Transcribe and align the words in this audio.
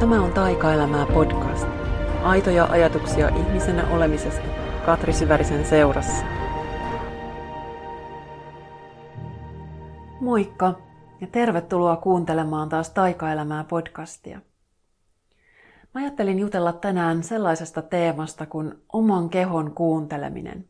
Tämä 0.00 0.22
on 0.22 0.32
Taikaelämää 0.32 1.06
podcast. 1.06 1.66
Aitoja 2.22 2.64
ajatuksia 2.64 3.28
ihmisenä 3.28 3.88
olemisesta 3.90 4.46
Katri 4.86 5.12
Syvärisen 5.12 5.64
seurassa. 5.64 6.24
Moikka 10.20 10.74
ja 11.20 11.26
tervetuloa 11.26 11.96
kuuntelemaan 11.96 12.68
taas 12.68 12.90
Taikaelämää 12.90 13.64
podcastia. 13.64 14.40
Mä 15.94 16.00
ajattelin 16.00 16.38
jutella 16.38 16.72
tänään 16.72 17.22
sellaisesta 17.22 17.82
teemasta 17.82 18.46
kuin 18.46 18.74
oman 18.92 19.30
kehon 19.30 19.74
kuunteleminen. 19.74 20.68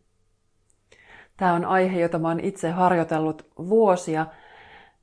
Tämä 1.37 1.55
on 1.55 1.65
aihe, 1.65 2.01
jota 2.01 2.19
mä 2.19 2.29
oon 2.29 2.41
itse 2.41 2.71
harjoitellut 2.71 3.47
vuosia– 3.59 4.27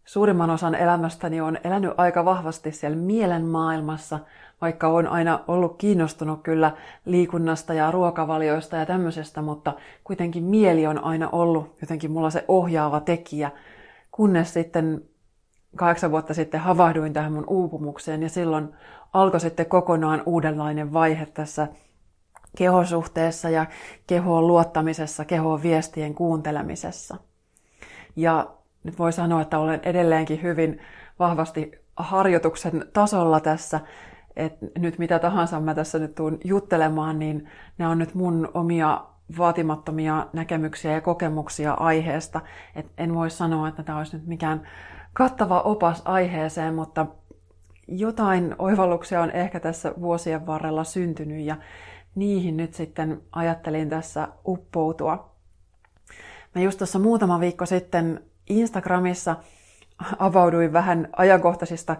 suurimman 0.08 0.50
osan 0.50 0.76
elämästäni 0.76 1.42
on 1.42 1.58
elänyt 1.64 1.92
aika 1.98 2.26
vahvasti 2.26 2.72
siellä 2.72 2.98
mielen 2.98 3.46
maailmassa, 3.46 4.20
vaikka 4.62 4.88
on 4.88 5.08
aina 5.08 5.40
ollut 5.48 5.78
kiinnostunut 5.78 6.44
kyllä 6.44 6.72
liikunnasta 7.06 7.74
ja 7.74 7.92
ruokavalioista 7.92 8.76
ja 8.76 8.86
tämmöisestä, 8.86 9.42
mutta 9.42 9.74
kuitenkin 10.04 10.44
mieli 10.44 10.88
on 10.88 11.04
aina 11.04 11.30
ollut 11.30 11.78
jotenkin 11.82 12.12
mulla 12.12 12.30
se 12.30 12.46
ohjaava 12.48 13.00
tekijä, 13.00 13.52
kunnes 14.12 14.54
sitten 14.54 15.02
kahdeksan 15.76 16.12
vuotta 16.12 16.34
sitten 16.34 16.60
havahduin 16.60 17.14
tähän 17.14 17.34
mun 17.34 17.46
uupumukseen 17.48 18.24
ja 18.24 18.30
silloin 18.30 18.70
alkoi 19.14 19.40
sitten 19.40 19.66
kokonaan 19.66 20.24
uudenlainen 20.26 20.94
vaihe 20.94 21.26
tässä 21.26 21.68
kehosuhteessa 22.58 23.50
ja 23.50 23.66
kehoon 24.08 24.48
luottamisessa, 24.48 25.26
kehoon 25.26 25.64
viestien 25.64 26.16
kuuntelemisessa. 26.16 27.18
Ja 28.16 28.57
nyt 28.88 29.00
voi 29.00 29.14
sanoa, 29.14 29.42
että 29.42 29.60
olen 29.60 29.80
edelleenkin 29.84 30.42
hyvin 30.42 30.80
vahvasti 31.20 31.72
harjoituksen 31.98 32.86
tasolla 32.94 33.40
tässä, 33.40 33.80
että 34.36 34.66
nyt 34.78 34.98
mitä 35.00 35.20
tahansa 35.20 35.60
mä 35.60 35.76
tässä 35.76 36.00
nyt 36.00 36.16
tuun 36.16 36.38
juttelemaan, 36.44 37.20
niin 37.20 37.50
ne 37.78 37.88
on 37.88 37.98
nyt 37.98 38.16
mun 38.16 38.50
omia 38.54 39.06
vaatimattomia 39.38 40.28
näkemyksiä 40.34 40.92
ja 40.92 41.02
kokemuksia 41.02 41.74
aiheesta. 41.74 42.42
Et 42.76 42.86
en 42.98 43.16
voi 43.16 43.30
sanoa, 43.30 43.68
että 43.68 43.84
tämä 43.84 43.98
olisi 43.98 44.18
nyt 44.18 44.28
mikään 44.28 44.68
kattava 45.14 45.62
opas 45.62 46.02
aiheeseen, 46.06 46.76
mutta 46.76 47.06
jotain 47.88 48.56
oivalluksia 48.60 49.22
on 49.22 49.32
ehkä 49.32 49.60
tässä 49.60 49.94
vuosien 50.02 50.46
varrella 50.46 50.84
syntynyt 50.84 51.46
ja 51.46 51.56
niihin 52.16 52.58
nyt 52.58 52.74
sitten 52.74 53.22
ajattelin 53.32 53.90
tässä 53.90 54.28
uppoutua. 54.48 55.32
Mä 56.56 56.62
just 56.62 56.78
tuossa 56.78 57.00
muutama 57.00 57.40
viikko 57.40 57.66
sitten 57.66 58.24
Instagramissa 58.50 59.36
avauduin 60.20 60.74
vähän 60.74 61.10
ajankohtaisista 61.18 61.96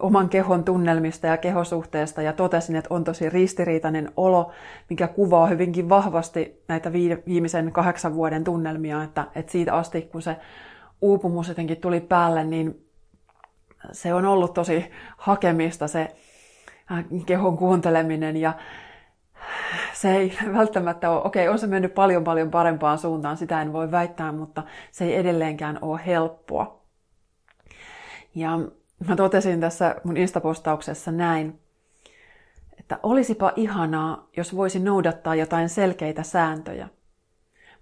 oman 0.00 0.28
kehon 0.28 0.64
tunnelmista 0.64 1.26
ja 1.26 1.36
kehosuhteesta 1.36 2.22
ja 2.22 2.32
totesin, 2.32 2.76
että 2.76 2.94
on 2.94 3.04
tosi 3.04 3.30
ristiriitainen 3.30 4.12
olo, 4.16 4.52
mikä 4.90 5.08
kuvaa 5.08 5.46
hyvinkin 5.46 5.88
vahvasti 5.88 6.62
näitä 6.68 6.92
viimeisen 6.92 7.72
kahdeksan 7.72 8.14
vuoden 8.14 8.44
tunnelmia, 8.44 9.02
että, 9.02 9.26
että 9.34 9.52
siitä 9.52 9.74
asti 9.74 10.02
kun 10.02 10.22
se 10.22 10.36
uupumus 11.00 11.48
jotenkin 11.48 11.76
tuli 11.76 12.00
päälle, 12.00 12.44
niin 12.44 12.86
se 13.92 14.14
on 14.14 14.24
ollut 14.24 14.54
tosi 14.54 14.90
hakemista 15.16 15.88
se 15.88 16.16
äh, 16.92 17.04
kehon 17.26 17.58
kuunteleminen 17.58 18.36
ja 18.36 18.52
se 20.02 20.16
ei 20.16 20.32
välttämättä 20.58 21.10
ole, 21.10 21.22
okei, 21.24 21.48
on 21.48 21.58
se 21.58 21.66
mennyt 21.66 21.94
paljon 21.94 22.24
paljon 22.24 22.50
parempaan 22.50 22.98
suuntaan, 22.98 23.36
sitä 23.36 23.62
en 23.62 23.72
voi 23.72 23.90
väittää, 23.90 24.32
mutta 24.32 24.62
se 24.92 25.04
ei 25.04 25.16
edelleenkään 25.16 25.78
ole 25.82 26.00
helppoa. 26.06 26.82
Ja 28.34 28.58
mä 29.08 29.16
totesin 29.16 29.60
tässä 29.60 29.96
mun 30.04 30.16
instapostauksessa 30.16 31.12
näin, 31.12 31.60
että 32.78 32.98
olisipa 33.02 33.52
ihanaa, 33.56 34.28
jos 34.36 34.56
voisin 34.56 34.84
noudattaa 34.84 35.34
jotain 35.34 35.68
selkeitä 35.68 36.22
sääntöjä. 36.22 36.88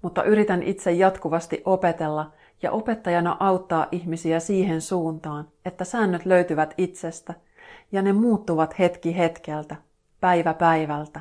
Mutta 0.02 0.22
yritän 0.22 0.62
itse 0.62 0.92
jatkuvasti 0.92 1.62
opetella 1.64 2.32
ja 2.62 2.72
opettajana 2.72 3.36
auttaa 3.40 3.86
ihmisiä 3.92 4.40
siihen 4.40 4.80
suuntaan, 4.80 5.48
että 5.64 5.84
säännöt 5.84 6.26
löytyvät 6.26 6.74
itsestä 6.78 7.34
ja 7.92 8.02
ne 8.02 8.12
muuttuvat 8.12 8.78
hetki 8.78 9.18
hetkeltä, 9.18 9.76
päivä 10.20 10.54
päivältä 10.54 11.20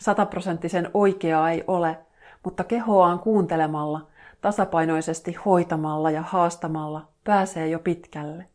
Sataprosenttisen 0.00 0.90
oikeaa 0.94 1.50
ei 1.50 1.64
ole, 1.66 1.98
mutta 2.44 2.64
kehoaan 2.64 3.18
kuuntelemalla, 3.18 4.06
tasapainoisesti 4.40 5.36
hoitamalla 5.44 6.10
ja 6.10 6.22
haastamalla 6.22 7.08
pääsee 7.24 7.68
jo 7.68 7.78
pitkälle. 7.78 8.46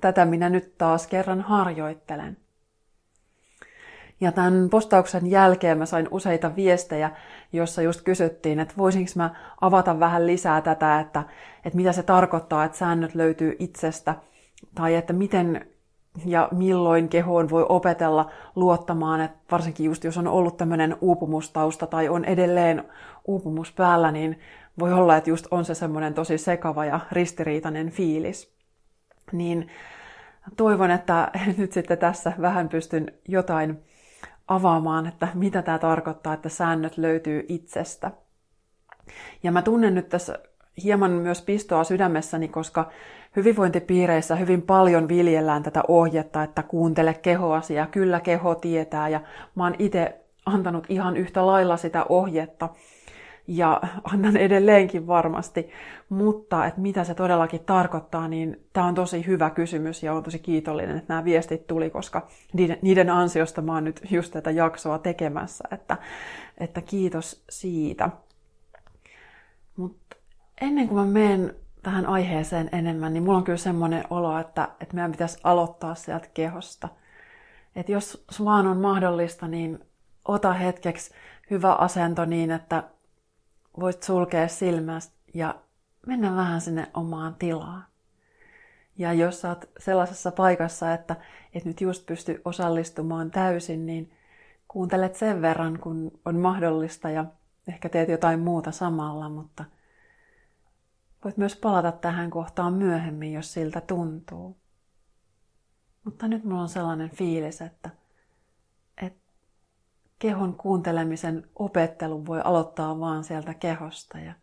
Tätä 0.00 0.24
minä 0.24 0.50
nyt 0.50 0.78
taas 0.78 1.06
kerran 1.06 1.40
harjoittelen. 1.40 2.36
Ja 4.20 4.32
tämän 4.32 4.70
postauksen 4.70 5.30
jälkeen 5.30 5.78
mä 5.78 5.86
sain 5.86 6.08
useita 6.10 6.56
viestejä, 6.56 7.10
jossa 7.52 7.82
just 7.82 8.00
kysyttiin, 8.02 8.60
että 8.60 8.74
voisinko 8.76 9.10
mä 9.16 9.34
avata 9.60 10.00
vähän 10.00 10.26
lisää 10.26 10.60
tätä, 10.60 11.00
että, 11.00 11.22
että 11.64 11.76
mitä 11.76 11.92
se 11.92 12.02
tarkoittaa, 12.02 12.64
että 12.64 12.78
säännöt 12.78 13.14
löytyy 13.14 13.56
itsestä, 13.58 14.14
tai 14.74 14.94
että 14.94 15.12
miten 15.12 15.73
ja 16.26 16.48
milloin 16.52 17.08
kehoon 17.08 17.50
voi 17.50 17.66
opetella 17.68 18.30
luottamaan, 18.56 19.20
että 19.20 19.38
varsinkin 19.50 19.86
just 19.86 20.04
jos 20.04 20.18
on 20.18 20.28
ollut 20.28 20.56
tämmöinen 20.56 20.96
uupumustausta 21.00 21.86
tai 21.86 22.08
on 22.08 22.24
edelleen 22.24 22.84
uupumus 23.24 23.72
päällä, 23.72 24.12
niin 24.12 24.38
voi 24.78 24.92
olla, 24.92 25.16
että 25.16 25.30
just 25.30 25.46
on 25.50 25.64
se 25.64 25.74
semmoinen 25.74 26.14
tosi 26.14 26.38
sekava 26.38 26.84
ja 26.84 27.00
ristiriitainen 27.12 27.90
fiilis. 27.90 28.54
Niin 29.32 29.68
toivon, 30.56 30.90
että 30.90 31.30
nyt 31.58 31.72
sitten 31.72 31.98
tässä 31.98 32.32
vähän 32.40 32.68
pystyn 32.68 33.12
jotain 33.28 33.82
avaamaan, 34.48 35.06
että 35.06 35.28
mitä 35.34 35.62
tämä 35.62 35.78
tarkoittaa, 35.78 36.34
että 36.34 36.48
säännöt 36.48 36.98
löytyy 36.98 37.44
itsestä. 37.48 38.10
Ja 39.42 39.52
mä 39.52 39.62
tunnen 39.62 39.94
nyt 39.94 40.08
tässä 40.08 40.38
hieman 40.82 41.10
myös 41.10 41.42
pistoa 41.42 41.84
sydämessäni, 41.84 42.48
koska 42.48 42.90
hyvinvointipiireissä 43.36 44.36
hyvin 44.36 44.62
paljon 44.62 45.08
viljellään 45.08 45.62
tätä 45.62 45.82
ohjetta, 45.88 46.42
että 46.42 46.62
kuuntele 46.62 47.14
kehoasi 47.14 47.74
ja 47.74 47.86
kyllä 47.86 48.20
keho 48.20 48.54
tietää. 48.54 49.08
Ja 49.08 49.20
mä 49.54 49.64
oon 49.64 49.74
itse 49.78 50.20
antanut 50.46 50.86
ihan 50.88 51.16
yhtä 51.16 51.46
lailla 51.46 51.76
sitä 51.76 52.06
ohjetta 52.08 52.68
ja 53.46 53.80
annan 54.04 54.36
edelleenkin 54.36 55.06
varmasti, 55.06 55.70
mutta 56.08 56.66
että 56.66 56.80
mitä 56.80 57.04
se 57.04 57.14
todellakin 57.14 57.64
tarkoittaa, 57.64 58.28
niin 58.28 58.66
tämä 58.72 58.86
on 58.86 58.94
tosi 58.94 59.26
hyvä 59.26 59.50
kysymys 59.50 60.02
ja 60.02 60.12
on 60.12 60.22
tosi 60.22 60.38
kiitollinen, 60.38 60.96
että 60.96 61.12
nämä 61.12 61.24
viestit 61.24 61.66
tuli, 61.66 61.90
koska 61.90 62.26
niiden, 62.82 63.10
ansiosta 63.10 63.62
mä 63.62 63.74
oon 63.74 63.84
nyt 63.84 64.00
just 64.10 64.32
tätä 64.32 64.50
jaksoa 64.50 64.98
tekemässä, 64.98 65.64
että, 65.72 65.96
että 66.58 66.80
kiitos 66.80 67.44
siitä. 67.50 68.10
Mutta 69.76 70.03
ennen 70.60 70.88
kuin 70.88 70.98
mä 70.98 71.12
menen 71.12 71.54
tähän 71.82 72.06
aiheeseen 72.06 72.68
enemmän, 72.72 73.12
niin 73.12 73.22
mulla 73.22 73.38
on 73.38 73.44
kyllä 73.44 73.58
semmoinen 73.58 74.04
olo, 74.10 74.38
että, 74.38 74.68
että 74.80 74.94
meidän 74.94 75.12
pitäisi 75.12 75.38
aloittaa 75.44 75.94
sieltä 75.94 76.28
kehosta. 76.34 76.88
Että 77.76 77.92
jos 77.92 78.24
vaan 78.44 78.66
on 78.66 78.76
mahdollista, 78.76 79.48
niin 79.48 79.84
ota 80.28 80.52
hetkeksi 80.52 81.14
hyvä 81.50 81.72
asento 81.72 82.24
niin, 82.24 82.50
että 82.50 82.82
voit 83.80 84.02
sulkea 84.02 84.48
silmästä 84.48 85.14
ja 85.34 85.54
mennä 86.06 86.36
vähän 86.36 86.60
sinne 86.60 86.90
omaan 86.94 87.34
tilaan. 87.34 87.84
Ja 88.98 89.12
jos 89.12 89.40
sä 89.40 89.48
oot 89.48 89.70
sellaisessa 89.78 90.32
paikassa, 90.32 90.94
että 90.94 91.16
et 91.54 91.64
nyt 91.64 91.80
just 91.80 92.06
pysty 92.06 92.42
osallistumaan 92.44 93.30
täysin, 93.30 93.86
niin 93.86 94.12
kuuntelet 94.68 95.16
sen 95.16 95.42
verran, 95.42 95.78
kun 95.78 96.20
on 96.24 96.36
mahdollista 96.36 97.10
ja 97.10 97.24
ehkä 97.68 97.88
teet 97.88 98.08
jotain 98.08 98.40
muuta 98.40 98.70
samalla, 98.70 99.28
mutta 99.28 99.64
Voit 101.24 101.36
myös 101.36 101.56
palata 101.56 101.92
tähän 101.92 102.30
kohtaan 102.30 102.74
myöhemmin, 102.74 103.32
jos 103.32 103.52
siltä 103.52 103.80
tuntuu. 103.80 104.56
Mutta 106.04 106.28
nyt 106.28 106.44
mulla 106.44 106.62
on 106.62 106.68
sellainen 106.68 107.10
fiilis, 107.10 107.62
että, 107.62 107.90
että 109.02 109.20
kehon 110.18 110.56
kuuntelemisen 110.56 111.48
opettelu 111.54 112.26
voi 112.26 112.40
aloittaa 112.44 113.00
vaan 113.00 113.24
sieltä 113.24 113.54
kehosta. 113.54 114.18
Ja 114.18 114.34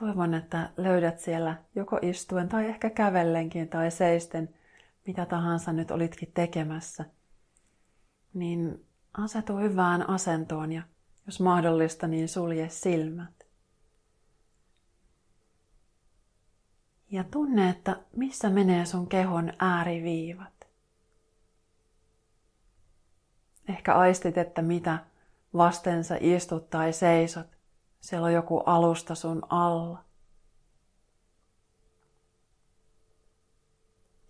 toivon, 0.00 0.34
että 0.34 0.70
löydät 0.76 1.20
siellä 1.20 1.62
joko 1.74 1.98
istuen 2.02 2.48
tai 2.48 2.66
ehkä 2.66 2.90
kävellenkin 2.90 3.68
tai 3.68 3.90
seisten, 3.90 4.54
mitä 5.06 5.26
tahansa 5.26 5.72
nyt 5.72 5.90
olitkin 5.90 6.32
tekemässä. 6.34 7.04
Niin 8.34 8.86
asetu 9.18 9.56
hyvään 9.56 10.08
asentoon 10.10 10.72
ja 10.72 10.82
jos 11.26 11.40
mahdollista, 11.40 12.08
niin 12.08 12.28
sulje 12.28 12.68
silmät. 12.68 13.43
Ja 17.10 17.24
tunne, 17.24 17.70
että 17.70 17.96
missä 18.16 18.50
menee 18.50 18.86
sun 18.86 19.08
kehon 19.08 19.52
ääriviivat. 19.58 20.68
Ehkä 23.68 23.94
aistit, 23.94 24.38
että 24.38 24.62
mitä 24.62 24.98
vasten 25.56 26.04
sä 26.04 26.16
istut 26.20 26.70
tai 26.70 26.92
seisot. 26.92 27.46
Siellä 28.00 28.24
on 28.24 28.32
joku 28.32 28.58
alusta 28.58 29.14
sun 29.14 29.42
alla. 29.48 30.04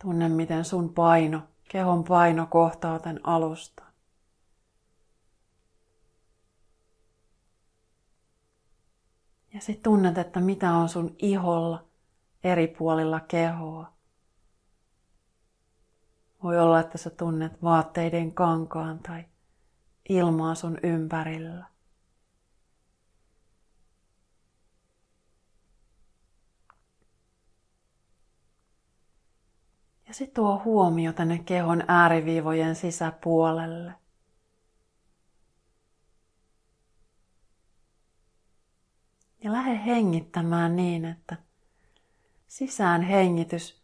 Tunne, 0.02 0.28
miten 0.28 0.64
sun 0.64 0.94
paino 0.94 1.42
kehon 1.68 2.04
paino 2.04 2.46
kohtaa 2.46 2.98
tämän 2.98 3.20
alusta. 3.24 3.82
Ja 9.54 9.60
sitten 9.60 9.82
tunnet, 9.82 10.18
että 10.18 10.40
mitä 10.40 10.72
on 10.72 10.88
sun 10.88 11.16
iholla 11.18 11.84
eri 12.44 12.66
puolilla 12.68 13.20
kehoa. 13.20 13.92
Voi 16.42 16.58
olla, 16.58 16.80
että 16.80 16.98
sä 16.98 17.10
tunnet 17.10 17.62
vaatteiden 17.62 18.34
kankaan 18.34 18.98
tai 18.98 19.24
ilmaa 20.08 20.54
sun 20.54 20.78
ympärillä. 20.82 21.64
Ja 30.08 30.14
sitten 30.14 30.34
tuo 30.34 30.62
huomio 30.64 31.12
tänne 31.12 31.38
kehon 31.38 31.84
ääriviivojen 31.88 32.76
sisäpuolelle. 32.76 33.94
Ja 39.44 39.52
lähde 39.52 39.84
hengittämään 39.86 40.76
niin, 40.76 41.04
että 41.04 41.36
sisään 42.54 43.02
hengitys 43.02 43.82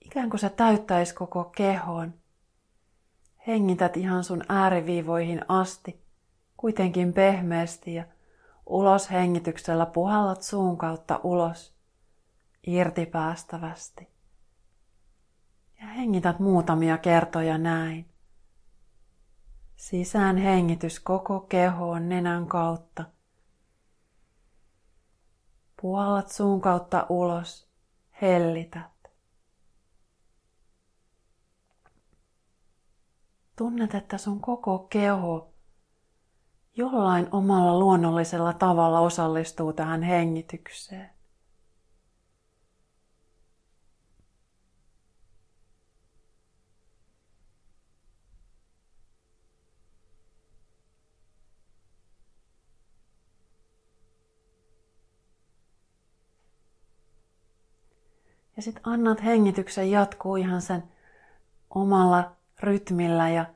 ikään 0.00 0.30
kuin 0.30 0.40
se 0.40 0.50
täyttäisi 0.50 1.14
koko 1.14 1.44
kehon. 1.44 2.14
Hengität 3.46 3.96
ihan 3.96 4.24
sun 4.24 4.42
ääriviivoihin 4.48 5.44
asti, 5.48 6.02
kuitenkin 6.56 7.12
pehmeästi 7.12 7.94
ja 7.94 8.04
ulos 8.66 9.10
hengityksellä 9.10 9.86
puhallat 9.86 10.42
suun 10.42 10.78
kautta 10.78 11.20
ulos, 11.22 11.74
irti 12.66 13.06
päästävästi. 13.06 14.08
Ja 15.80 15.86
hengität 15.86 16.38
muutamia 16.38 16.98
kertoja 16.98 17.58
näin. 17.58 18.08
Sisään 19.76 20.36
hengitys 20.36 21.00
koko 21.00 21.40
kehoon 21.40 22.08
nenän 22.08 22.46
kautta. 22.46 23.04
Puhallat 25.82 26.28
suun 26.28 26.60
kautta 26.60 27.06
ulos, 27.08 27.67
hellität. 28.22 29.12
Tunnet, 33.56 33.94
että 33.94 34.18
sun 34.18 34.40
koko 34.40 34.78
keho 34.78 35.54
jollain 36.76 37.28
omalla 37.30 37.78
luonnollisella 37.78 38.52
tavalla 38.52 39.00
osallistuu 39.00 39.72
tähän 39.72 40.02
hengitykseen. 40.02 41.17
Ja 58.58 58.62
sitten 58.62 58.82
annat 58.86 59.24
hengityksen 59.24 59.90
jatkuu 59.90 60.36
ihan 60.36 60.62
sen 60.62 60.82
omalla 61.70 62.36
rytmillä 62.60 63.28
ja 63.28 63.46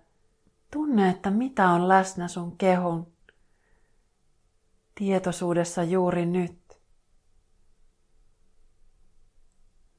tunne, 0.71 1.11
että 1.11 1.31
mitä 1.31 1.69
on 1.69 1.89
läsnä 1.89 2.29
sun 2.29 2.59
kehon 2.59 3.13
tietoisuudessa 4.95 5.83
juuri 5.83 6.27
nyt. 6.27 6.81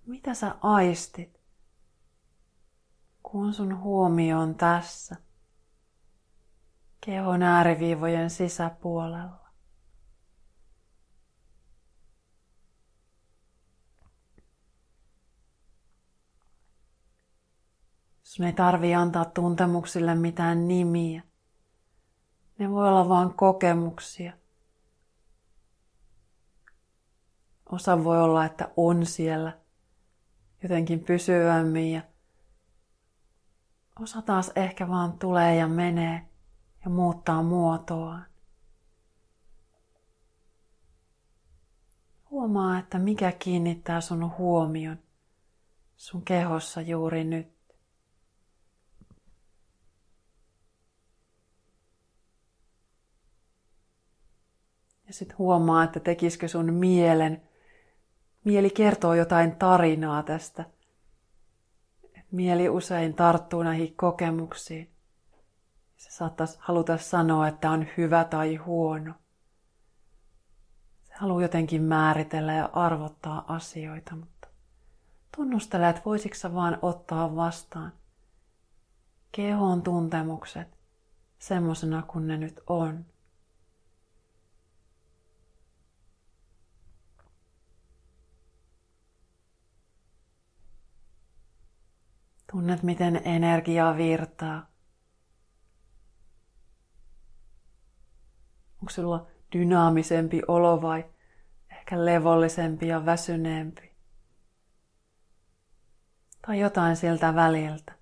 Mitä 0.06 0.34
sä 0.34 0.56
aistit, 0.62 1.42
kun 3.24 3.54
sun 3.54 3.80
huomio 3.80 4.40
on 4.40 4.56
tässä, 4.56 5.16
kehon 7.02 7.44
ääriviivojen 7.44 8.30
sisäpuolella? 8.30 9.43
Sun 18.34 18.46
ei 18.46 18.54
tarvi 18.54 18.96
antaa 18.96 19.26
tuntemuksille 19.26 20.16
mitään 20.16 20.68
nimiä. 20.68 21.24
Ne 22.60 22.72
voi 22.72 22.88
olla 22.88 23.10
vain 23.10 23.34
kokemuksia. 23.34 24.34
Osa 27.72 28.04
voi 28.04 28.22
olla, 28.22 28.46
että 28.46 28.70
on 28.78 29.06
siellä 29.06 29.60
jotenkin 30.64 31.00
pysyvämmin 31.00 31.92
ja 31.92 32.02
osa 34.00 34.22
taas 34.22 34.52
ehkä 34.56 34.88
vaan 34.88 35.20
tulee 35.20 35.56
ja 35.56 35.68
menee 35.68 36.30
ja 36.86 36.90
muuttaa 36.90 37.44
muotoaan. 37.44 38.26
Huomaa, 42.30 42.80
että 42.80 43.00
mikä 43.00 43.32
kiinnittää 43.32 44.02
sun 44.02 44.38
huomion 44.38 45.00
sun 45.98 46.22
kehossa 46.22 46.82
juuri 46.82 47.24
nyt. 47.24 47.53
Ja 55.14 55.18
sitten 55.18 55.38
huomaa, 55.38 55.84
että 55.84 56.00
tekisikö 56.00 56.48
sun 56.48 56.74
mielen. 56.74 57.42
Mieli 58.44 58.70
kertoo 58.70 59.14
jotain 59.14 59.56
tarinaa 59.56 60.24
tästä. 60.24 60.66
Mieli 62.32 62.70
usein 62.70 63.14
tarttuu 63.14 63.64
näihin 63.64 63.96
kokemuksiin. 63.96 64.90
Se 65.98 66.12
saattaisi 66.12 66.58
haluta 66.62 66.98
sanoa, 66.98 67.48
että 67.48 67.72
on 67.72 67.88
hyvä 67.98 68.24
tai 68.24 68.56
huono. 68.56 69.14
Se 71.04 71.14
haluaa 71.16 71.42
jotenkin 71.42 71.84
määritellä 71.84 72.54
ja 72.54 72.70
arvottaa 72.74 73.46
asioita, 73.48 74.16
mutta 74.16 74.48
tunnustele, 75.36 75.90
että 75.90 76.02
voisitko 76.06 76.38
sä 76.38 76.54
vaan 76.54 76.80
ottaa 76.82 77.36
vastaan 77.36 77.92
kehon 79.32 79.82
tuntemukset 79.82 80.78
semmoisena 81.40 82.02
kuin 82.02 82.28
ne 82.28 82.38
nyt 82.38 82.62
on. 82.68 83.13
Tunnet, 92.54 92.84
miten 92.84 93.22
energia 93.26 93.98
virtaa. 93.98 94.68
Onko 98.82 98.90
sulla 98.90 99.28
dynaamisempi 99.54 100.42
olo 100.48 100.82
vai 100.82 101.06
ehkä 101.72 102.06
levollisempi 102.06 102.88
ja 102.88 103.06
väsyneempi? 103.06 103.96
Tai 106.48 106.60
jotain 106.60 106.96
siltä 106.96 107.36
väliltä. 107.36 107.93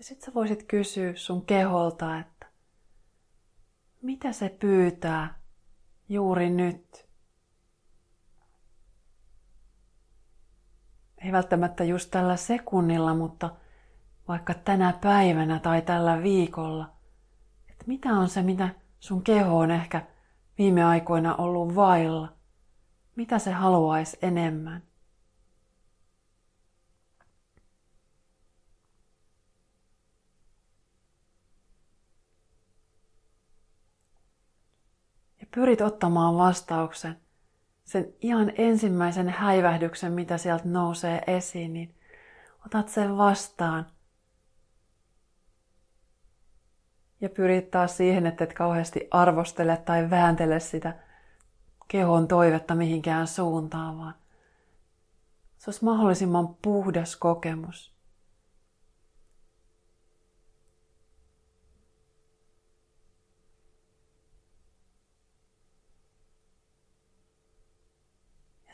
Ja 0.00 0.04
sit 0.04 0.20
sä 0.20 0.34
voisit 0.34 0.62
kysyä 0.62 1.12
sun 1.16 1.46
keholta, 1.46 2.18
että 2.18 2.46
mitä 4.02 4.32
se 4.32 4.48
pyytää 4.48 5.40
juuri 6.08 6.50
nyt. 6.50 7.08
Ei 11.18 11.32
välttämättä 11.32 11.84
just 11.84 12.10
tällä 12.10 12.36
sekunnilla, 12.36 13.14
mutta 13.14 13.56
vaikka 14.28 14.54
tänä 14.54 14.98
päivänä 15.00 15.58
tai 15.58 15.82
tällä 15.82 16.22
viikolla. 16.22 16.92
Että 17.70 17.84
mitä 17.86 18.08
on 18.08 18.28
se, 18.28 18.42
mitä 18.42 18.68
sun 19.00 19.22
keho 19.22 19.58
on 19.58 19.70
ehkä 19.70 20.06
viime 20.58 20.84
aikoina 20.84 21.36
ollut 21.36 21.74
vailla? 21.74 22.36
Mitä 23.16 23.38
se 23.38 23.52
haluaisi 23.52 24.18
enemmän? 24.22 24.89
Pyrit 35.54 35.80
ottamaan 35.80 36.36
vastauksen, 36.36 37.16
sen 37.84 38.12
ihan 38.20 38.52
ensimmäisen 38.58 39.28
häivähdyksen, 39.28 40.12
mitä 40.12 40.38
sieltä 40.38 40.68
nousee 40.68 41.22
esiin, 41.26 41.72
niin 41.72 41.94
otat 42.66 42.88
sen 42.88 43.16
vastaan. 43.16 43.86
Ja 47.20 47.28
pyrit 47.28 47.70
taas 47.70 47.96
siihen, 47.96 48.26
että 48.26 48.44
et 48.44 48.52
kauheasti 48.52 49.08
arvostele 49.10 49.76
tai 49.76 50.10
vääntele 50.10 50.60
sitä 50.60 50.94
kehon 51.88 52.28
toivetta 52.28 52.74
mihinkään 52.74 53.26
suuntaan, 53.26 53.98
vaan 53.98 54.14
se 55.58 55.70
olisi 55.70 55.84
mahdollisimman 55.84 56.54
puhdas 56.62 57.16
kokemus. 57.16 57.99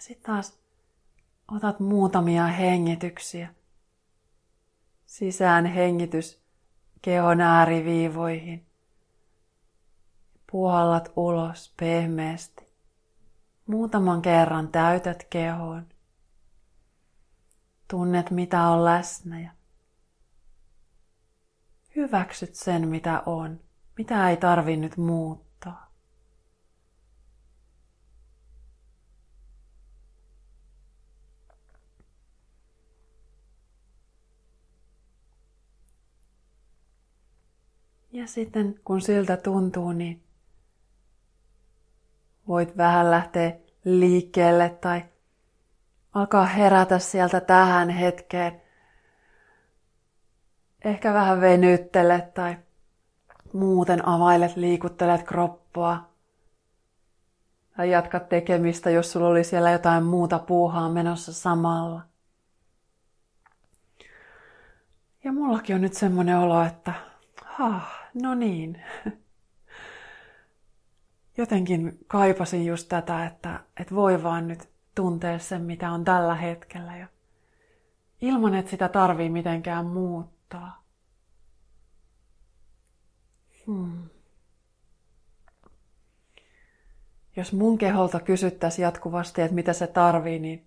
Sitten 0.06 0.26
taas 0.26 0.58
otat 1.48 1.80
muutamia 1.80 2.46
hengityksiä. 2.46 3.54
Sisään 5.06 5.66
hengitys 5.66 6.42
kehon 7.02 7.40
ääriviivoihin. 7.40 8.66
Puhallat 10.50 11.12
ulos 11.16 11.74
pehmeästi. 11.76 12.66
Muutaman 13.66 14.22
kerran 14.22 14.68
täytät 14.68 15.24
kehoon. 15.30 15.86
Tunnet 17.90 18.30
mitä 18.30 18.62
on 18.62 18.84
läsnä 18.84 19.40
ja 19.40 19.50
hyväksyt 21.96 22.54
sen 22.54 22.88
mitä 22.88 23.22
on, 23.26 23.60
mitä 23.98 24.30
ei 24.30 24.36
tarvi 24.36 24.76
nyt 24.76 24.96
muuttaa. 24.96 25.45
Sitten 38.26 38.80
kun 38.84 39.00
siltä 39.00 39.36
tuntuu, 39.36 39.92
niin 39.92 40.22
voit 42.48 42.76
vähän 42.76 43.10
lähteä 43.10 43.56
liikkeelle 43.84 44.68
tai 44.68 45.04
alkaa 46.12 46.44
herätä 46.44 46.98
sieltä 46.98 47.40
tähän 47.40 47.90
hetkeen. 47.90 48.62
Ehkä 50.84 51.14
vähän 51.14 51.40
venyttelet 51.40 52.34
tai 52.34 52.56
muuten 53.52 54.08
availet, 54.08 54.56
liikuttelet 54.56 55.22
kroppaa. 55.22 56.12
Tai 57.76 57.90
jatkat 57.90 58.28
tekemistä, 58.28 58.90
jos 58.90 59.12
sulla 59.12 59.28
oli 59.28 59.44
siellä 59.44 59.70
jotain 59.70 60.04
muuta 60.04 60.38
puuhaa 60.38 60.88
menossa 60.88 61.32
samalla. 61.32 62.02
Ja 65.24 65.32
mullakin 65.32 65.76
on 65.76 65.82
nyt 65.82 65.94
semmoinen 65.94 66.38
olo, 66.38 66.62
että 66.62 66.92
ha, 67.44 67.80
no 68.22 68.34
niin. 68.34 68.82
Jotenkin 71.38 71.98
kaipasin 72.06 72.66
just 72.66 72.88
tätä, 72.88 73.26
että, 73.26 73.60
että 73.80 73.94
voi 73.94 74.22
vaan 74.22 74.48
nyt 74.48 74.68
tuntea 74.94 75.38
sen, 75.38 75.62
mitä 75.62 75.90
on 75.90 76.04
tällä 76.04 76.34
hetkellä. 76.34 76.96
Ja 76.96 77.06
ilman, 78.20 78.54
että 78.54 78.70
sitä 78.70 78.88
tarvii 78.88 79.30
mitenkään 79.30 79.86
muuttaa. 79.86 80.82
Hmm. 83.66 84.08
Jos 87.36 87.52
mun 87.52 87.78
keholta 87.78 88.20
kysyttäisiin 88.20 88.82
jatkuvasti, 88.82 89.42
että 89.42 89.54
mitä 89.54 89.72
se 89.72 89.86
tarvii, 89.86 90.38
niin 90.38 90.66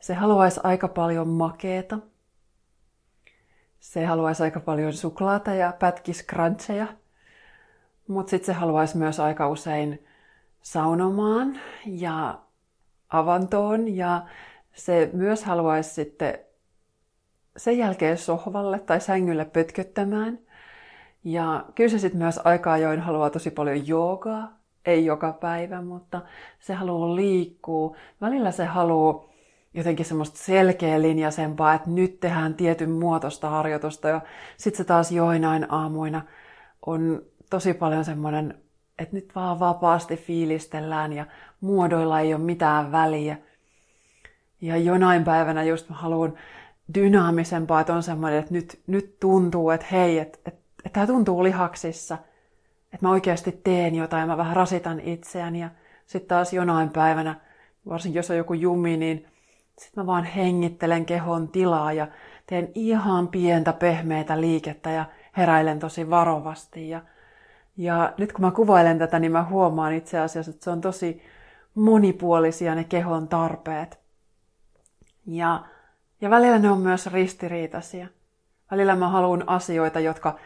se 0.00 0.14
haluaisi 0.14 0.60
aika 0.62 0.88
paljon 0.88 1.28
makeeta. 1.28 1.98
Se 3.80 4.04
haluaisi 4.04 4.42
aika 4.42 4.60
paljon 4.60 4.92
suklaata 4.92 5.54
ja 5.54 5.72
pätkiskrantseja. 5.78 6.86
Mutta 8.08 8.30
sitten 8.30 8.46
se 8.46 8.52
haluaisi 8.52 8.96
myös 8.96 9.20
aika 9.20 9.48
usein 9.48 10.06
saunomaan 10.62 11.58
ja 11.86 12.38
avantoon 13.08 13.96
ja 13.96 14.22
se 14.74 15.10
myös 15.12 15.44
haluaisi 15.44 15.94
sitten 15.94 16.38
sen 17.56 17.78
jälkeen 17.78 18.18
sohvalle 18.18 18.78
tai 18.78 19.00
sängylle 19.00 19.44
pötköttämään. 19.44 20.38
Ja 21.24 21.64
kyllä 21.74 21.90
se 21.90 21.98
sitten 21.98 22.18
myös 22.18 22.40
aika 22.44 22.72
ajoin 22.72 23.00
haluaa 23.00 23.30
tosi 23.30 23.50
paljon 23.50 23.88
joogaa, 23.88 24.58
ei 24.86 25.04
joka 25.04 25.32
päivä, 25.32 25.82
mutta 25.82 26.20
se 26.60 26.74
haluaa 26.74 27.16
liikkua. 27.16 27.96
Välillä 28.20 28.50
se 28.50 28.64
haluaa 28.64 29.27
jotenkin 29.78 30.06
semmoista 30.06 30.38
selkeä 30.38 31.02
linjasempaa, 31.02 31.74
että 31.74 31.90
nyt 31.90 32.20
tehdään 32.20 32.54
tietyn 32.54 32.90
muotoista 32.90 33.48
harjoitusta 33.50 34.08
ja 34.08 34.20
sitten 34.56 34.76
se 34.76 34.84
taas 34.84 35.12
joinain 35.12 35.72
aamuina 35.72 36.22
on 36.86 37.22
tosi 37.50 37.74
paljon 37.74 38.04
semmoinen 38.04 38.54
että 38.98 39.16
nyt 39.16 39.34
vaan 39.34 39.60
vapaasti 39.60 40.16
fiilistellään 40.16 41.12
ja 41.12 41.26
muodoilla 41.60 42.20
ei 42.20 42.34
ole 42.34 42.42
mitään 42.42 42.92
väliä. 42.92 43.36
Ja 44.60 44.76
jonain 44.76 45.24
päivänä 45.24 45.62
just 45.62 45.88
mä 45.88 45.96
haluan 45.96 46.34
dynaamisempaa, 46.94 47.80
että 47.80 47.94
on 47.94 48.02
semmoinen, 48.02 48.38
että 48.38 48.54
nyt, 48.54 48.80
nyt 48.86 49.20
tuntuu, 49.20 49.70
että 49.70 49.86
hei, 49.92 50.18
että, 50.18 50.38
että, 50.46 50.60
että 50.84 50.94
tämä 50.94 51.06
tuntuu 51.06 51.44
lihaksissa, 51.44 52.18
että 52.84 53.06
mä 53.06 53.10
oikeasti 53.10 53.60
teen 53.64 53.94
jotain 53.94 54.28
mä 54.28 54.36
vähän 54.36 54.56
rasitan 54.56 55.00
itseäni 55.00 55.60
ja 55.60 55.70
sitten 56.06 56.28
taas 56.28 56.52
jonain 56.52 56.90
päivänä, 56.90 57.40
varsinkin 57.88 58.18
jos 58.18 58.30
on 58.30 58.36
joku 58.36 58.54
jumi, 58.54 58.96
niin 58.96 59.26
sitten 59.78 60.04
mä 60.04 60.06
vaan 60.06 60.24
hengittelen 60.24 61.06
kehon 61.06 61.48
tilaa 61.48 61.92
ja 61.92 62.08
teen 62.46 62.68
ihan 62.74 63.28
pientä 63.28 63.72
pehmeitä 63.72 64.40
liikettä 64.40 64.90
ja 64.90 65.04
heräilen 65.36 65.78
tosi 65.78 66.10
varovasti 66.10 66.88
ja 66.88 67.02
ja 67.78 68.12
nyt 68.18 68.32
kun 68.32 68.44
mä 68.44 68.50
kuvailen 68.50 68.98
tätä, 68.98 69.18
niin 69.18 69.32
mä 69.32 69.44
huomaan 69.44 69.92
itse 69.92 70.18
asiassa, 70.18 70.50
että 70.50 70.64
se 70.64 70.70
on 70.70 70.80
tosi 70.80 71.22
monipuolisia 71.74 72.74
ne 72.74 72.84
kehon 72.84 73.28
tarpeet. 73.28 74.00
Ja, 75.26 75.64
ja 76.20 76.30
välillä 76.30 76.58
ne 76.58 76.70
on 76.70 76.80
myös 76.80 77.06
ristiriitaisia. 77.06 78.06
Välillä 78.70 78.96
mä 78.96 79.08
haluan 79.08 79.48
asioita, 79.48 80.00
jotka 80.00 80.38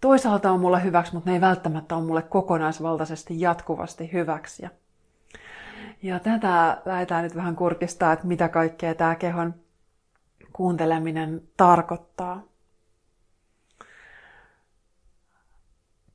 toisaalta 0.00 0.50
on 0.50 0.60
mulle 0.60 0.84
hyväksi, 0.84 1.14
mutta 1.14 1.30
ne 1.30 1.36
ei 1.36 1.40
välttämättä 1.40 1.96
ole 1.96 2.04
mulle 2.04 2.22
kokonaisvaltaisesti 2.22 3.40
jatkuvasti 3.40 4.12
hyväksi. 4.12 4.62
Ja 4.62 4.70
tätä 6.22 6.82
lähdetään 6.84 7.24
nyt 7.24 7.36
vähän 7.36 7.56
kurkistaa, 7.56 8.12
että 8.12 8.26
mitä 8.26 8.48
kaikkea 8.48 8.94
tämä 8.94 9.14
kehon 9.14 9.54
kuunteleminen 10.52 11.42
tarkoittaa. 11.56 12.42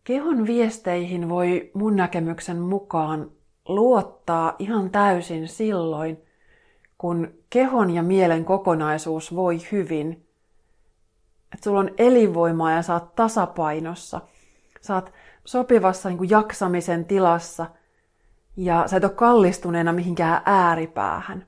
Kehon 0.03 0.47
viesteihin 0.47 1.29
voi 1.29 1.71
mun 1.73 1.95
näkemyksen 1.95 2.57
mukaan 2.57 3.31
luottaa 3.67 4.55
ihan 4.59 4.89
täysin 4.89 5.47
silloin, 5.47 6.21
kun 6.97 7.33
kehon 7.49 7.91
ja 7.91 8.03
mielen 8.03 8.45
kokonaisuus 8.45 9.35
voi 9.35 9.59
hyvin. 9.71 10.11
Että 11.53 11.63
sulla 11.63 11.79
on 11.79 11.91
elinvoimaa 11.97 12.71
ja 12.71 12.81
saat 12.81 13.15
tasapainossa. 13.15 14.21
Saat 14.81 15.13
sopivassa 15.45 16.09
niin 16.09 16.29
jaksamisen 16.29 17.05
tilassa 17.05 17.65
ja 18.57 18.83
sä 18.87 18.97
et 18.97 19.03
ole 19.03 19.11
kallistuneena 19.11 19.93
mihinkään 19.93 20.41
ääripäähän. 20.45 21.45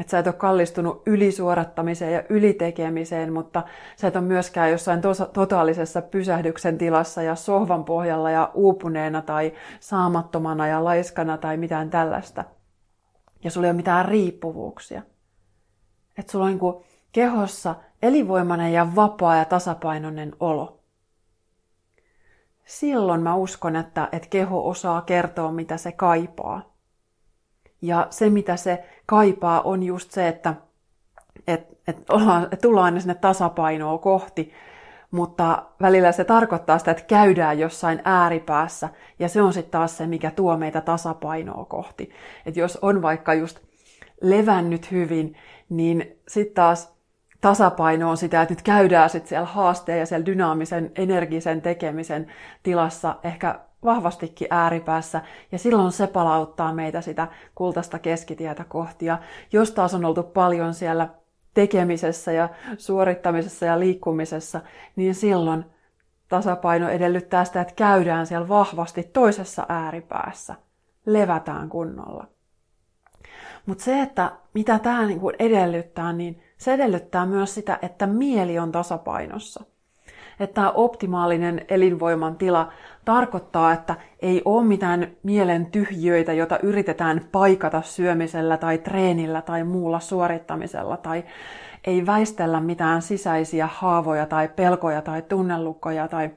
Että 0.00 0.10
sä 0.10 0.18
et 0.18 0.26
ole 0.26 0.34
kallistunut 0.34 1.02
ylisuorattamiseen 1.06 2.12
ja 2.12 2.22
ylitekemiseen, 2.28 3.32
mutta 3.32 3.62
sä 3.96 4.08
et 4.08 4.16
ole 4.16 4.24
myöskään 4.24 4.70
jossain 4.70 5.00
tos- 5.00 5.30
totaalisessa 5.32 6.02
pysähdyksen 6.02 6.78
tilassa 6.78 7.22
ja 7.22 7.34
sohvan 7.34 7.84
pohjalla 7.84 8.30
ja 8.30 8.50
uupuneena 8.54 9.22
tai 9.22 9.52
saamattomana 9.80 10.66
ja 10.66 10.84
laiskana 10.84 11.38
tai 11.38 11.56
mitään 11.56 11.90
tällaista. 11.90 12.44
Ja 13.44 13.50
sulla 13.50 13.66
ei 13.66 13.70
ole 13.70 13.76
mitään 13.76 14.04
riippuvuuksia. 14.04 15.02
Että 16.18 16.32
sulla 16.32 16.44
on 16.44 16.50
niin 16.50 16.84
kehossa 17.12 17.74
elinvoimainen 18.02 18.72
ja 18.72 18.86
vapaa 18.96 19.36
ja 19.36 19.44
tasapainoinen 19.44 20.32
olo. 20.40 20.81
Silloin 22.64 23.20
mä 23.20 23.34
uskon, 23.34 23.76
että, 23.76 24.08
että 24.12 24.28
keho 24.28 24.68
osaa 24.68 25.02
kertoa, 25.02 25.52
mitä 25.52 25.76
se 25.76 25.92
kaipaa. 25.92 26.72
Ja 27.82 28.06
se, 28.10 28.30
mitä 28.30 28.56
se 28.56 28.84
kaipaa, 29.06 29.60
on 29.60 29.82
just 29.82 30.10
se, 30.10 30.28
että 30.28 30.54
et, 31.46 31.78
et, 31.88 32.10
ollaan, 32.10 32.48
et 32.50 32.60
tullaan 32.60 32.84
aina 32.84 33.00
sinne 33.00 33.14
tasapainoa 33.14 33.98
kohti, 33.98 34.52
mutta 35.10 35.62
välillä 35.80 36.12
se 36.12 36.24
tarkoittaa 36.24 36.78
sitä, 36.78 36.90
että 36.90 37.04
käydään 37.04 37.58
jossain 37.58 38.02
ääripäässä, 38.04 38.88
ja 39.18 39.28
se 39.28 39.42
on 39.42 39.52
sitten 39.52 39.70
taas 39.70 39.96
se, 39.96 40.06
mikä 40.06 40.30
tuo 40.30 40.56
meitä 40.56 40.80
tasapainoa 40.80 41.64
kohti. 41.64 42.10
Että 42.46 42.60
jos 42.60 42.78
on 42.82 43.02
vaikka 43.02 43.34
just 43.34 43.58
levännyt 44.20 44.90
hyvin, 44.90 45.36
niin 45.68 46.18
sitten 46.28 46.54
taas 46.54 46.92
tasapaino 47.42 48.10
on 48.10 48.16
sitä, 48.16 48.42
että 48.42 48.52
nyt 48.54 48.62
käydään 48.62 49.10
sitten 49.10 49.28
siellä 49.28 49.46
haasteen 49.46 49.98
ja 49.98 50.06
siellä 50.06 50.26
dynaamisen, 50.26 50.92
energisen 50.94 51.62
tekemisen 51.62 52.26
tilassa 52.62 53.16
ehkä 53.24 53.60
vahvastikin 53.84 54.48
ääripäässä, 54.50 55.20
ja 55.52 55.58
silloin 55.58 55.92
se 55.92 56.06
palauttaa 56.06 56.74
meitä 56.74 57.00
sitä 57.00 57.28
kultaista 57.54 57.98
keskitietä 57.98 58.64
kohti. 58.68 59.06
Ja 59.06 59.18
jos 59.52 59.70
taas 59.70 59.94
on 59.94 60.04
oltu 60.04 60.22
paljon 60.22 60.74
siellä 60.74 61.08
tekemisessä 61.54 62.32
ja 62.32 62.48
suorittamisessa 62.78 63.66
ja 63.66 63.80
liikkumisessa, 63.80 64.60
niin 64.96 65.14
silloin 65.14 65.64
tasapaino 66.28 66.88
edellyttää 66.88 67.44
sitä, 67.44 67.60
että 67.60 67.74
käydään 67.74 68.26
siellä 68.26 68.48
vahvasti 68.48 69.02
toisessa 69.02 69.66
ääripäässä. 69.68 70.54
Levätään 71.06 71.68
kunnolla. 71.68 72.26
Mutta 73.66 73.84
se, 73.84 74.02
että 74.02 74.32
mitä 74.54 74.78
tämä 74.78 75.06
niinku 75.06 75.32
edellyttää, 75.38 76.12
niin 76.12 76.42
se 76.62 76.74
edellyttää 76.74 77.26
myös 77.26 77.54
sitä, 77.54 77.78
että 77.82 78.06
mieli 78.06 78.58
on 78.58 78.72
tasapainossa. 78.72 79.64
Että 80.40 80.54
tämä 80.54 80.70
optimaalinen 80.70 81.64
elinvoiman 81.68 82.36
tila 82.36 82.72
tarkoittaa, 83.04 83.72
että 83.72 83.96
ei 84.20 84.42
ole 84.44 84.64
mitään 84.64 85.10
mielen 85.22 85.66
tyhjöitä, 85.66 86.32
jota 86.32 86.58
yritetään 86.58 87.20
paikata 87.32 87.82
syömisellä 87.82 88.56
tai 88.56 88.78
treenillä 88.78 89.42
tai 89.42 89.64
muulla 89.64 90.00
suorittamisella 90.00 90.96
tai 90.96 91.24
ei 91.84 92.06
väistellä 92.06 92.60
mitään 92.60 93.02
sisäisiä 93.02 93.68
haavoja 93.72 94.26
tai 94.26 94.48
pelkoja 94.48 95.02
tai 95.02 95.22
tunnelukkoja 95.22 96.08
tai 96.08 96.30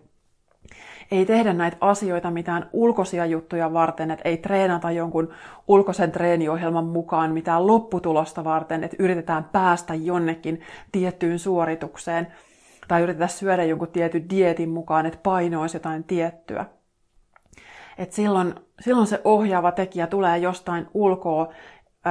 ei 1.17 1.25
tehdä 1.25 1.53
näitä 1.53 1.77
asioita 1.81 2.31
mitään 2.31 2.69
ulkoisia 2.73 3.25
juttuja 3.25 3.73
varten, 3.73 4.11
että 4.11 4.29
ei 4.29 4.37
treenata 4.37 4.91
jonkun 4.91 5.33
ulkoisen 5.67 6.11
treeniohjelman 6.11 6.85
mukaan 6.85 7.31
mitään 7.31 7.67
lopputulosta 7.67 8.43
varten, 8.43 8.83
että 8.83 8.97
yritetään 8.99 9.43
päästä 9.43 9.93
jonnekin 9.93 10.61
tiettyyn 10.91 11.39
suoritukseen 11.39 12.27
tai 12.87 13.01
yritetään 13.01 13.29
syödä 13.29 13.63
jonkun 13.63 13.87
tietyn 13.87 14.29
dietin 14.29 14.69
mukaan, 14.69 15.05
että 15.05 15.19
paino 15.23 15.61
olisi 15.61 15.75
jotain 15.75 16.03
tiettyä. 16.03 16.65
Et 17.97 18.11
silloin, 18.11 18.55
silloin 18.79 19.07
se 19.07 19.21
ohjaava 19.23 19.71
tekijä 19.71 20.07
tulee 20.07 20.37
jostain 20.37 20.87
ulkoa, 20.93 21.53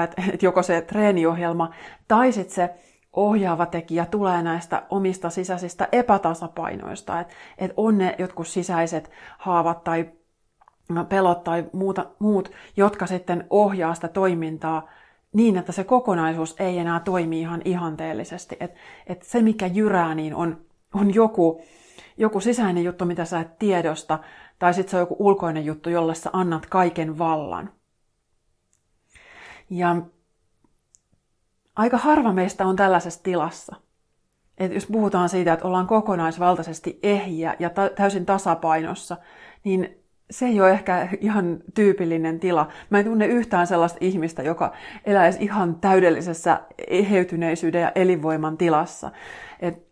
että 0.05 0.23
et 0.33 0.43
joko 0.43 0.63
se 0.63 0.81
treeniohjelma 0.81 1.71
tai 2.09 2.33
sitten 2.33 2.55
se 2.55 2.75
ohjaava 3.17 3.67
tekijä 3.67 4.07
tulee 4.07 4.43
näistä 4.43 4.83
omista 4.91 5.31
sisäisistä 5.31 5.89
epätasapainoista, 5.93 7.21
että 7.21 7.35
et 7.59 7.73
on 7.77 7.99
ne 7.99 8.15
jotkut 8.19 8.47
sisäiset 8.47 9.11
haavat 9.39 9.85
tai 9.85 10.11
pelot 11.09 11.45
tai 11.45 11.65
muuta, 11.73 12.07
muut, 12.19 12.51
jotka 12.77 13.07
sitten 13.07 13.47
ohjaa 13.51 13.95
sitä 13.95 14.09
toimintaa 14.09 14.89
niin, 15.33 15.57
että 15.57 15.73
se 15.73 15.85
kokonaisuus 15.85 16.55
ei 16.59 16.79
enää 16.79 17.01
toimi 17.01 17.41
ihan 17.41 17.63
ihanteellisesti. 17.65 18.57
Että 18.61 18.79
et 19.07 19.23
se, 19.23 19.43
mikä 19.43 19.67
jyrää, 19.67 20.15
niin 20.15 20.35
on, 20.35 20.61
on 20.95 21.15
joku, 21.15 21.63
joku 22.17 22.41
sisäinen 22.41 22.85
juttu, 22.85 23.05
mitä 23.05 23.25
sä 23.25 23.41
et 23.41 23.59
tiedosta, 23.59 24.19
tai 24.59 24.75
sitten 24.75 24.91
se 24.91 24.97
on 24.97 25.01
joku 25.01 25.17
ulkoinen 25.19 25.65
juttu, 25.65 25.91
jolle 25.91 26.15
sä 26.15 26.31
annat 26.33 26.67
kaiken 26.67 27.19
vallan. 27.19 27.73
Ja 29.71 29.97
aika 31.77 31.97
harva 31.97 32.33
meistä 32.33 32.67
on 32.67 32.77
tällaisessa 32.77 33.23
tilassa. 33.23 33.77
Et 34.59 34.73
jos 34.73 34.87
puhutaan 34.87 35.29
siitä, 35.29 35.53
että 35.53 35.67
ollaan 35.67 35.87
kokonaisvaltaisesti 35.87 36.99
ehjiä 37.03 37.57
ja 37.59 37.71
ta- 37.71 37.91
täysin 37.97 38.27
tasapainossa, 38.27 39.17
niin 39.65 40.05
se 40.31 40.47
ei 40.47 40.61
ole 40.61 40.71
ehkä 40.71 41.09
ihan 41.21 41.59
tyypillinen 41.75 42.41
tila. 42.41 42.69
Mä 42.91 42.99
en 42.99 43.05
tunne 43.05 43.27
yhtään 43.27 43.67
sellaista 43.67 43.99
ihmistä, 44.01 44.43
joka 44.43 44.73
eläisi 45.05 45.45
ihan 45.45 45.75
täydellisessä 45.75 46.61
eheytyneisyyden 46.89 47.83
ja 47.83 47.93
elinvoiman 47.95 48.57
tilassa. 48.57 49.11
Et 49.61 49.87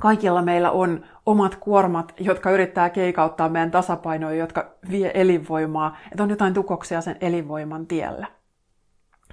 kaikilla 0.00 0.42
meillä 0.42 0.70
on 0.70 1.04
omat 1.26 1.56
kuormat, 1.56 2.14
jotka 2.20 2.50
yrittää 2.50 2.90
keikauttaa 2.90 3.48
meidän 3.48 3.70
tasapainoja, 3.70 4.36
jotka 4.36 4.74
vie 4.90 5.10
elinvoimaa. 5.14 5.96
Että 6.12 6.22
on 6.22 6.30
jotain 6.30 6.54
tukoksia 6.54 7.00
sen 7.00 7.16
elinvoiman 7.20 7.86
tiellä. 7.86 8.26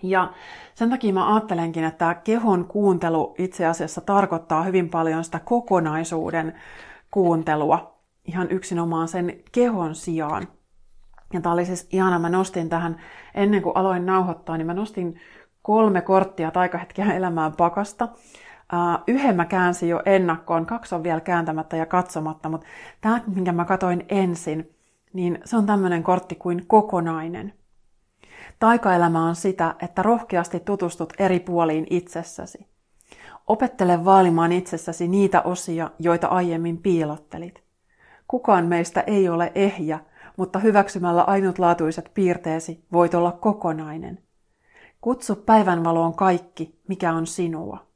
Ja 0.03 0.34
sen 0.75 0.89
takia 0.89 1.13
mä 1.13 1.34
ajattelenkin, 1.34 1.84
että 1.84 2.13
kehon 2.13 2.65
kuuntelu 2.65 3.36
itse 3.38 3.65
asiassa 3.65 4.01
tarkoittaa 4.01 4.63
hyvin 4.63 4.89
paljon 4.89 5.24
sitä 5.24 5.39
kokonaisuuden 5.39 6.53
kuuntelua 7.12 8.01
ihan 8.25 8.51
yksinomaan 8.51 9.08
sen 9.08 9.39
kehon 9.51 9.96
sijaan. 9.96 10.48
Ja 11.34 11.41
tämä 11.41 11.53
oli 11.53 11.65
siis 11.65 11.88
ihana, 11.91 12.20
mä 12.20 12.29
nostin 12.29 12.70
tähän, 12.70 12.98
ennen 13.36 13.62
kuin 13.62 13.77
aloin 13.77 14.05
nauhoittaa, 14.05 14.58
niin 14.58 14.67
mä 14.67 14.74
nostin 14.74 15.20
kolme 15.62 16.01
korttia 16.01 16.51
taikahetkiä 16.51 17.13
elämään 17.13 17.53
pakasta. 17.55 18.08
Uh, 18.74 19.03
yhden 19.08 19.36
mä 19.36 19.46
käänsin 19.46 19.89
jo 19.89 20.01
ennakkoon, 20.05 20.65
kaksi 20.65 20.96
on 20.96 21.03
vielä 21.03 21.20
kääntämättä 21.20 21.77
ja 21.77 21.86
katsomatta, 21.86 22.50
mutta 22.50 22.67
tämä, 23.01 23.22
minkä 23.36 23.51
mä 23.51 23.65
katoin 23.65 24.05
ensin, 24.10 24.75
niin 25.13 25.39
se 25.46 25.58
on 25.58 25.65
tämmöinen 25.65 26.03
kortti 26.03 26.36
kuin 26.36 26.67
kokonainen. 26.67 27.53
Taikaelämä 28.62 29.26
on 29.26 29.36
sitä, 29.36 29.76
että 29.82 30.04
rohkeasti 30.04 30.60
tutustut 30.60 31.14
eri 31.20 31.40
puoliin 31.40 31.88
itsessäsi. 31.90 32.68
Opettele 33.48 34.06
vaalimaan 34.06 34.52
itsessäsi 34.52 35.08
niitä 35.08 35.42
osia, 35.42 35.92
joita 36.00 36.28
aiemmin 36.28 36.78
piilottelit. 36.78 37.64
Kukaan 38.28 38.66
meistä 38.66 39.04
ei 39.08 39.30
ole 39.30 39.52
ehjä, 39.56 40.00
mutta 40.38 40.60
hyväksymällä 40.60 41.22
ainutlaatuiset 41.22 42.12
piirteesi 42.14 42.86
voit 42.92 43.14
olla 43.14 43.32
kokonainen. 43.32 44.20
Kutsu 45.02 45.36
päivänvaloon 45.36 46.16
kaikki, 46.16 46.80
mikä 46.88 47.14
on 47.14 47.28
sinua. 47.28 47.88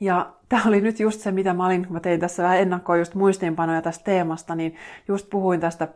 Ja 0.00 0.32
tämä 0.48 0.62
oli 0.66 0.80
nyt 0.80 1.00
just 1.00 1.20
se, 1.20 1.32
mitä 1.32 1.54
mä 1.54 1.66
olin, 1.66 1.84
kun 1.86 1.92
mä 1.92 2.00
tein 2.00 2.20
tässä 2.20 2.42
vähän 2.42 2.58
ennakkoa 2.58 2.96
just 2.96 3.14
muistiinpanoja 3.14 3.82
tästä 3.82 4.04
teemasta, 4.04 4.54
niin 4.54 4.74
just 5.08 5.30
puhuin 5.30 5.60
tästä 5.60 5.88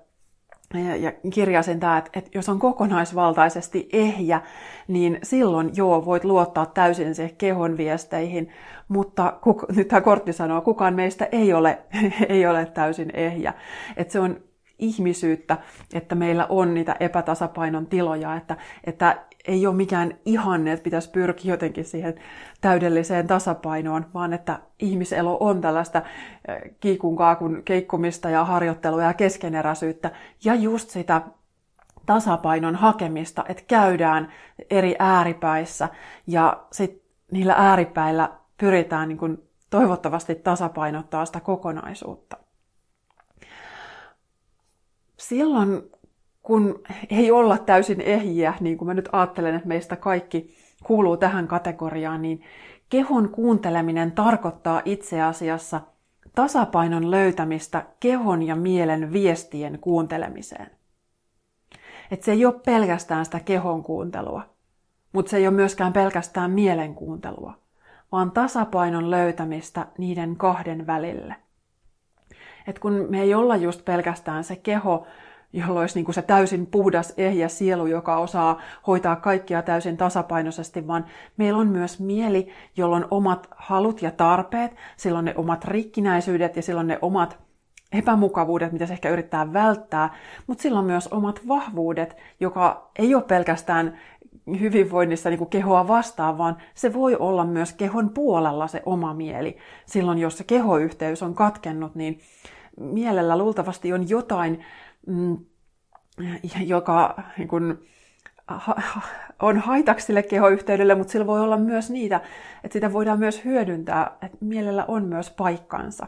ja 0.99 1.13
kirjasin 1.31 1.81
tämä, 1.81 1.99
että, 1.99 2.11
että 2.15 2.31
jos 2.35 2.49
on 2.49 2.59
kokonaisvaltaisesti 2.59 3.89
ehjä, 3.93 4.41
niin 4.89 5.19
silloin 5.23 5.71
joo, 5.75 6.05
voit 6.05 6.25
luottaa 6.25 6.67
täysin 6.67 7.15
siihen 7.15 7.37
kehon 7.37 7.77
viesteihin, 7.77 8.49
mutta 8.89 9.39
kuk, 9.41 9.65
nyt 9.77 9.89
tämä 9.89 10.01
kortti 10.01 10.33
sanoo, 10.33 10.61
kukaan 10.61 10.95
meistä 10.95 11.29
ei 11.33 11.53
ole, 11.53 11.79
ei 12.29 12.47
ole 12.47 12.67
täysin 12.67 13.11
ehjä. 13.15 13.55
Että 13.97 14.13
se 14.13 14.21
on 14.21 14.41
ihmisyyttä, 14.79 15.57
että 15.95 16.15
meillä 16.15 16.47
on 16.49 16.75
niitä 16.75 16.97
epätasapainon 17.01 17.87
tiloja, 17.87 18.37
että, 18.37 18.57
että 18.85 19.17
ei 19.47 19.67
ole 19.67 19.75
mikään 19.75 20.19
ihanne, 20.25 20.73
että 20.73 20.85
pitäisi 20.85 21.11
pyrkiä 21.11 21.53
jotenkin 21.53 21.85
siihen 21.85 22.15
täydelliseen 22.61 23.27
tasapainoon, 23.27 24.07
vaan 24.15 24.33
että 24.33 24.61
ihmiselo 24.79 25.37
on 25.41 25.61
tällaista 25.61 26.03
kiikun 26.81 27.17
kaakun 27.17 27.63
keikkumista 27.65 28.31
ja 28.31 28.45
harjoittelua 28.45 29.03
ja 29.03 29.15
keskeneräisyyttä 29.15 30.11
ja 30.45 30.55
just 30.55 30.91
sitä 30.91 31.23
tasapainon 32.07 32.75
hakemista, 32.75 33.45
että 33.49 33.63
käydään 33.69 34.33
eri 34.71 34.97
ääripäissä 34.99 35.89
ja 36.27 36.65
sitten 36.73 37.01
niillä 37.31 37.55
ääripäillä 37.57 38.31
pyritään 38.59 39.09
niin 39.09 39.19
kuin 39.19 39.49
toivottavasti 39.71 40.35
tasapainottaa 40.35 41.27
sitä 41.27 41.41
kokonaisuutta. 41.41 42.37
Silloin 45.19 45.83
kun 46.47 46.81
ei 47.11 47.31
olla 47.31 47.59
täysin 47.59 48.01
ehjiä, 48.01 48.55
niin 48.61 48.79
kuin 48.79 48.87
mä 48.87 48.95
nyt 48.95 49.09
ajattelen, 49.13 49.55
että 49.55 49.69
meistä 49.69 49.97
kaikki 49.97 50.55
kuuluu 50.85 51.17
tähän 51.17 51.49
kategoriaan, 51.49 52.23
niin 52.23 52.43
kehon 52.89 53.29
kuunteleminen 53.29 54.13
tarkoittaa 54.13 54.83
itse 54.85 55.23
asiassa 55.23 55.81
tasapainon 56.35 57.11
löytämistä 57.11 57.87
kehon 58.01 58.43
ja 58.43 58.57
mielen 58.57 59.13
viestien 59.13 59.79
kuuntelemiseen. 59.81 60.71
Et 62.11 62.23
se 62.23 62.33
ei 62.33 62.47
ole 62.47 62.61
pelkästään 62.67 63.25
sitä 63.25 63.41
kehon 63.41 63.83
kuuntelua, 63.83 64.43
mutta 65.13 65.31
se 65.31 65.37
ei 65.37 65.47
ole 65.47 65.57
myöskään 65.57 65.93
pelkästään 65.93 66.51
mielen 66.51 66.95
kuuntelua, 66.95 67.55
vaan 68.13 68.31
tasapainon 68.31 69.11
löytämistä 69.11 69.87
niiden 69.99 70.37
kahden 70.37 70.87
välille. 70.87 71.37
Et 72.67 72.79
kun 72.79 73.07
me 73.09 73.23
ei 73.23 73.35
olla 73.35 73.57
just 73.57 73.85
pelkästään 73.85 74.45
se 74.45 74.57
keho, 74.57 75.07
jolla 75.57 75.81
olisi 75.81 75.95
niin 75.95 76.05
kuin 76.05 76.14
se 76.14 76.23
täysin 76.23 76.66
puhdas, 76.66 77.14
ehjä 77.16 77.49
sielu, 77.49 77.87
joka 77.87 78.16
osaa 78.16 78.61
hoitaa 78.87 79.16
kaikkia 79.16 79.62
täysin 79.62 79.97
tasapainoisesti, 79.97 80.87
vaan 80.87 81.07
meillä 81.37 81.59
on 81.59 81.69
myös 81.69 82.01
mieli, 82.01 82.49
jolla 82.77 82.97
on 82.97 83.09
omat 83.11 83.49
halut 83.57 84.03
ja 84.03 84.11
tarpeet, 84.11 84.77
silloin 84.97 85.25
ne 85.25 85.35
omat 85.37 85.64
rikkinäisyydet 85.64 86.57
ja 86.57 86.62
silloin 86.62 86.87
ne 86.87 86.99
omat 87.03 87.38
epämukavuudet, 87.92 88.73
mitä 88.73 88.87
se 88.87 88.92
ehkä 88.92 89.11
yrittää 89.11 89.53
välttää, 89.53 90.14
mutta 90.47 90.62
silloin 90.62 90.87
myös 90.87 91.09
omat 91.09 91.40
vahvuudet, 91.49 92.16
joka 92.40 92.90
ei 92.99 93.14
ole 93.14 93.23
pelkästään 93.23 93.99
hyvinvoinnissa 94.61 95.31
niin 95.31 95.38
kuin 95.38 95.51
kehoa 95.51 95.88
vastaan, 95.88 96.38
vaan 96.38 96.57
se 96.75 96.95
voi 96.95 97.16
olla 97.16 97.45
myös 97.45 97.73
kehon 97.73 98.11
puolella 98.11 98.66
se 98.66 98.83
oma 98.87 99.14
mieli. 99.14 99.57
Silloin, 99.87 100.19
jos 100.19 100.38
se 100.38 100.45
kehoyhteys 100.45 101.23
on 101.23 101.35
katkennut, 101.35 101.95
niin 101.95 102.19
mielellä 102.81 103.39
luultavasti 103.39 103.93
on 103.93 104.09
jotain 104.09 104.65
mm, 105.07 105.39
joka 106.67 107.23
niin 107.39 107.49
kun, 107.49 107.79
on 109.43 109.59
haitaksi 109.59 110.07
sille 110.07 110.23
kehoyhteydelle, 110.23 110.95
mutta 110.95 111.11
sillä 111.11 111.27
voi 111.27 111.41
olla 111.41 111.57
myös 111.57 111.91
niitä, 111.91 112.21
että 112.65 112.73
sitä 112.73 112.93
voidaan 112.93 113.19
myös 113.19 113.45
hyödyntää, 113.45 114.17
että 114.23 114.37
mielellä 114.41 114.85
on 114.89 115.05
myös 115.05 115.31
paikkansa. 115.31 116.07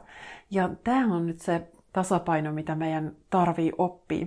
Ja 0.50 0.70
tämä 0.85 1.16
on 1.16 1.26
nyt 1.26 1.40
se 1.40 1.68
tasapaino, 1.92 2.52
mitä 2.52 2.74
meidän 2.74 3.16
tarvii 3.31 3.72
oppia 3.78 4.26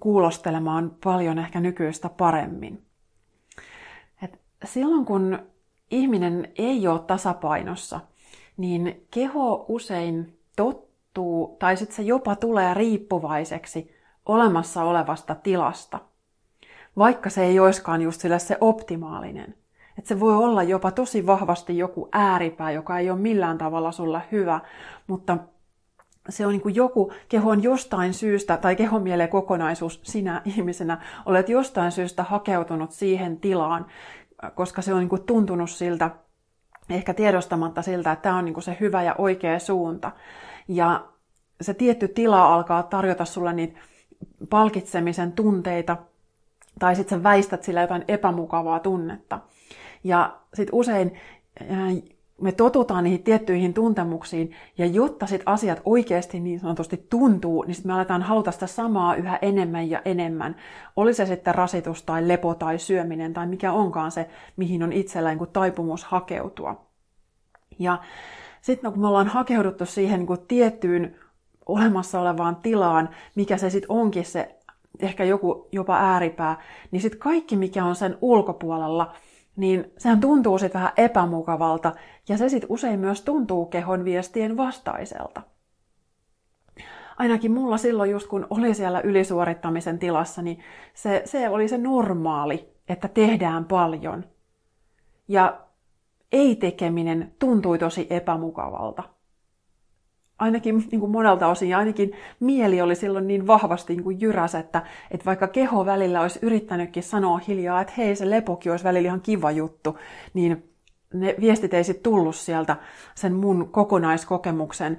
kuulostelemaan 0.00 0.96
paljon 1.04 1.38
ehkä 1.38 1.60
nykyistä 1.60 2.08
paremmin. 2.08 2.82
Et 4.22 4.40
silloin 4.64 5.04
kun 5.04 5.38
ihminen 5.90 6.52
ei 6.58 6.88
ole 6.88 6.98
tasapainossa, 6.98 8.00
niin 8.56 9.06
keho 9.10 9.64
usein 9.68 10.37
tottuu 10.58 11.56
tai 11.58 11.76
sitten 11.76 11.96
se 11.96 12.02
jopa 12.02 12.36
tulee 12.36 12.74
riippuvaiseksi 12.74 13.94
olemassa 14.26 14.82
olevasta 14.82 15.34
tilasta, 15.34 15.98
vaikka 16.98 17.30
se 17.30 17.44
ei 17.44 17.60
olisikaan 17.60 18.02
just 18.02 18.20
sille 18.20 18.38
se 18.38 18.56
optimaalinen. 18.60 19.54
Että 19.98 20.08
se 20.08 20.20
voi 20.20 20.36
olla 20.36 20.62
jopa 20.62 20.90
tosi 20.90 21.26
vahvasti 21.26 21.78
joku 21.78 22.08
ääripää, 22.12 22.70
joka 22.70 22.98
ei 22.98 23.10
ole 23.10 23.18
millään 23.18 23.58
tavalla 23.58 23.92
sulle 23.92 24.22
hyvä, 24.32 24.60
mutta 25.06 25.38
se 26.28 26.46
on 26.46 26.52
niin 26.52 26.60
kuin 26.60 26.74
joku, 26.74 27.12
keho 27.28 27.50
on 27.50 27.62
jostain 27.62 28.14
syystä, 28.14 28.56
tai 28.56 28.76
kehon 28.76 29.02
mieleen 29.02 29.28
kokonaisuus, 29.28 30.00
sinä 30.02 30.42
ihmisenä 30.44 31.00
olet 31.26 31.48
jostain 31.48 31.92
syystä 31.92 32.22
hakeutunut 32.22 32.92
siihen 32.92 33.36
tilaan, 33.40 33.86
koska 34.54 34.82
se 34.82 34.94
on 34.94 35.00
niin 35.00 35.08
kuin 35.08 35.22
tuntunut 35.22 35.70
siltä, 35.70 36.10
ehkä 36.90 37.14
tiedostamatta 37.14 37.82
siltä, 37.82 38.12
että 38.12 38.22
tämä 38.22 38.36
on 38.36 38.44
niin 38.44 38.54
kuin 38.54 38.64
se 38.64 38.76
hyvä 38.80 39.02
ja 39.02 39.14
oikea 39.18 39.58
suunta. 39.58 40.12
Ja 40.68 41.08
se 41.60 41.74
tietty 41.74 42.08
tila 42.08 42.54
alkaa 42.54 42.82
tarjota 42.82 43.24
sulle 43.24 43.52
niitä 43.52 43.78
palkitsemisen 44.50 45.32
tunteita, 45.32 45.96
tai 46.78 46.96
sitten 46.96 47.18
sä 47.18 47.22
väistät 47.22 47.62
sillä 47.62 47.80
jotain 47.80 48.04
epämukavaa 48.08 48.80
tunnetta. 48.80 49.40
Ja 50.04 50.36
sitten 50.54 50.74
usein 50.74 51.12
me 52.40 52.52
totutaan 52.52 53.04
niihin 53.04 53.22
tiettyihin 53.22 53.74
tuntemuksiin, 53.74 54.50
ja 54.78 54.86
jotta 54.86 55.26
sit 55.26 55.42
asiat 55.46 55.82
oikeasti 55.84 56.40
niin 56.40 56.60
sanotusti 56.60 57.06
tuntuu, 57.10 57.62
niin 57.62 57.74
sitten 57.74 57.90
me 57.90 57.94
aletaan 57.94 58.22
haluta 58.22 58.52
sitä 58.52 58.66
samaa 58.66 59.14
yhä 59.14 59.38
enemmän 59.42 59.90
ja 59.90 60.02
enemmän. 60.04 60.56
Oli 60.96 61.14
se 61.14 61.26
sitten 61.26 61.54
rasitus 61.54 62.02
tai 62.02 62.28
lepo 62.28 62.54
tai 62.54 62.78
syöminen 62.78 63.34
tai 63.34 63.46
mikä 63.46 63.72
onkaan 63.72 64.10
se, 64.10 64.28
mihin 64.56 64.82
on 64.82 64.92
itsellä 64.92 65.30
taipumus 65.52 66.04
hakeutua. 66.04 66.84
Ja 67.78 67.98
sitten 68.68 68.88
no, 68.88 68.92
kun 68.92 69.00
me 69.00 69.08
ollaan 69.08 69.26
hakeuduttu 69.26 69.86
siihen 69.86 70.18
niin 70.18 70.26
kuin 70.26 70.46
tiettyyn 70.48 71.16
olemassa 71.66 72.20
olevaan 72.20 72.56
tilaan, 72.56 73.08
mikä 73.34 73.56
se 73.56 73.70
sitten 73.70 73.90
onkin 73.90 74.24
se 74.24 74.58
ehkä 75.00 75.24
joku 75.24 75.68
jopa 75.72 75.96
ääripää, 75.96 76.62
niin 76.90 77.02
sitten 77.02 77.20
kaikki, 77.20 77.56
mikä 77.56 77.84
on 77.84 77.96
sen 77.96 78.18
ulkopuolella, 78.20 79.12
niin 79.56 79.92
sehän 79.98 80.20
tuntuu 80.20 80.58
sitten 80.58 80.80
vähän 80.80 80.92
epämukavalta, 80.96 81.92
ja 82.28 82.38
se 82.38 82.48
sitten 82.48 82.70
usein 82.70 83.00
myös 83.00 83.22
tuntuu 83.22 83.66
kehon 83.66 84.04
viestien 84.04 84.56
vastaiselta. 84.56 85.42
Ainakin 87.18 87.52
mulla 87.52 87.76
silloin 87.76 88.10
just 88.10 88.28
kun 88.28 88.46
oli 88.50 88.74
siellä 88.74 89.00
ylisuorittamisen 89.00 89.98
tilassa, 89.98 90.42
niin 90.42 90.58
se, 90.94 91.22
se 91.24 91.48
oli 91.48 91.68
se 91.68 91.78
normaali, 91.78 92.68
että 92.88 93.08
tehdään 93.08 93.64
paljon. 93.64 94.24
Ja 95.28 95.67
ei-tekeminen 96.32 97.32
tuntui 97.38 97.78
tosi 97.78 98.06
epämukavalta. 98.10 99.02
Ainakin 100.38 100.84
niin 100.90 101.00
kuin 101.00 101.12
monelta 101.12 101.46
osin, 101.46 101.68
ja 101.68 101.78
ainakin 101.78 102.12
mieli 102.40 102.80
oli 102.80 102.94
silloin 102.94 103.26
niin 103.26 103.46
vahvasti 103.46 103.92
niin 103.92 104.04
kuin 104.04 104.20
jyräs, 104.20 104.54
että, 104.54 104.82
että 105.10 105.24
vaikka 105.24 105.48
keho 105.48 105.86
välillä 105.86 106.20
olisi 106.20 106.38
yrittänytkin 106.42 107.02
sanoa 107.02 107.40
hiljaa, 107.48 107.80
että 107.80 107.92
hei, 107.96 108.16
se 108.16 108.30
lepokin 108.30 108.72
olisi 108.72 108.84
välillä 108.84 109.06
ihan 109.06 109.20
kiva 109.20 109.50
juttu, 109.50 109.98
niin 110.34 110.70
ne 111.14 111.34
viestit 111.40 111.74
ei 111.74 111.84
sitten 111.84 112.02
tullut 112.02 112.36
sieltä 112.36 112.76
sen 113.14 113.32
mun 113.32 113.68
kokonaiskokemuksen 113.70 114.98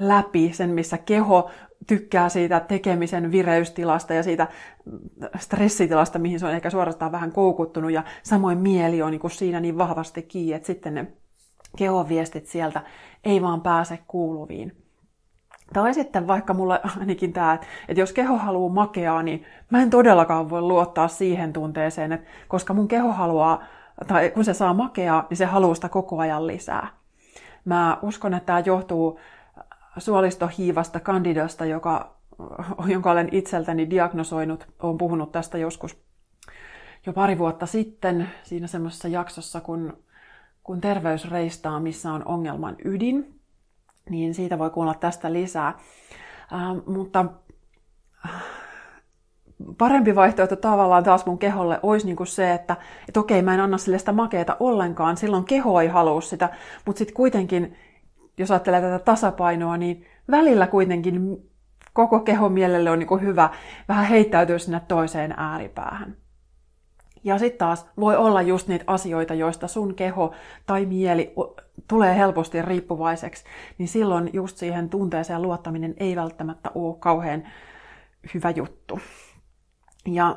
läpi, 0.00 0.52
sen 0.52 0.70
missä 0.70 0.98
keho 0.98 1.50
tykkää 1.86 2.28
siitä 2.28 2.60
tekemisen 2.60 3.32
vireystilasta 3.32 4.14
ja 4.14 4.22
siitä 4.22 4.46
stressitilasta, 5.36 6.18
mihin 6.18 6.40
se 6.40 6.46
on 6.46 6.52
ehkä 6.52 6.70
suorastaan 6.70 7.12
vähän 7.12 7.32
koukuttunut, 7.32 7.90
ja 7.90 8.02
samoin 8.22 8.58
mieli 8.58 9.02
on 9.02 9.10
niin 9.10 9.20
kuin 9.20 9.30
siinä 9.30 9.60
niin 9.60 9.78
vahvasti 9.78 10.22
kiinni, 10.22 10.52
että 10.52 10.66
sitten 10.66 10.94
ne 10.94 11.06
kehon 11.76 12.08
viestit 12.08 12.46
sieltä 12.46 12.82
ei 13.24 13.42
vaan 13.42 13.60
pääse 13.60 13.98
kuuluviin. 14.06 14.76
Tai 15.72 15.94
sitten 15.94 16.26
vaikka 16.26 16.54
mulla 16.54 16.80
ainakin 17.00 17.32
tämä, 17.32 17.54
että 17.54 18.00
jos 18.00 18.12
keho 18.12 18.36
haluaa 18.36 18.72
makeaa, 18.72 19.22
niin 19.22 19.44
mä 19.70 19.82
en 19.82 19.90
todellakaan 19.90 20.50
voi 20.50 20.62
luottaa 20.62 21.08
siihen 21.08 21.52
tunteeseen, 21.52 22.12
että 22.12 22.30
koska 22.48 22.74
mun 22.74 22.88
keho 22.88 23.12
haluaa, 23.12 23.64
tai 24.06 24.30
kun 24.30 24.44
se 24.44 24.54
saa 24.54 24.74
makeaa, 24.74 25.26
niin 25.30 25.36
se 25.38 25.44
haluaa 25.44 25.74
sitä 25.74 25.88
koko 25.88 26.18
ajan 26.18 26.46
lisää. 26.46 26.88
Mä 27.64 27.98
uskon, 28.02 28.34
että 28.34 28.46
tämä 28.46 28.58
johtuu 28.58 29.18
suolistohiivasta 29.98 31.00
kandidasta, 31.00 31.64
joka, 31.64 32.16
jonka 32.92 33.10
olen 33.10 33.28
itseltäni 33.32 33.90
diagnosoinut. 33.90 34.66
Olen 34.82 34.98
puhunut 34.98 35.32
tästä 35.32 35.58
joskus 35.58 35.96
jo 37.06 37.12
pari 37.12 37.38
vuotta 37.38 37.66
sitten 37.66 38.30
siinä 38.42 38.66
semmoisessa 38.66 39.08
jaksossa, 39.08 39.60
kun 39.60 40.02
kun 40.64 40.80
terveys 40.80 41.30
reistaa, 41.30 41.80
missä 41.80 42.12
on 42.12 42.22
ongelman 42.24 42.76
ydin, 42.84 43.40
niin 44.10 44.34
siitä 44.34 44.58
voi 44.58 44.70
kuulla 44.70 44.94
tästä 44.94 45.32
lisää. 45.32 45.68
Äh, 46.52 46.86
mutta 46.86 47.24
äh, 48.26 48.42
parempi 49.78 50.14
vaihtoehto 50.14 50.56
tavallaan 50.56 51.04
taas 51.04 51.26
mun 51.26 51.38
keholle 51.38 51.80
olisi 51.82 52.06
niin 52.06 52.16
kuin 52.16 52.26
se, 52.26 52.52
että 52.52 52.76
et 53.08 53.16
okei, 53.16 53.42
mä 53.42 53.54
en 53.54 53.60
anna 53.60 53.78
sille 53.78 53.98
sitä 53.98 54.12
makeeta 54.12 54.56
ollenkaan, 54.60 55.16
silloin 55.16 55.44
keho 55.44 55.80
ei 55.80 55.88
halua 55.88 56.20
sitä, 56.20 56.48
mutta 56.86 56.98
sitten 56.98 57.16
kuitenkin, 57.16 57.76
jos 58.38 58.50
ajattelee 58.50 58.80
tätä 58.80 58.98
tasapainoa, 58.98 59.76
niin 59.76 60.06
välillä 60.30 60.66
kuitenkin 60.66 61.50
koko 61.92 62.20
kehon 62.20 62.52
mielelle 62.52 62.90
on 62.90 62.98
niin 62.98 63.20
hyvä 63.20 63.50
vähän 63.88 64.04
heittäytyä 64.04 64.58
sinne 64.58 64.80
toiseen 64.88 65.34
ääripäähän. 65.36 66.16
Ja 67.24 67.38
sitten 67.38 67.58
taas 67.58 67.86
voi 68.00 68.16
olla 68.16 68.42
just 68.42 68.68
niitä 68.68 68.84
asioita, 68.86 69.34
joista 69.34 69.68
sun 69.68 69.94
keho 69.94 70.32
tai 70.66 70.86
mieli 70.86 71.34
tulee 71.88 72.16
helposti 72.16 72.62
riippuvaiseksi, 72.62 73.44
niin 73.78 73.88
silloin 73.88 74.30
just 74.32 74.56
siihen 74.56 74.88
tunteeseen 74.88 75.42
luottaminen 75.42 75.94
ei 75.96 76.16
välttämättä 76.16 76.70
ole 76.74 76.96
kauhean 76.98 77.48
hyvä 78.34 78.50
juttu. 78.50 79.00
Ja 80.06 80.36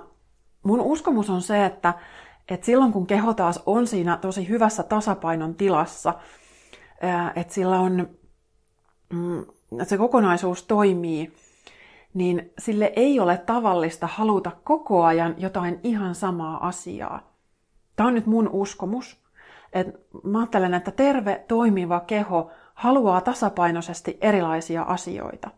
mun 0.64 0.82
uskomus 0.82 1.30
on 1.30 1.42
se, 1.42 1.66
että, 1.66 1.94
että 2.50 2.66
silloin 2.66 2.92
kun 2.92 3.08
keho 3.08 3.34
taas 3.34 3.64
on 3.66 3.88
siinä 3.88 4.18
tosi 4.18 4.50
hyvässä 4.50 4.84
tasapainon 4.84 5.56
tilassa, 5.56 6.14
että 7.36 7.54
sillä 7.54 7.80
on, 7.80 8.10
mm, 9.14 9.42
että 9.72 9.86
se 9.86 9.98
kokonaisuus 9.98 10.64
toimii, 10.64 11.34
niin 12.14 12.54
sille 12.60 12.94
ei 12.96 13.20
ole 13.20 13.38
tavallista 13.38 14.08
haluta 14.08 14.52
koko 14.64 15.04
ajan 15.04 15.36
jotain 15.38 15.80
ihan 15.84 16.16
samaa 16.16 16.68
asiaa. 16.68 17.36
Tämä 17.96 18.08
on 18.08 18.14
nyt 18.14 18.26
mun 18.26 18.50
uskomus. 18.54 19.26
Et 19.74 19.88
mä 20.24 20.40
ajattelen, 20.40 20.74
että 20.74 20.92
terve, 20.92 21.44
toimiva 21.48 22.00
keho 22.00 22.52
haluaa 22.74 23.22
tasapainoisesti 23.22 24.18
erilaisia 24.22 24.82
asioita. 24.82 25.50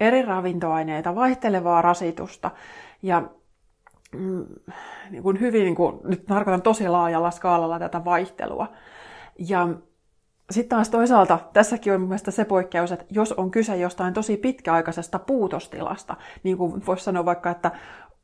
Eri 0.00 0.22
ravintoaineita, 0.22 1.14
vaihtelevaa 1.14 1.82
rasitusta 1.82 2.50
ja 3.02 3.22
mm, 4.12 4.46
niin 5.10 5.22
kuin 5.22 5.40
hyvin, 5.40 5.64
niin 5.64 5.74
kuin, 5.74 6.00
nyt 6.04 6.26
tarkoitan 6.26 6.62
tosi 6.62 6.88
laajalla 6.88 7.30
skaalalla 7.30 7.78
tätä 7.78 8.04
vaihtelua. 8.04 8.66
Ja 9.38 9.68
sitten 10.50 10.76
taas 10.76 10.88
toisaalta 10.88 11.38
tässäkin 11.52 11.92
on 11.92 12.00
mielestäni 12.00 12.34
se 12.34 12.44
poikkeus, 12.44 12.92
että 12.92 13.04
jos 13.10 13.32
on 13.32 13.50
kyse 13.50 13.76
jostain 13.76 14.14
tosi 14.14 14.36
pitkäaikaisesta 14.36 15.18
puutostilasta, 15.18 16.16
niin 16.42 16.56
kuin 16.56 16.86
voisi 16.86 17.04
sanoa 17.04 17.24
vaikka, 17.24 17.50
että 17.50 17.70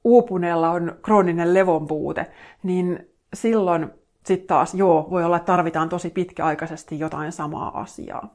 uupuneella 0.05 0.71
on 0.71 0.97
krooninen 1.03 1.55
levonpuute, 1.55 2.31
niin 2.63 3.09
silloin 3.35 3.91
sitten 4.25 4.47
taas, 4.47 4.75
joo, 4.75 5.07
voi 5.11 5.25
olla, 5.25 5.37
että 5.37 5.47
tarvitaan 5.47 5.89
tosi 5.89 6.11
pitkäaikaisesti 6.11 6.99
jotain 6.99 7.33
samaa 7.33 7.81
asiaa. 7.81 8.35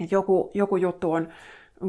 Et 0.00 0.12
joku, 0.12 0.50
joku 0.54 0.76
juttu 0.76 1.12
on, 1.12 1.28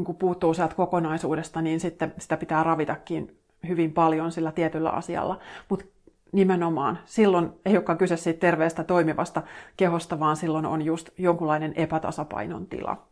kun 0.04 0.16
puuttuu 0.16 0.54
sieltä 0.54 0.74
kokonaisuudesta, 0.74 1.62
niin 1.62 1.80
sitten 1.80 2.14
sitä 2.18 2.36
pitää 2.36 2.62
ravitakin 2.62 3.36
hyvin 3.68 3.92
paljon 3.92 4.32
sillä 4.32 4.52
tietyllä 4.52 4.90
asialla. 4.90 5.38
Mutta 5.68 5.84
nimenomaan. 6.32 6.98
Silloin 7.04 7.52
ei 7.64 7.76
olekaan 7.76 7.98
kyse 7.98 8.16
siitä 8.16 8.40
terveestä 8.40 8.84
toimivasta 8.84 9.42
kehosta, 9.76 10.20
vaan 10.20 10.36
silloin 10.36 10.66
on 10.66 10.82
just 10.82 11.10
jonkunlainen 11.18 11.72
epätasapainon 11.76 12.66
tila. 12.66 13.06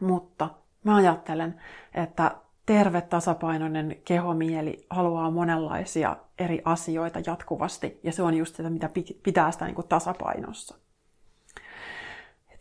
Mutta 0.00 0.50
mä 0.84 0.96
ajattelen, 0.96 1.60
että 1.94 2.30
terve 2.66 3.00
tasapainoinen 3.00 3.96
kehomieli 4.04 4.86
haluaa 4.90 5.30
monenlaisia 5.30 6.16
eri 6.38 6.62
asioita 6.64 7.20
jatkuvasti, 7.26 8.00
ja 8.02 8.12
se 8.12 8.22
on 8.22 8.34
just 8.34 8.56
sitä, 8.56 8.70
mitä 8.70 8.90
pitää 9.22 9.50
sitä 9.50 9.64
niin 9.64 9.74
kuin 9.74 9.88
tasapainossa. 9.88 10.74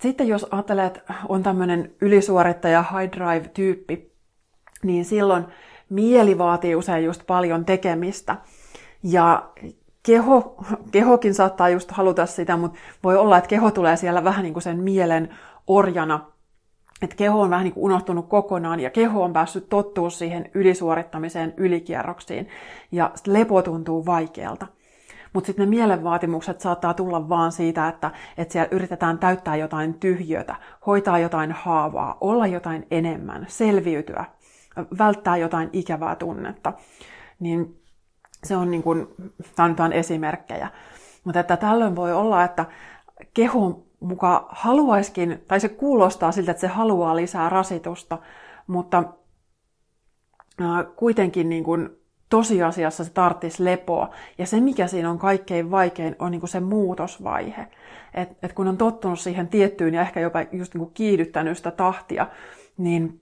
Sitten 0.01 0.27
jos 0.27 0.45
ajattelee, 0.51 0.85
että 0.85 1.13
on 1.29 1.43
tämmöinen 1.43 1.93
ylisuorittaja 2.01 2.83
high 2.83 3.11
drive-tyyppi, 3.17 4.11
niin 4.83 5.05
silloin 5.05 5.45
mieli 5.89 6.37
vaatii 6.37 6.75
usein 6.75 7.05
just 7.05 7.21
paljon 7.27 7.65
tekemistä– 7.65 8.37
ja 9.03 9.49
keho, 10.03 10.55
kehokin 10.91 11.33
saattaa 11.33 11.69
just 11.69 11.91
haluta 11.91 12.25
sitä, 12.25 12.57
mutta 12.57 12.79
voi 13.03 13.17
olla, 13.17 13.37
että 13.37 13.47
keho 13.47 13.71
tulee 13.71 13.97
siellä 13.97 14.23
vähän 14.23 14.43
niin 14.43 14.53
kuin 14.53 14.63
sen 14.63 14.79
mielen 14.79 15.29
orjana, 15.67 16.31
että 17.01 17.15
keho 17.15 17.41
on 17.41 17.49
vähän 17.49 17.63
niin 17.63 17.73
kuin 17.73 17.83
unohtunut 17.83 18.29
kokonaan 18.29 18.79
ja 18.79 18.89
keho 18.89 19.23
on 19.23 19.33
päässyt 19.33 19.69
tottua 19.69 20.09
siihen 20.09 20.49
ylisuorittamiseen, 20.53 21.53
ylikierroksiin 21.57 22.47
ja 22.91 23.11
lepo 23.27 23.61
tuntuu 23.61 24.05
vaikealta. 24.05 24.67
Mutta 25.33 25.47
sitten 25.47 25.65
ne 25.65 25.69
mielenvaatimukset 25.69 26.61
saattaa 26.61 26.93
tulla 26.93 27.29
vaan 27.29 27.51
siitä, 27.51 27.87
että, 27.87 28.11
että 28.37 28.51
siellä 28.51 28.67
yritetään 28.71 29.19
täyttää 29.19 29.55
jotain 29.55 29.93
tyhjötä, 29.93 30.55
hoitaa 30.85 31.19
jotain 31.19 31.51
haavaa, 31.51 32.17
olla 32.21 32.47
jotain 32.47 32.87
enemmän, 32.91 33.45
selviytyä, 33.49 34.25
välttää 34.97 35.37
jotain 35.37 35.69
ikävää 35.73 36.15
tunnetta. 36.15 36.73
Niin 37.39 37.80
se 38.43 38.57
on 38.57 38.71
niin 38.71 38.83
kuin, 38.83 39.07
tämä 39.55 39.89
esimerkkejä. 39.93 40.69
Mutta 41.23 41.39
että 41.39 41.57
tällöin 41.57 41.95
voi 41.95 42.13
olla, 42.13 42.43
että 42.43 42.65
keho 43.33 43.83
muka 43.99 44.47
haluaiskin, 44.49 45.43
tai 45.47 45.59
se 45.59 45.69
kuulostaa 45.69 46.31
siltä, 46.31 46.51
että 46.51 46.61
se 46.61 46.67
haluaa 46.67 47.15
lisää 47.15 47.49
rasitusta, 47.49 48.17
mutta 48.67 49.03
kuitenkin 50.95 51.49
niin 51.49 51.63
kuin 51.63 51.89
tosiasiassa 52.29 53.03
se 53.03 53.11
tarttisi 53.11 53.65
lepoa. 53.65 54.09
Ja 54.37 54.45
se, 54.45 54.59
mikä 54.59 54.87
siinä 54.87 55.09
on 55.09 55.19
kaikkein 55.19 55.71
vaikein, 55.71 56.15
on 56.19 56.31
niin 56.31 56.41
kuin 56.41 56.49
se 56.49 56.59
muutosvaihe. 56.59 57.67
Et, 58.13 58.29
et 58.43 58.53
kun 58.53 58.67
on 58.67 58.77
tottunut 58.77 59.19
siihen 59.19 59.47
tiettyyn 59.47 59.93
ja 59.93 60.01
ehkä 60.01 60.19
jopa 60.19 60.41
just 60.51 60.73
niin 60.73 60.79
kuin 60.79 60.93
kiihdyttänyt 60.93 61.57
sitä 61.57 61.71
tahtia, 61.71 62.27
niin 62.77 63.20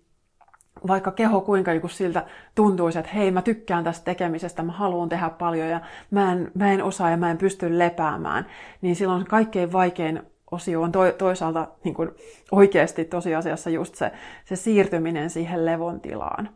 vaikka 0.87 1.11
keho 1.11 1.41
kuinka 1.41 1.71
niin 1.71 1.89
siltä 1.89 2.25
tuntuisi, 2.55 2.99
että 2.99 3.11
hei, 3.11 3.31
mä 3.31 3.41
tykkään 3.41 3.83
tästä 3.83 4.05
tekemisestä, 4.05 4.63
mä 4.63 4.71
haluan 4.71 5.09
tehdä 5.09 5.29
paljon 5.29 5.67
ja 5.67 5.81
mä 6.11 6.31
en, 6.31 6.51
mä 6.53 6.71
en 6.71 6.83
osaa 6.83 7.09
ja 7.09 7.17
mä 7.17 7.31
en 7.31 7.37
pysty 7.37 7.79
lepäämään, 7.79 8.45
niin 8.81 8.95
silloin 8.95 9.25
kaikkein 9.25 9.71
vaikein 9.71 10.21
osio 10.51 10.81
on 10.81 10.91
to, 10.91 11.11
toisaalta 11.11 11.67
niin 11.83 11.93
kuin 11.93 12.09
oikeasti 12.51 13.05
tosiasiassa 13.05 13.69
just 13.69 13.95
se, 13.95 14.11
se 14.45 14.55
siirtyminen 14.55 15.29
siihen 15.29 15.65
levon 15.65 16.01
tilaan. 16.01 16.49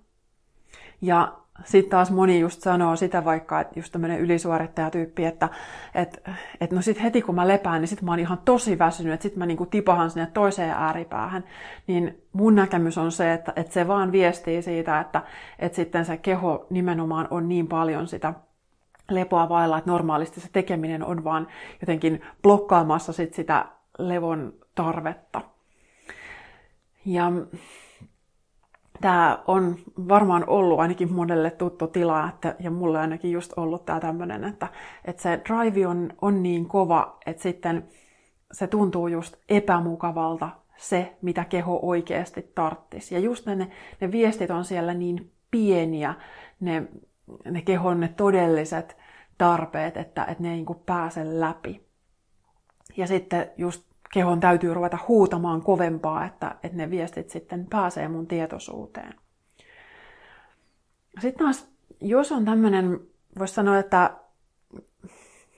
Ja 1.02 1.43
sitten 1.63 1.89
taas 1.89 2.12
moni 2.12 2.39
just 2.39 2.62
sanoo 2.62 2.96
sitä 2.96 3.26
vaikka, 3.26 3.60
että 3.60 3.80
just 3.80 3.92
tämmöinen 3.92 4.20
ylisuorittajatyyppi, 4.20 5.26
että 5.26 5.50
et, 5.96 6.24
et 6.62 6.72
no 6.72 6.82
sit 6.82 7.04
heti 7.04 7.22
kun 7.22 7.36
mä 7.36 7.48
lepään, 7.48 7.82
niin 7.82 7.88
sit 7.88 8.02
mä 8.02 8.12
oon 8.12 8.20
ihan 8.20 8.38
tosi 8.46 8.80
väsynyt, 8.80 9.13
että 9.13 9.24
sit 9.24 9.36
mä 9.36 9.46
niinku 9.46 9.66
tipahan 9.66 10.12
sinne 10.12 10.28
toiseen 10.34 10.72
ääripäähän. 10.72 11.44
Niin 11.88 12.22
mun 12.34 12.56
näkemys 12.56 12.98
on 12.98 13.12
se, 13.12 13.34
että, 13.34 13.54
että 13.56 13.74
se 13.74 13.88
vaan 13.88 14.12
viestii 14.12 14.62
siitä, 14.62 15.00
että, 15.00 15.22
että 15.60 15.76
sitten 15.76 16.06
se 16.06 16.18
keho 16.18 16.66
nimenomaan 16.70 17.28
on 17.32 17.50
niin 17.50 17.68
paljon 17.68 18.08
sitä 18.08 18.34
lepoa 19.12 19.50
vailla, 19.50 19.78
että 19.78 19.92
normaalisti 19.92 20.42
se 20.42 20.50
tekeminen 20.54 21.04
on 21.04 21.24
vaan 21.24 21.48
jotenkin 21.82 22.22
blokkaamassa 22.42 23.13
sit 23.13 23.34
sitä 23.34 23.66
levon 23.98 24.54
tarvetta. 24.76 25.42
Ja 27.06 27.32
tämä 29.04 29.44
on 29.48 29.76
varmaan 30.08 30.50
ollut 30.50 30.80
ainakin 30.80 31.13
monelle 31.13 31.52
tuttu 31.52 31.88
tila, 31.88 32.30
että, 32.30 32.56
ja 32.60 32.72
mulle 32.72 33.00
ainakin 33.00 33.32
just 33.32 33.54
ollut 33.56 33.86
tämä 33.86 34.00
tämmöinen, 34.00 34.44
että, 34.44 34.68
että 35.06 35.22
se 35.22 35.42
drive 35.50 35.88
on, 35.88 36.13
on 36.22 36.44
niin 36.44 36.68
kova, 36.68 37.18
että 37.26 37.44
sitten 37.44 37.88
se 38.52 38.68
tuntuu 38.68 39.08
just 39.08 39.36
epämukavalta 39.50 40.50
se, 40.78 41.18
mitä 41.22 41.46
keho 41.46 41.80
oikeasti 41.82 42.52
tarttisi. 42.56 43.16
Ja 43.16 43.20
just 43.20 43.46
ne, 43.46 43.72
ne 44.02 44.12
viestit 44.12 44.52
on 44.52 44.66
siellä 44.66 44.94
niin 44.94 45.32
pieniä, 45.52 46.13
ne, 46.60 46.84
ne 47.46 47.62
kehon 47.62 48.00
ne 48.00 48.08
todelliset 48.08 48.98
tarpeet, 49.38 49.98
että, 49.98 50.26
että 50.26 50.44
ne 50.44 50.50
ei 50.50 50.56
niin 50.56 50.84
pääse 50.86 51.39
läpi. 51.39 51.86
Ja 52.98 53.08
sitten 53.08 53.52
just 53.58 53.93
kehon 54.13 54.39
täytyy 54.39 54.73
ruveta 54.73 54.97
huutamaan 55.08 55.62
kovempaa, 55.62 56.26
että, 56.26 56.56
että 56.63 56.78
ne 56.78 56.89
viestit 56.89 57.30
sitten 57.30 57.65
pääsee 57.69 58.08
mun 58.08 58.28
tietoisuuteen. 58.28 59.13
Sitten 61.19 61.45
taas, 61.45 61.67
jos 62.02 62.32
on 62.32 62.45
tämmöinen, 62.45 62.99
voisi 63.39 63.54
sanoa, 63.54 63.78
että 63.78 64.12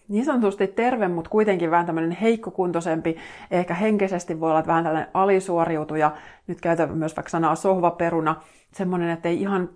niin 0.07 0.25
sanotusti 0.25 0.67
terve, 0.67 1.07
mutta 1.07 1.29
kuitenkin 1.29 1.71
vähän 1.71 1.85
tämmöinen 1.85 2.11
heikkokuntoisempi, 2.11 3.17
ehkä 3.51 3.73
henkisesti 3.73 4.39
voi 4.39 4.51
olla 4.51 4.67
vähän 4.67 4.83
tällainen 4.83 5.11
alisuoriutuja, 5.13 6.11
nyt 6.47 6.61
käytän 6.61 6.97
myös 6.97 7.15
vaikka 7.15 7.29
sanaa 7.29 7.55
sohvaperuna, 7.55 8.41
semmoinen, 8.73 9.09
että 9.09 9.29
ei 9.29 9.41
ihan 9.41 9.69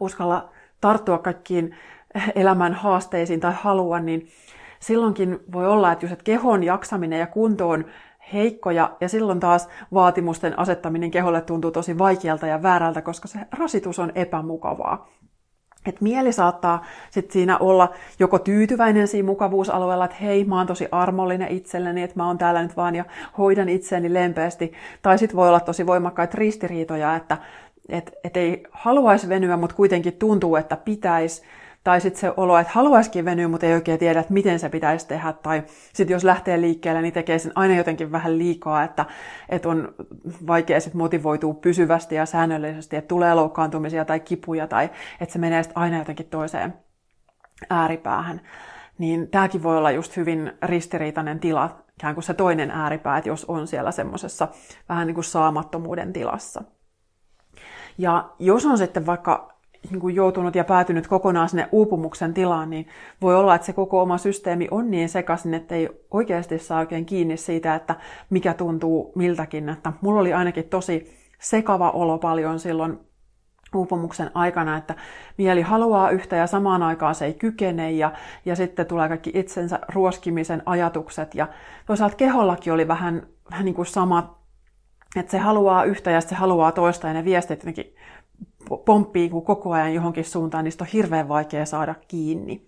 uskalla 0.00 0.50
tarttua 0.80 1.18
kaikkiin 1.18 1.76
elämän 2.34 2.74
haasteisiin 2.74 3.40
tai 3.40 3.52
halua, 3.54 4.00
niin 4.00 4.28
silloinkin 4.82 5.40
voi 5.52 5.66
olla, 5.66 5.92
että 5.92 6.04
jos 6.04 6.12
et 6.12 6.22
kehon 6.22 6.64
jaksaminen 6.64 7.20
ja 7.20 7.26
kunto 7.26 7.68
on 7.68 7.84
heikkoja, 8.32 8.96
ja 9.00 9.08
silloin 9.08 9.40
taas 9.40 9.68
vaatimusten 9.94 10.58
asettaminen 10.58 11.10
keholle 11.10 11.40
tuntuu 11.40 11.70
tosi 11.70 11.98
vaikealta 11.98 12.46
ja 12.46 12.62
väärältä, 12.62 13.02
koska 13.02 13.28
se 13.28 13.38
rasitus 13.58 13.98
on 13.98 14.12
epämukavaa. 14.14 15.08
Et 15.86 16.00
mieli 16.00 16.32
saattaa 16.32 16.84
sit 17.10 17.30
siinä 17.30 17.58
olla 17.58 17.92
joko 18.18 18.38
tyytyväinen 18.38 19.08
siinä 19.08 19.26
mukavuusalueella, 19.26 20.04
että 20.04 20.16
hei, 20.20 20.44
mä 20.44 20.56
oon 20.56 20.66
tosi 20.66 20.88
armollinen 20.92 21.48
itselleni, 21.48 22.02
että 22.02 22.16
mä 22.16 22.26
oon 22.26 22.38
täällä 22.38 22.62
nyt 22.62 22.76
vaan 22.76 22.94
ja 22.94 23.04
hoidan 23.38 23.68
itseäni 23.68 24.14
lempeästi. 24.14 24.72
Tai 25.02 25.18
sitten 25.18 25.36
voi 25.36 25.48
olla 25.48 25.60
tosi 25.60 25.86
voimakkaita 25.86 26.38
ristiriitoja, 26.38 27.16
että 27.16 27.38
et, 27.88 28.12
et 28.24 28.36
ei 28.36 28.62
haluaisi 28.72 29.28
venyä, 29.28 29.56
mutta 29.56 29.76
kuitenkin 29.76 30.12
tuntuu, 30.12 30.56
että 30.56 30.76
pitäisi. 30.76 31.42
Tai 31.84 32.00
sitten 32.00 32.20
se 32.20 32.32
olo, 32.36 32.58
että 32.58 32.72
haluaisikin 32.72 33.24
venyä, 33.24 33.48
mutta 33.48 33.66
ei 33.66 33.74
oikein 33.74 33.98
tiedä, 33.98 34.20
että 34.20 34.32
miten 34.32 34.58
se 34.58 34.68
pitäisi 34.68 35.08
tehdä. 35.08 35.32
Tai 35.32 35.62
sitten 35.92 36.14
jos 36.14 36.24
lähtee 36.24 36.60
liikkeelle, 36.60 37.02
niin 37.02 37.14
tekee 37.14 37.38
sen 37.38 37.52
aina 37.54 37.74
jotenkin 37.74 38.12
vähän 38.12 38.38
liikaa, 38.38 38.82
että, 38.82 39.06
että 39.48 39.68
on 39.68 39.94
vaikea 40.46 40.80
sitten 40.80 40.98
motivoitua 40.98 41.54
pysyvästi 41.54 42.14
ja 42.14 42.26
säännöllisesti, 42.26 42.96
että 42.96 43.08
tulee 43.08 43.34
loukkaantumisia 43.34 44.04
tai 44.04 44.20
kipuja 44.20 44.66
tai 44.66 44.90
että 45.20 45.32
se 45.32 45.38
menee 45.38 45.62
sitten 45.62 45.82
aina 45.82 45.98
jotenkin 45.98 46.26
toiseen 46.26 46.74
ääripäähän. 47.70 48.40
Niin 48.98 49.28
tämäkin 49.28 49.62
voi 49.62 49.78
olla 49.78 49.90
just 49.90 50.16
hyvin 50.16 50.52
ristiriitainen 50.62 51.40
tila, 51.40 51.84
ikään 51.94 52.14
kuin 52.14 52.24
se 52.24 52.34
toinen 52.34 52.70
ääripää, 52.70 53.18
että 53.18 53.30
jos 53.30 53.44
on 53.44 53.66
siellä 53.66 53.90
semmoisessa 53.90 54.48
vähän 54.88 55.06
niin 55.06 55.14
kuin 55.14 55.24
saamattomuuden 55.24 56.12
tilassa. 56.12 56.62
Ja 57.98 58.30
jos 58.38 58.66
on 58.66 58.78
sitten 58.78 59.06
vaikka 59.06 59.51
niin 59.90 60.14
joutunut 60.14 60.54
ja 60.54 60.64
päätynyt 60.64 61.06
kokonaan 61.06 61.48
sinne 61.48 61.68
uupumuksen 61.72 62.34
tilaan, 62.34 62.70
niin 62.70 62.86
voi 63.22 63.36
olla, 63.36 63.54
että 63.54 63.66
se 63.66 63.72
koko 63.72 64.02
oma 64.02 64.18
systeemi 64.18 64.68
on 64.70 64.90
niin 64.90 65.08
sekaisin, 65.08 65.54
että 65.54 65.74
ei 65.74 65.88
oikeasti 66.10 66.58
saa 66.58 66.78
oikein 66.78 67.06
kiinni 67.06 67.36
siitä, 67.36 67.74
että 67.74 67.94
mikä 68.30 68.54
tuntuu 68.54 69.12
miltäkin. 69.14 69.68
Että 69.68 69.92
mulla 70.00 70.20
oli 70.20 70.32
ainakin 70.32 70.68
tosi 70.68 71.16
sekava 71.40 71.90
olo 71.90 72.18
paljon 72.18 72.58
silloin 72.58 72.98
uupumuksen 73.74 74.30
aikana, 74.34 74.76
että 74.76 74.94
mieli 75.38 75.62
haluaa 75.62 76.10
yhtä 76.10 76.36
ja 76.36 76.46
samaan 76.46 76.82
aikaan 76.82 77.14
se 77.14 77.24
ei 77.24 77.34
kykene 77.34 77.90
ja, 77.90 78.12
ja 78.44 78.56
sitten 78.56 78.86
tulee 78.86 79.08
kaikki 79.08 79.30
itsensä 79.34 79.78
ruoskimisen 79.94 80.62
ajatukset 80.66 81.34
ja 81.34 81.48
toisaalta 81.86 82.16
kehollakin 82.16 82.72
oli 82.72 82.88
vähän, 82.88 83.26
vähän 83.50 83.64
niin 83.64 83.74
kuin 83.74 83.86
sama, 83.86 84.38
että 85.16 85.30
se 85.30 85.38
haluaa 85.38 85.84
yhtä 85.84 86.10
ja 86.10 86.20
se 86.20 86.34
haluaa 86.34 86.72
toista 86.72 87.06
ja 87.06 87.12
ne 87.12 87.24
viestit 87.24 87.60
jotenkin 87.60 87.94
pomppii 88.84 89.30
koko 89.44 89.72
ajan 89.72 89.94
johonkin 89.94 90.24
suuntaan, 90.24 90.64
niin 90.64 90.72
on 90.80 90.86
hirveän 90.92 91.28
vaikea 91.28 91.66
saada 91.66 91.94
kiinni. 92.08 92.66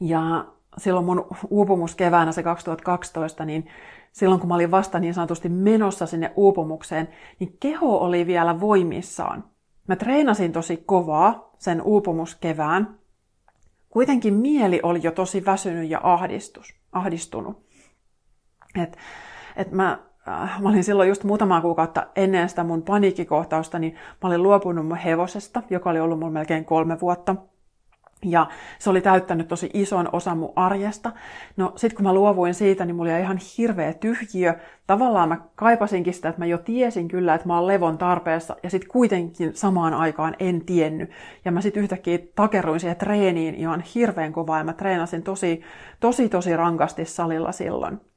Ja 0.00 0.46
silloin 0.78 1.06
mun 1.06 1.26
uupumus 1.50 1.94
keväänä 1.94 2.32
se 2.32 2.42
2012, 2.42 3.44
niin 3.44 3.66
silloin 4.12 4.40
kun 4.40 4.48
mä 4.48 4.54
olin 4.54 4.70
vasta 4.70 4.98
niin 4.98 5.14
sanotusti 5.14 5.48
menossa 5.48 6.06
sinne 6.06 6.32
uupumukseen, 6.36 7.08
niin 7.38 7.56
keho 7.60 7.96
oli 7.98 8.26
vielä 8.26 8.60
voimissaan. 8.60 9.44
Mä 9.88 9.96
treenasin 9.96 10.52
tosi 10.52 10.76
kovaa 10.76 11.50
sen 11.58 11.82
uupumuskevään. 11.82 12.98
Kuitenkin 13.90 14.34
mieli 14.34 14.80
oli 14.82 15.00
jo 15.02 15.10
tosi 15.10 15.44
väsynyt 15.44 15.90
ja 15.90 16.00
ahdistus, 16.02 16.74
ahdistunut. 16.92 17.64
Et, 18.82 18.96
et 19.56 19.72
mä 19.72 19.98
Äh, 20.28 20.62
mä 20.62 20.68
olin 20.68 20.84
silloin 20.84 21.08
just 21.08 21.24
muutama 21.24 21.60
kuukautta 21.60 22.06
ennen 22.16 22.48
sitä 22.48 22.64
mun 22.64 22.82
paniikkikohtausta, 22.82 23.78
niin 23.78 23.94
mä 23.94 24.28
olin 24.28 24.42
luopunut 24.42 24.86
mun 24.86 24.96
hevosesta, 24.96 25.62
joka 25.70 25.90
oli 25.90 26.00
ollut 26.00 26.18
mun 26.18 26.32
melkein 26.32 26.64
kolme 26.64 27.00
vuotta. 27.00 27.36
Ja 28.24 28.46
se 28.78 28.90
oli 28.90 29.00
täyttänyt 29.00 29.48
tosi 29.48 29.70
ison 29.74 30.08
osan 30.12 30.38
mun 30.38 30.52
arjesta. 30.56 31.12
No 31.56 31.72
sit 31.76 31.92
kun 31.92 32.02
mä 32.02 32.12
luovuin 32.12 32.54
siitä, 32.54 32.84
niin 32.84 32.96
mulla 32.96 33.12
oli 33.12 33.20
ihan 33.20 33.38
hirveä 33.58 33.92
tyhjiö. 33.92 34.54
Tavallaan 34.86 35.28
mä 35.28 35.40
kaipasinkin 35.54 36.14
sitä, 36.14 36.28
että 36.28 36.38
mä 36.38 36.46
jo 36.46 36.58
tiesin 36.58 37.08
kyllä, 37.08 37.34
että 37.34 37.46
mä 37.46 37.58
oon 37.58 37.66
levon 37.66 37.98
tarpeessa. 37.98 38.56
Ja 38.62 38.70
sit 38.70 38.88
kuitenkin 38.88 39.54
samaan 39.54 39.94
aikaan 39.94 40.36
en 40.38 40.64
tiennyt. 40.64 41.10
Ja 41.44 41.52
mä 41.52 41.60
sit 41.60 41.76
yhtäkkiä 41.76 42.18
takerruin 42.34 42.80
siihen 42.80 42.96
treeniin 42.96 43.54
ihan 43.54 43.80
hirveän 43.94 44.32
kovaa. 44.32 44.58
Ja 44.58 44.64
mä 44.64 44.72
treenasin 44.72 45.22
tosi, 45.22 45.62
tosi, 46.00 46.28
tosi 46.28 46.56
rankasti 46.56 47.04
salilla 47.04 47.52
silloin. 47.52 48.13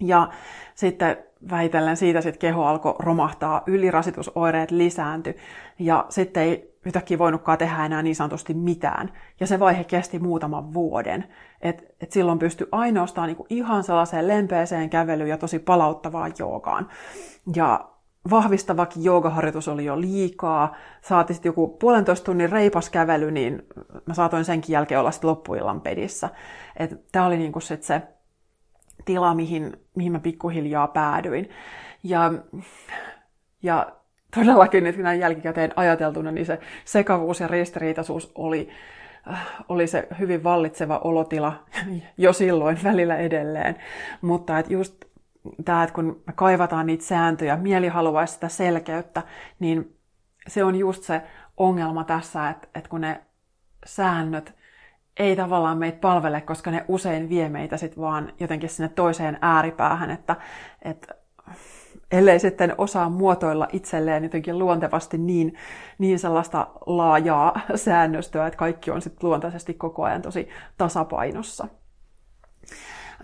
Ja 0.00 0.28
sitten 0.74 1.16
väitellen 1.50 1.96
siitä 1.96 2.20
sitten 2.20 2.38
keho 2.38 2.64
alkoi 2.64 2.94
romahtaa, 2.98 3.62
ylirasitusoireet 3.66 4.70
lisääntyi 4.70 5.36
ja 5.78 6.06
sitten 6.08 6.42
ei 6.42 6.76
yhtäkkiä 6.86 7.18
voinutkaan 7.18 7.58
tehdä 7.58 7.86
enää 7.86 8.02
niin 8.02 8.16
sanotusti 8.16 8.54
mitään. 8.54 9.12
Ja 9.40 9.46
se 9.46 9.60
vaihe 9.60 9.84
kesti 9.84 10.18
muutaman 10.18 10.74
vuoden. 10.74 11.24
Et, 11.60 11.94
et 12.00 12.12
silloin 12.12 12.38
pystyi 12.38 12.68
ainoastaan 12.72 13.26
niinku 13.26 13.46
ihan 13.50 13.84
sellaiseen 13.84 14.28
lempeeseen 14.28 14.90
kävelyyn 14.90 15.28
ja 15.28 15.38
tosi 15.38 15.58
palauttavaan 15.58 16.32
joogaan. 16.38 16.88
Ja 17.56 17.88
vahvistavakin 18.30 19.04
joogaharjoitus 19.04 19.68
oli 19.68 19.84
jo 19.84 20.00
liikaa. 20.00 20.74
Saati 21.00 21.34
sitten 21.34 21.48
joku 21.50 21.68
puolentoista 21.68 22.24
tunnin 22.24 22.50
reipas 22.50 22.90
kävely, 22.90 23.30
niin 23.30 23.62
mä 24.06 24.14
saatoin 24.14 24.44
senkin 24.44 24.72
jälkeen 24.72 25.00
olla 25.00 25.10
sitten 25.10 25.30
loppuillan 25.30 25.80
pedissä. 25.80 26.28
Tämä 27.12 27.26
oli 27.26 27.36
niinku 27.36 27.60
sit 27.60 27.82
se 27.82 28.02
tila, 29.04 29.34
mihin, 29.34 29.76
mihin 29.96 30.12
mä 30.12 30.20
pikkuhiljaa 30.20 30.88
päädyin. 30.88 31.50
Ja, 32.02 32.32
ja 33.62 33.92
todellakin 34.34 34.84
nyt 34.84 34.96
näin 34.96 35.20
jälkikäteen 35.20 35.72
ajateltuna, 35.76 36.30
niin 36.30 36.46
se 36.46 36.58
sekavuus 36.84 37.40
ja 37.40 37.48
ristiriitaisuus 37.48 38.32
oli 38.34 38.68
äh, 39.30 39.46
oli 39.68 39.86
se 39.86 40.08
hyvin 40.18 40.44
vallitseva 40.44 40.98
olotila 40.98 41.64
jo 42.18 42.32
silloin 42.32 42.78
välillä 42.84 43.16
edelleen. 43.16 43.76
Mutta 44.20 44.58
että 44.58 44.72
just 44.72 45.04
tämä, 45.64 45.82
että 45.82 45.94
kun 45.94 46.22
me 46.26 46.32
kaivataan 46.32 46.86
niitä 46.86 47.04
sääntöjä, 47.04 47.56
mieli 47.56 47.88
haluaisi 47.88 48.34
sitä 48.34 48.48
selkeyttä, 48.48 49.22
niin 49.58 49.96
se 50.48 50.64
on 50.64 50.76
just 50.76 51.02
se 51.02 51.22
ongelma 51.56 52.04
tässä, 52.04 52.48
että, 52.48 52.68
että 52.74 52.90
kun 52.90 53.00
ne 53.00 53.20
säännöt 53.86 54.54
ei 55.16 55.36
tavallaan 55.36 55.78
meitä 55.78 55.98
palvele, 56.00 56.40
koska 56.40 56.70
ne 56.70 56.84
usein 56.88 57.28
vie 57.28 57.48
meitä 57.48 57.76
sitten 57.76 58.02
vaan 58.02 58.32
jotenkin 58.40 58.68
sinne 58.68 58.88
toiseen 58.88 59.38
ääripäähän, 59.42 60.10
että, 60.10 60.36
että 60.82 61.14
ellei 62.12 62.38
sitten 62.38 62.74
osaa 62.78 63.08
muotoilla 63.08 63.68
itselleen 63.72 64.22
jotenkin 64.22 64.58
luontevasti 64.58 65.18
niin, 65.18 65.54
niin 65.98 66.18
sellaista 66.18 66.66
laajaa 66.86 67.60
säännöstöä, 67.74 68.46
että 68.46 68.56
kaikki 68.56 68.90
on 68.90 69.02
sitten 69.02 69.28
luontaisesti 69.28 69.74
koko 69.74 70.02
ajan 70.02 70.22
tosi 70.22 70.48
tasapainossa. 70.78 71.68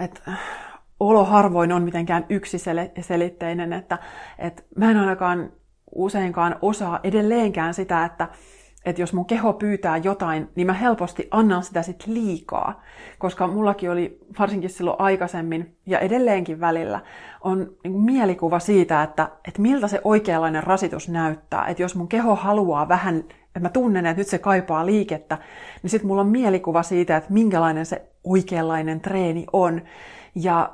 Et, 0.01 0.23
olo 1.01 1.25
harvoin 1.25 1.73
on 1.73 1.83
mitenkään 1.83 2.27
yksiselitteinen, 2.29 3.73
että, 3.73 3.99
että 4.39 4.63
mä 4.77 4.91
en 4.91 4.97
ainakaan 4.97 5.53
useinkaan 5.95 6.57
osaa 6.63 7.01
edelleenkään 7.03 7.75
sitä, 7.75 8.05
että, 8.05 8.29
että 8.85 9.03
jos 9.03 9.13
mun 9.13 9.27
keho 9.27 9.53
pyytää 9.53 9.97
jotain, 9.97 10.49
niin 10.55 10.67
mä 10.67 10.73
helposti 10.73 11.29
annan 11.31 11.63
sitä 11.63 11.83
sitten 11.83 12.15
liikaa. 12.15 12.83
Koska 13.19 13.47
mullakin 13.47 13.91
oli 13.91 14.19
varsinkin 14.39 14.71
silloin 14.71 15.01
aikaisemmin 15.01 15.77
ja 15.87 15.99
edelleenkin 15.99 16.61
välillä 16.61 17.01
on 17.41 17.71
niin 17.85 18.01
mielikuva 18.01 18.59
siitä, 18.59 19.03
että, 19.03 19.29
että 19.49 19.63
miltä 19.63 19.89
se 19.89 20.01
oikeanlainen 20.05 20.63
rasitus 20.63 21.09
näyttää. 21.09 21.67
Että 21.67 21.83
jos 21.83 21.97
mun 21.97 22.09
keho 22.09 22.35
haluaa 22.35 22.89
vähän, 22.89 23.19
että 23.47 23.61
mä 23.61 23.69
tunnen, 23.69 24.07
että 24.07 24.21
nyt 24.21 24.29
se 24.29 24.39
kaipaa 24.39 24.87
liikettä, 24.87 25.39
niin 25.83 25.91
sitten 25.91 26.07
mulla 26.07 26.21
on 26.21 26.29
mielikuva 26.29 26.83
siitä, 26.83 27.17
että 27.17 27.33
minkälainen 27.33 27.87
se 27.87 28.03
oikeanlainen 28.25 29.01
treeni 29.01 29.47
on. 29.53 29.83
Ja 30.35 30.73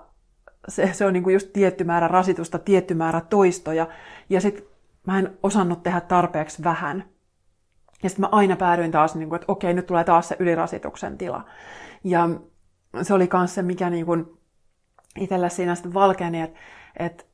se, 0.68 0.92
se 0.92 1.07
on 1.07 1.12
niin 1.12 1.23
kuin 1.23 1.33
just 1.33 1.53
tietty 1.53 1.85
määrä 1.85 2.09
rasitusta, 2.09 2.59
tietty 2.59 2.94
määrä 2.94 3.21
toistoja. 3.21 3.88
Ja 4.31 4.40
sitten 4.40 4.64
mä 5.07 5.18
en 5.18 5.38
osannut 5.42 5.83
tehdä 5.83 6.01
tarpeeksi 6.01 6.64
vähän. 6.64 7.05
Ja 8.03 8.09
sitten 8.09 8.23
mä 8.23 8.29
aina 8.33 8.57
päädyin 8.57 8.91
taas, 8.91 9.15
niin 9.15 9.29
kuin, 9.29 9.37
että 9.37 9.53
okei, 9.53 9.75
nyt 9.75 9.87
tulee 9.87 10.05
taas 10.05 10.29
se 10.29 10.37
ylirasituksen 10.39 11.19
tila. 11.19 11.45
Ja 12.05 12.29
se 13.03 13.15
oli 13.15 13.29
myös 13.33 13.55
se, 13.55 13.63
mikä 13.63 13.91
niin 13.91 14.07
kuin 14.07 14.27
itsellä 15.19 15.49
siinä 15.49 15.75
sitten 15.75 15.95
valkeni, 15.95 16.41
että, 16.41 16.59
että 16.97 17.25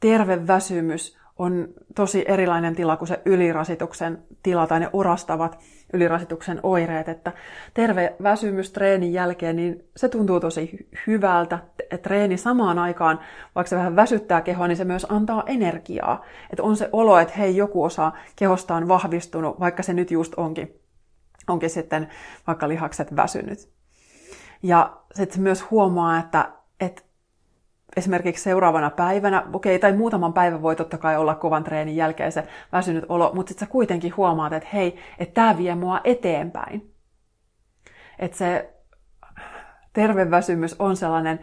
terve 0.00 0.46
väsymys 0.46 1.18
on 1.38 1.68
tosi 1.94 2.24
erilainen 2.28 2.76
tila 2.76 2.96
kuin 2.96 3.08
se 3.08 3.22
ylirasituksen 3.24 4.22
tila 4.42 4.66
tai 4.66 4.80
ne 4.80 4.90
orastavat 4.92 5.58
ylirasituksen 5.92 6.60
oireet, 6.62 7.08
että 7.08 7.32
terve 7.74 8.16
väsymys 8.22 8.70
treenin 8.72 9.12
jälkeen, 9.12 9.56
niin 9.56 9.84
se 9.96 10.08
tuntuu 10.08 10.40
tosi 10.40 10.88
hyvältä. 11.06 11.58
Treeni 12.02 12.36
samaan 12.36 12.78
aikaan, 12.78 13.20
vaikka 13.54 13.68
se 13.68 13.76
vähän 13.76 13.96
väsyttää 13.96 14.40
kehoa, 14.40 14.68
niin 14.68 14.76
se 14.76 14.84
myös 14.84 15.06
antaa 15.08 15.42
energiaa. 15.46 16.24
Että 16.50 16.62
on 16.62 16.76
se 16.76 16.88
olo, 16.92 17.18
että 17.18 17.34
hei, 17.34 17.56
joku 17.56 17.84
osa 17.84 18.12
kehosta 18.36 18.74
on 18.74 18.88
vahvistunut, 18.88 19.60
vaikka 19.60 19.82
se 19.82 19.94
nyt 19.94 20.10
just 20.10 20.34
onkin, 20.36 20.80
onkin 21.48 21.70
sitten 21.70 22.08
vaikka 22.46 22.68
lihakset 22.68 23.16
väsynyt. 23.16 23.68
Ja 24.62 24.96
sitten 25.14 25.40
myös 25.42 25.70
huomaa, 25.70 26.18
että, 26.18 26.52
että 26.80 27.02
esimerkiksi 27.96 28.44
seuraavana 28.44 28.90
päivänä, 28.90 29.44
okei, 29.52 29.76
okay, 29.76 29.78
tai 29.78 29.98
muutaman 29.98 30.32
päivän 30.32 30.62
voi 30.62 30.76
totta 30.76 30.98
kai 30.98 31.16
olla 31.16 31.34
kovan 31.34 31.64
treenin 31.64 31.96
jälkeen 31.96 32.32
se 32.32 32.44
väsynyt 32.72 33.04
olo, 33.08 33.30
mutta 33.34 33.50
sitten 33.50 33.66
sä 33.66 33.72
kuitenkin 33.72 34.16
huomaat, 34.16 34.52
että 34.52 34.68
hei, 34.72 34.98
että 35.18 35.34
tämä 35.34 35.58
vie 35.58 35.74
mua 35.74 36.00
eteenpäin. 36.04 36.94
Että 38.18 38.36
se 38.36 38.74
terve 39.92 40.30
väsymys 40.30 40.76
on 40.78 40.96
sellainen 40.96 41.40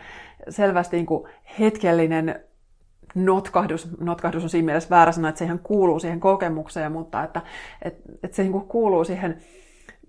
selvästi 0.50 0.96
niin 0.96 1.06
kuin 1.06 1.30
hetkellinen 1.60 2.40
notkahdus, 3.16 4.00
notkahdus 4.00 4.44
on 4.44 4.50
siinä 4.50 4.66
mielessä 4.66 4.90
väärä 4.90 5.12
sana, 5.12 5.30
että 5.30 5.40
se 5.40 5.46
ihan 5.46 5.60
kuuluu 5.60 6.00
siihen 6.00 6.20
kokemukseen, 6.20 6.92
mutta 6.92 7.24
että, 7.24 7.42
että, 7.82 8.14
että 8.24 8.36
se 8.36 8.44
niin 8.44 8.52
kuin 8.52 8.68
kuuluu 8.68 9.04
siihen 9.04 9.38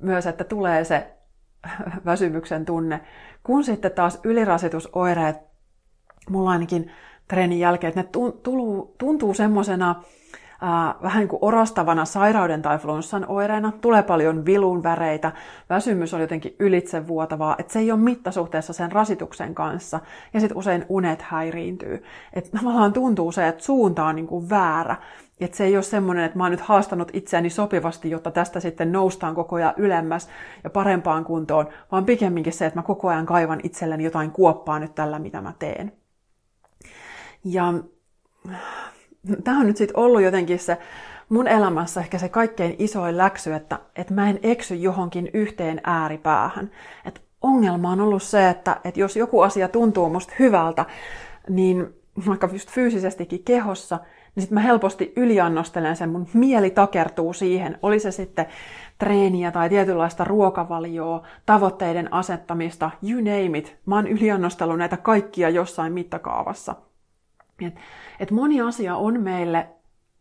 myös, 0.01 0.27
että 0.27 0.45
tulee 0.45 0.85
se 0.85 1.15
väsymyksen 2.05 2.65
tunne, 2.65 3.01
kun 3.43 3.65
sitten 3.65 3.93
taas 3.93 4.21
ylirasitusoireet 4.25 5.48
mulla 6.31 6.51
ainakin 6.51 6.91
treenin 7.29 7.59
jälkeen, 7.59 7.89
että 7.89 8.01
ne 8.01 8.09
tuntuu, 8.13 8.95
tuntuu 8.99 9.35
semmoisena 9.35 9.91
äh, 10.63 11.03
vähän 11.03 11.19
niin 11.19 11.29
kuin 11.29 11.39
orastavana 11.43 12.05
sairauden 12.05 12.63
tai 12.63 12.79
flunssan 12.79 13.25
oireena. 13.29 13.73
Tulee 13.81 14.03
paljon 14.03 14.47
vilun 14.47 14.83
väreitä, 14.83 15.33
väsymys 15.71 16.15
on 16.15 16.21
jotenkin 16.21 16.57
ylitsevuotavaa, 16.59 17.57
että 17.59 17.73
se 17.73 17.79
ei 17.79 17.93
ole 17.93 18.01
mittasuhteessa 18.01 18.73
sen 18.73 18.93
rasituksen 18.93 19.55
kanssa. 19.55 20.01
Ja 20.35 20.41
sitten 20.41 20.59
usein 20.59 20.87
unet 20.89 21.23
häiriintyy. 21.23 22.05
Että 22.33 22.59
tavallaan 22.59 22.93
tuntuu 22.93 23.33
se, 23.33 23.49
että 23.49 23.65
suunta 23.65 24.05
on 24.05 24.17
niin 24.17 24.27
kuin 24.27 24.51
väärä. 24.51 24.97
Että 25.41 25.57
se 25.57 25.65
ei 25.65 25.77
ole 25.77 25.83
semmoinen, 25.83 26.25
että 26.25 26.39
mä 26.39 26.45
oon 26.45 26.51
nyt 26.51 26.61
haastanut 26.61 27.11
itseäni 27.13 27.51
sopivasti, 27.51 28.11
jotta 28.11 28.31
tästä 28.31 28.61
sitten 28.61 28.93
noustaan 28.93 29.35
koko 29.35 29.57
ajan 29.57 29.75
ylemmäs 29.77 30.29
ja 30.65 30.71
parempaan 30.71 31.25
kuntoon, 31.25 31.69
vaan 31.93 32.05
pikemminkin 32.05 32.53
se, 32.53 32.67
että 32.67 32.79
mä 32.79 32.83
koko 32.83 33.09
ajan 33.09 33.27
kaivan 33.27 33.61
itselleni 33.63 34.05
jotain 34.05 34.31
kuoppaa 34.31 34.79
nyt 34.79 34.95
tällä, 34.95 35.19
mitä 35.19 35.41
mä 35.41 35.53
teen. 35.59 35.93
Ja 37.45 37.75
tämä 39.45 39.61
on 39.61 39.67
nyt 39.67 39.77
sitten 39.77 39.99
ollut 39.99 40.23
jotenkin 40.23 40.59
se 40.59 40.79
mun 41.29 41.49
elämässä 41.49 42.01
ehkä 42.01 42.19
se 42.19 42.29
kaikkein 42.29 42.77
isoin 42.79 43.17
läksy, 43.17 43.53
että, 43.53 43.79
että 43.97 44.15
mä 44.15 44.31
en 44.31 44.39
eksy 44.43 44.75
johonkin 44.75 45.31
yhteen 45.35 45.81
ääripäähän. 45.85 46.71
Et 47.05 47.23
ongelma 47.43 47.91
on 47.91 48.01
ollut 48.01 48.23
se, 48.23 48.49
että, 48.49 48.81
että 48.85 49.01
jos 49.01 49.17
joku 49.17 49.41
asia 49.41 49.69
tuntuu 49.69 50.11
musta 50.11 50.33
hyvältä, 50.39 50.85
niin 51.49 51.87
vaikka 52.27 52.49
just 52.53 52.71
fyysisestikin 52.71 53.45
kehossa, 53.45 53.99
niin 54.35 54.43
sitten 54.43 54.55
mä 54.55 54.61
helposti 54.61 55.13
yliannostelen 55.17 55.97
sen, 55.97 56.11
mun 56.11 56.27
mieli 56.35 56.71
takertuu 56.71 57.33
siihen, 57.33 57.79
oli 57.83 58.01
se 58.01 58.11
sitten 58.11 58.47
treeniä 58.99 59.51
tai 59.51 59.69
tietynlaista 59.69 60.25
ruokavalioa, 60.25 61.27
tavoitteiden 61.47 62.13
asettamista, 62.13 62.91
you 63.09 63.19
name 63.19 63.59
it. 63.59 63.77
Mä 63.87 63.95
oon 63.95 64.07
yliannostellut 64.07 64.79
näitä 64.79 64.97
kaikkia 64.97 65.51
jossain 65.51 65.93
mittakaavassa– 65.93 66.75
et, 67.67 67.75
et 68.21 68.31
moni 68.31 68.61
asia 68.61 68.97
on 68.97 69.21
meille 69.21 69.69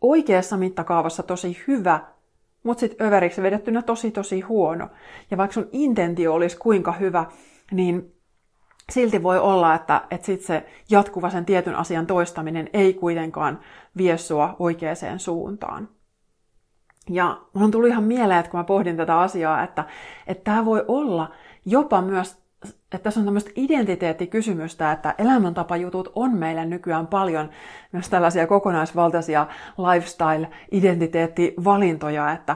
oikeassa 0.02 0.58
mittakaavassa 0.58 1.24
tosi 1.24 1.64
hyvä, 1.68 2.00
mutta 2.64 2.80
sitten 2.80 3.08
överiksi 3.08 3.42
vedettynä 3.42 3.82
tosi 3.82 4.12
tosi 4.12 4.42
huono. 4.42 4.90
Ja 5.32 5.38
vaikka 5.38 5.54
sun 5.54 5.70
intentio 5.72 6.34
olisi 6.34 6.58
kuinka 6.58 6.92
hyvä, 6.92 7.26
niin 7.72 8.14
silti 8.92 9.24
voi 9.24 9.40
olla, 9.40 9.76
että, 9.76 10.02
että 10.12 10.26
sit 10.26 10.42
se 10.42 10.66
jatkuva 10.90 11.30
sen 11.30 11.46
tietyn 11.46 11.76
asian 11.76 12.08
toistaminen 12.08 12.70
ei 12.74 12.94
kuitenkaan 12.94 13.60
vie 13.98 14.18
sua 14.18 14.56
oikeaan 14.60 15.20
suuntaan. 15.20 15.90
Ja 17.10 17.42
mulla 17.54 17.66
on 17.66 17.72
tullut 17.72 17.90
ihan 17.90 18.04
mieleen, 18.04 18.40
että 18.40 18.52
kun 18.52 18.60
mä 18.60 18.64
pohdin 18.64 18.98
tätä 18.98 19.20
asiaa, 19.20 19.64
että, 19.64 19.86
että 20.28 20.44
tämä 20.44 20.66
voi 20.66 20.86
olla 20.88 21.32
jopa 21.66 22.02
myös 22.02 22.47
että 22.66 22.98
tässä 22.98 23.20
on 23.20 23.26
tämmöistä 23.26 23.52
identiteettikysymystä, 23.56 24.92
että 24.92 25.16
elämäntapajutut 25.18 26.12
on 26.16 26.38
meillä 26.38 26.66
nykyään 26.66 27.08
paljon 27.08 27.50
myös 27.92 28.10
tällaisia 28.10 28.48
kokonaisvaltaisia 28.48 29.48
lifestyle-identiteettivalintoja, 29.78 32.32
että, 32.32 32.56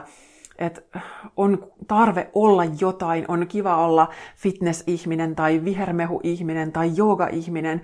että 0.58 1.00
on 1.36 1.72
tarve 1.88 2.30
olla 2.34 2.64
jotain, 2.80 3.24
on 3.28 3.46
kiva 3.46 3.76
olla 3.76 4.08
fitness-ihminen 4.36 5.34
tai 5.34 5.64
vihermehu-ihminen 5.64 6.72
tai 6.72 6.90
jooga-ihminen, 6.96 7.80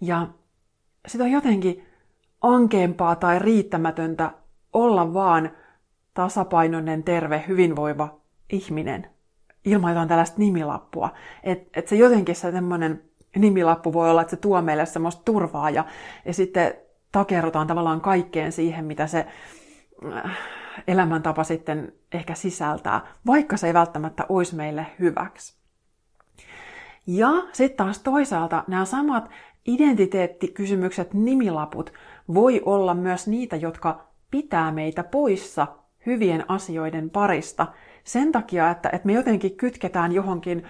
ja 0.00 0.28
sitä 1.08 1.24
on 1.24 1.30
jotenkin 1.30 1.86
ankeampaa 2.40 3.16
tai 3.16 3.38
riittämätöntä 3.38 4.30
olla 4.72 5.14
vaan 5.14 5.50
tasapainoinen, 6.14 7.02
terve, 7.02 7.44
hyvinvoiva 7.48 8.20
ihminen 8.50 9.06
ilman 9.64 9.90
jotain 9.90 10.08
tällaista 10.08 10.38
nimilappua. 10.38 11.10
Että 11.42 11.80
et 11.80 11.88
se 11.88 11.96
jotenkin 11.96 12.34
se 12.36 12.52
semmoinen 12.52 13.02
nimilappu 13.36 13.92
voi 13.92 14.10
olla, 14.10 14.20
että 14.20 14.30
se 14.30 14.36
tuo 14.36 14.62
meille 14.62 14.86
semmoista 14.86 15.22
turvaa 15.24 15.70
ja, 15.70 15.84
ja 16.24 16.34
sitten 16.34 16.74
takerrutaan 17.12 17.66
tavallaan 17.66 18.00
kaikkeen 18.00 18.52
siihen, 18.52 18.84
mitä 18.84 19.06
se 19.06 19.26
äh, 20.14 20.38
elämäntapa 20.88 21.44
sitten 21.44 21.92
ehkä 22.12 22.34
sisältää, 22.34 23.00
vaikka 23.26 23.56
se 23.56 23.66
ei 23.66 23.74
välttämättä 23.74 24.26
olisi 24.28 24.56
meille 24.56 24.86
hyväksi. 24.98 25.54
Ja 27.06 27.30
sitten 27.52 27.76
taas 27.76 27.98
toisaalta 27.98 28.64
nämä 28.66 28.84
samat 28.84 29.30
identiteettikysymykset, 29.66 31.14
nimilaput, 31.14 31.92
voi 32.34 32.62
olla 32.64 32.94
myös 32.94 33.28
niitä, 33.28 33.56
jotka 33.56 34.06
pitää 34.30 34.72
meitä 34.72 35.04
poissa 35.04 35.66
hyvien 36.06 36.50
asioiden 36.50 37.10
parista– 37.10 37.66
sen 38.04 38.32
takia, 38.32 38.70
että, 38.70 38.88
että 38.92 39.06
me 39.06 39.12
jotenkin 39.12 39.56
kytketään 39.56 40.12
johonkin 40.12 40.64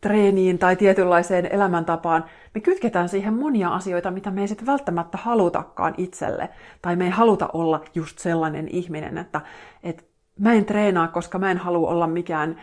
treeniin 0.00 0.58
tai 0.58 0.76
tietynlaiseen 0.76 1.46
elämäntapaan, 1.46 2.24
me 2.54 2.60
kytketään 2.60 3.08
siihen 3.08 3.34
monia 3.34 3.68
asioita, 3.68 4.10
mitä 4.10 4.30
me 4.30 4.40
ei 4.40 4.48
sitten 4.48 4.66
välttämättä 4.66 5.18
halutakaan 5.18 5.94
itselle. 5.98 6.48
Tai 6.82 6.96
me 6.96 7.04
ei 7.04 7.10
haluta 7.10 7.48
olla 7.52 7.84
just 7.94 8.18
sellainen 8.18 8.68
ihminen, 8.68 9.18
että, 9.18 9.40
että 9.82 10.02
mä 10.38 10.52
en 10.52 10.64
treenaa, 10.64 11.08
koska 11.08 11.38
mä 11.38 11.50
en 11.50 11.58
halua 11.58 11.90
olla 11.90 12.06
mikään 12.06 12.60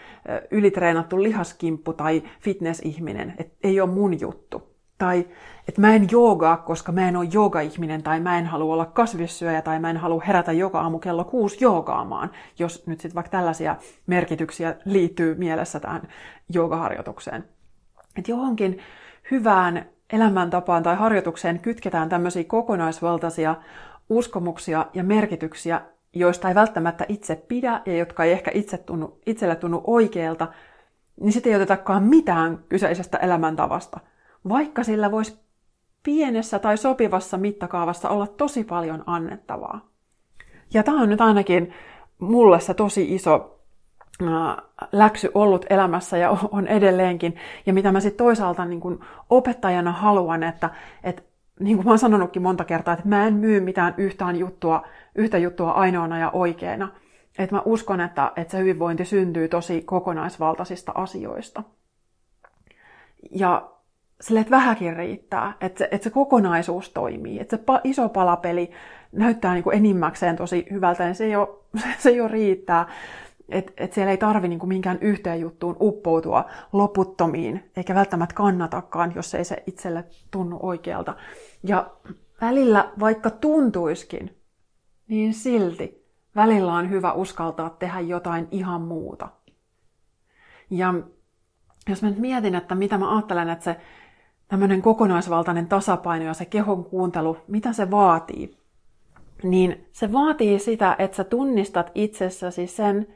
ylitreenattu 0.52 1.24
lihaskimppu 1.24 1.94
tai 1.94 2.24
fitness-ihminen. 2.40 3.34
Et 3.38 3.54
ei 3.64 3.82
ole 3.82 3.90
mun 3.90 4.20
juttu. 4.20 4.71
Tai 5.02 5.26
että 5.68 5.82
mä 5.82 5.96
en 5.96 6.08
joogaa, 6.12 6.58
koska 6.58 6.92
mä 6.92 7.08
en 7.08 7.18
ole 7.18 7.28
jooga-ihminen, 7.32 8.04
tai 8.04 8.20
mä 8.20 8.38
en 8.38 8.46
halua 8.46 8.74
olla 8.74 8.86
kasvissyöjä, 8.86 9.62
tai 9.62 9.80
mä 9.80 9.90
en 9.90 9.98
halua 9.98 10.24
herätä 10.28 10.52
joka 10.52 10.82
aamu 10.82 11.00
kello 11.00 11.24
kuusi 11.24 11.58
joogaamaan, 11.62 12.32
jos 12.60 12.88
nyt 12.88 13.00
sitten 13.00 13.16
vaikka 13.16 13.30
tällaisia 13.30 13.76
merkityksiä 14.08 14.76
liittyy 14.86 15.36
mielessä 15.36 15.80
tähän 15.80 16.02
joogaharjoitukseen. 16.54 17.44
Että 18.18 18.32
johonkin 18.32 18.80
hyvään 19.32 19.86
elämäntapaan 20.14 20.84
tai 20.84 20.96
harjoitukseen 20.96 21.60
kytketään 21.60 22.10
tämmöisiä 22.10 22.44
kokonaisvaltaisia 22.44 23.56
uskomuksia 24.10 24.86
ja 24.94 25.04
merkityksiä, 25.04 25.82
joista 26.14 26.50
ei 26.50 26.56
välttämättä 26.56 27.06
itse 27.10 27.36
pidä 27.36 27.82
ja 27.86 27.98
jotka 27.98 28.24
ei 28.24 28.32
ehkä 28.32 28.52
itse 28.54 28.78
tunnu, 28.78 29.20
itselle 29.26 29.56
tunnu 29.56 29.82
oikealta, 29.88 30.48
niin 31.20 31.34
sitten 31.34 31.50
ei 31.50 31.56
otetakaan 31.56 32.04
mitään 32.04 32.60
kyseisestä 32.70 33.18
elämäntavasta, 33.18 34.00
vaikka 34.50 34.84
sillä 34.84 35.12
voisi 35.12 35.40
pienessä 36.04 36.60
tai 36.60 36.78
sopivassa 36.78 37.38
mittakaavassa 37.38 38.10
olla 38.10 38.28
tosi 38.28 38.64
paljon 38.64 39.04
annettavaa. 39.06 39.90
Ja 40.74 40.84
tämä 40.84 41.02
on 41.02 41.10
nyt 41.10 41.22
ainakin 41.22 41.74
mulle 42.20 42.60
se 42.60 42.74
tosi 42.74 43.16
iso 43.16 43.60
läksy 44.92 45.32
ollut 45.34 45.66
elämässä 45.70 46.18
ja 46.18 46.30
on 46.52 46.68
edelleenkin. 46.68 47.36
Ja 47.66 47.74
mitä 47.74 47.92
mä 47.92 48.00
sitten 48.00 48.26
toisaalta 48.26 48.66
niin 48.66 48.80
kun 48.80 49.06
opettajana 49.30 49.92
haluan, 49.92 50.44
että, 50.44 50.70
että 51.04 51.22
niin 51.60 51.78
kuin 51.78 51.86
mä 51.86 51.92
oon 51.92 52.00
sanonutkin 52.00 52.42
monta 52.42 52.66
kertaa, 52.66 52.94
että 52.94 53.08
mä 53.08 53.28
en 53.28 53.34
myy 53.34 53.60
mitään 53.60 53.94
yhtään 53.98 54.36
juttua, 54.36 54.84
yhtä 55.16 55.38
juttua 55.38 55.72
ainoana 55.72 56.20
ja 56.20 56.30
oikeana. 56.30 56.90
Että 57.40 57.56
mä 57.56 57.62
uskon, 57.66 58.02
että, 58.02 58.32
että 58.36 58.52
se 58.52 58.60
hyvinvointi 58.60 59.06
syntyy 59.06 59.48
tosi 59.48 59.82
kokonaisvaltaisista 59.82 60.92
asioista. 60.96 61.64
Ja 63.32 63.72
sille, 64.22 64.40
että 64.40 64.52
vähäkin 64.52 64.96
riittää, 64.96 65.54
että 65.62 65.78
se, 65.78 65.88
että 65.92 66.04
se 66.04 66.10
kokonaisuus 66.10 66.90
toimii, 66.90 67.40
että 67.40 67.58
se 67.58 67.64
pa- 67.64 67.82
iso 67.84 68.10
palapeli 68.10 68.72
näyttää 69.12 69.54
niin 69.54 69.64
kuin 69.64 69.78
enimmäkseen 69.78 70.36
tosi 70.36 70.66
hyvältä, 70.72 71.06
niin 71.06 71.16
se 71.16 71.28
jo, 71.28 71.66
se 72.04 72.12
jo 72.12 72.28
riittää. 72.28 72.88
Että 73.50 73.72
et 73.78 73.94
siellä 73.94 74.12
ei 74.12 74.18
tarvi 74.18 74.48
niinku 74.48 74.66
minkään 74.66 74.98
yhteen 75.02 75.42
juttuun 75.42 75.78
uppoutua 75.80 76.46
loputtomiin, 76.74 77.72
eikä 77.78 77.96
välttämättä 77.96 78.36
kannatakaan, 78.36 79.12
jos 79.16 79.36
ei 79.36 79.46
se 79.46 79.64
itselle 79.68 80.04
tunnu 80.32 80.60
oikealta. 80.62 81.16
Ja 81.64 81.92
välillä, 82.42 82.92
vaikka 83.00 83.30
tuntuiskin, 83.30 84.38
niin 85.08 85.34
silti 85.34 86.06
välillä 86.36 86.74
on 86.74 86.90
hyvä 86.90 87.14
uskaltaa 87.14 87.70
tehdä 87.70 88.00
jotain 88.00 88.48
ihan 88.52 88.82
muuta. 88.82 89.30
Ja 90.70 90.94
jos 91.90 92.04
mä 92.04 92.10
nyt 92.10 92.20
mietin, 92.20 92.56
että 92.56 92.76
mitä 92.76 92.98
mä 92.98 93.16
ajattelen, 93.16 93.50
että 93.50 93.64
se 93.64 93.78
tämmöinen 94.52 94.82
kokonaisvaltainen 94.82 95.68
tasapaino 95.68 96.26
ja 96.26 96.34
se 96.34 96.46
kehon 96.46 96.86
kuuntelu, 96.86 97.38
mitä 97.48 97.74
se 97.74 97.92
vaatii, 97.92 98.58
niin 99.44 99.88
se 99.92 100.14
vaatii 100.14 100.60
sitä, 100.60 100.96
että 101.00 101.18
sä 101.18 101.24
tunnistat 101.24 101.92
itsessäsi 101.96 102.68
sen, 102.68 103.08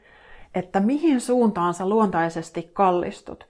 että 0.54 0.80
mihin 0.80 1.20
suuntaan 1.20 1.74
sä 1.74 1.88
luontaisesti 1.88 2.70
kallistut. 2.72 3.48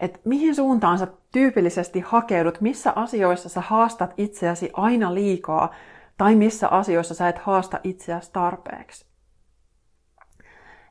Et 0.00 0.20
mihin 0.24 0.54
suuntaan 0.54 0.98
sä 0.98 1.06
tyypillisesti 1.32 2.00
hakeudut, 2.00 2.60
missä 2.60 2.92
asioissa 2.96 3.48
sä 3.48 3.60
haastat 3.60 4.14
itseäsi 4.16 4.70
aina 4.72 5.14
liikaa, 5.14 5.74
tai 6.16 6.34
missä 6.34 6.68
asioissa 6.68 7.14
sä 7.14 7.28
et 7.28 7.38
haasta 7.38 7.80
itseäsi 7.84 8.32
tarpeeksi. 8.32 9.06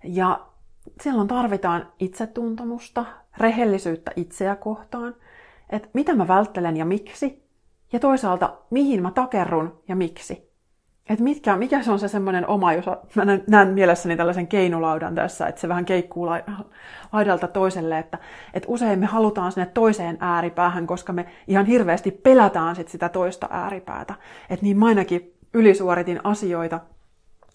Ja 0.04 0.48
silloin 1.02 1.28
tarvitaan 1.28 1.94
itsetuntemusta, 2.00 3.06
rehellisyyttä 3.38 4.12
itseä 4.16 4.56
kohtaan, 4.56 5.16
että 5.70 5.90
mitä 5.94 6.16
mä 6.16 6.28
välttelen 6.28 6.78
ja 6.78 6.86
miksi, 6.86 7.48
ja 7.94 8.00
toisaalta 8.00 8.58
mihin 8.70 9.02
mä 9.02 9.12
takerrun 9.12 9.84
ja 9.88 9.96
miksi 9.96 10.48
että 11.10 11.24
mitkä, 11.24 11.58
mikä 11.58 11.84
se 11.84 11.92
on 11.92 12.00
se 12.00 12.08
semmoinen 12.08 12.48
oma, 12.48 12.74
jos 12.74 12.86
mä 13.16 13.24
näen 13.48 13.68
mielessäni 13.68 14.18
tällaisen 14.18 14.48
keinulaudan 14.48 15.16
tässä, 15.16 15.48
että 15.48 15.62
se 15.62 15.70
vähän 15.70 15.86
keikkuu 15.86 16.28
laidalta 17.14 17.48
toiselle, 17.48 18.00
että, 18.00 18.18
että 18.54 18.68
usein 18.72 19.00
me 19.00 19.06
halutaan 19.06 19.52
sinne 19.52 19.66
toiseen 19.66 20.18
ääripäähän, 20.20 20.88
koska 20.88 21.14
me 21.14 21.26
ihan 21.48 21.66
hirveästi 21.66 22.12
pelätään 22.12 22.76
sit 22.76 22.88
sitä 22.88 23.10
toista 23.10 23.48
ääripäätä. 23.52 24.14
Että 24.50 24.64
niin 24.64 24.80
mä 24.80 24.86
ainakin 24.86 25.34
ylisuoritin 25.54 26.20
asioita, 26.24 26.80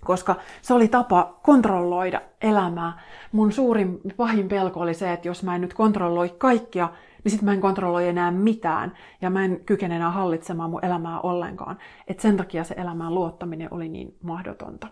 koska 0.05 0.35
se 0.63 0.75
oli 0.75 0.89
tapa 0.89 1.39
kontrolloida 1.43 2.21
elämää. 2.43 3.01
Mun 3.33 3.53
suurin 3.53 4.01
pahin 4.17 4.49
pelko 4.49 4.81
oli 4.81 4.95
se, 4.95 5.13
että 5.13 5.29
jos 5.29 5.43
mä 5.43 5.55
en 5.55 5.61
nyt 5.61 5.75
kontrolloi 5.75 6.35
kaikkia, 6.39 6.89
niin 7.25 7.31
sitten 7.31 7.45
mä 7.45 7.53
en 7.53 7.61
kontrolloi 7.61 8.09
enää 8.09 8.31
mitään 8.31 8.93
ja 9.21 9.31
mä 9.31 9.45
en 9.45 9.61
kykene 9.67 9.97
enää 9.97 10.11
hallitsemaan 10.11 10.71
mun 10.71 10.85
elämää 10.85 11.21
ollenkaan. 11.21 11.79
Et 12.07 12.21
sen 12.21 12.37
takia 12.37 12.65
se 12.65 12.75
elämään 12.79 13.15
luottaminen 13.15 13.69
oli 13.71 13.89
niin 13.89 14.17
mahdotonta. 14.23 14.89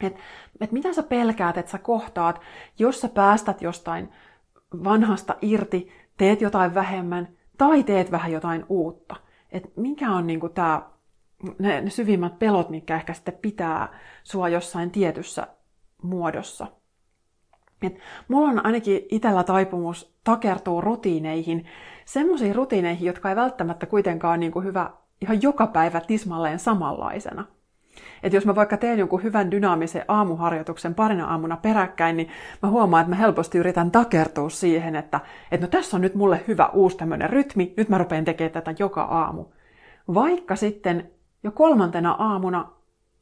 Et, 0.00 0.16
et 0.60 0.72
mitä 0.72 0.92
sä 0.92 1.02
pelkäät, 1.02 1.58
että 1.58 1.70
sä 1.70 1.78
kohtaat, 1.78 2.40
jos 2.78 3.00
sä 3.00 3.08
päästät 3.08 3.62
jostain 3.62 4.12
vanhasta 4.84 5.36
irti, 5.42 5.88
teet 6.16 6.40
jotain 6.40 6.74
vähemmän 6.74 7.28
tai 7.58 7.82
teet 7.82 8.10
vähän 8.10 8.32
jotain 8.32 8.64
uutta. 8.68 9.16
Et 9.50 9.76
mikä 9.76 10.12
on 10.12 10.26
niinku 10.26 10.48
tää, 10.48 10.82
ne, 11.58 11.80
ne 11.80 11.90
syvimmät 11.90 12.38
pelot, 12.38 12.70
mitkä 12.70 12.96
ehkä 12.96 13.14
sitten 13.14 13.38
pitää 13.42 13.98
sua 14.22 14.48
jossain 14.48 14.90
tietyssä 14.90 15.46
muodossa. 16.02 16.66
Et 17.82 17.98
mulla 18.28 18.48
on 18.48 18.66
ainakin 18.66 19.06
itsellä 19.10 19.44
taipumus 19.44 20.14
takertua 20.24 20.80
rutiineihin, 20.80 21.66
semmoisiin 22.04 22.54
rutiineihin, 22.54 23.06
jotka 23.06 23.30
ei 23.30 23.36
välttämättä 23.36 23.86
kuitenkaan 23.86 24.40
niin 24.40 24.52
kuin 24.52 24.64
hyvä 24.64 24.90
ihan 25.22 25.42
joka 25.42 25.66
päivä 25.66 26.00
tismalleen 26.00 26.58
samanlaisena. 26.58 27.44
Et 28.22 28.32
jos 28.32 28.46
mä 28.46 28.54
vaikka 28.54 28.76
teen 28.76 28.98
jonkun 28.98 29.22
hyvän 29.22 29.50
dynaamisen 29.50 30.04
aamuharjoituksen 30.08 30.94
parina 30.94 31.26
aamuna 31.26 31.56
peräkkäin, 31.56 32.16
niin 32.16 32.28
mä 32.62 32.68
huomaan, 32.68 33.00
että 33.00 33.10
mä 33.10 33.16
helposti 33.16 33.58
yritän 33.58 33.90
takertua 33.90 34.50
siihen, 34.50 34.96
että, 34.96 35.20
että 35.52 35.66
no 35.66 35.70
tässä 35.70 35.96
on 35.96 36.00
nyt 36.00 36.14
mulle 36.14 36.44
hyvä 36.48 36.66
uusi 36.66 36.96
tämmöinen 36.96 37.30
rytmi, 37.30 37.74
nyt 37.76 37.88
mä 37.88 37.98
rupean 37.98 38.24
tekemään 38.24 38.52
tätä 38.52 38.74
joka 38.78 39.02
aamu. 39.02 39.44
Vaikka 40.14 40.56
sitten 40.56 41.10
jo 41.42 41.50
kolmantena 41.50 42.12
aamuna 42.12 42.72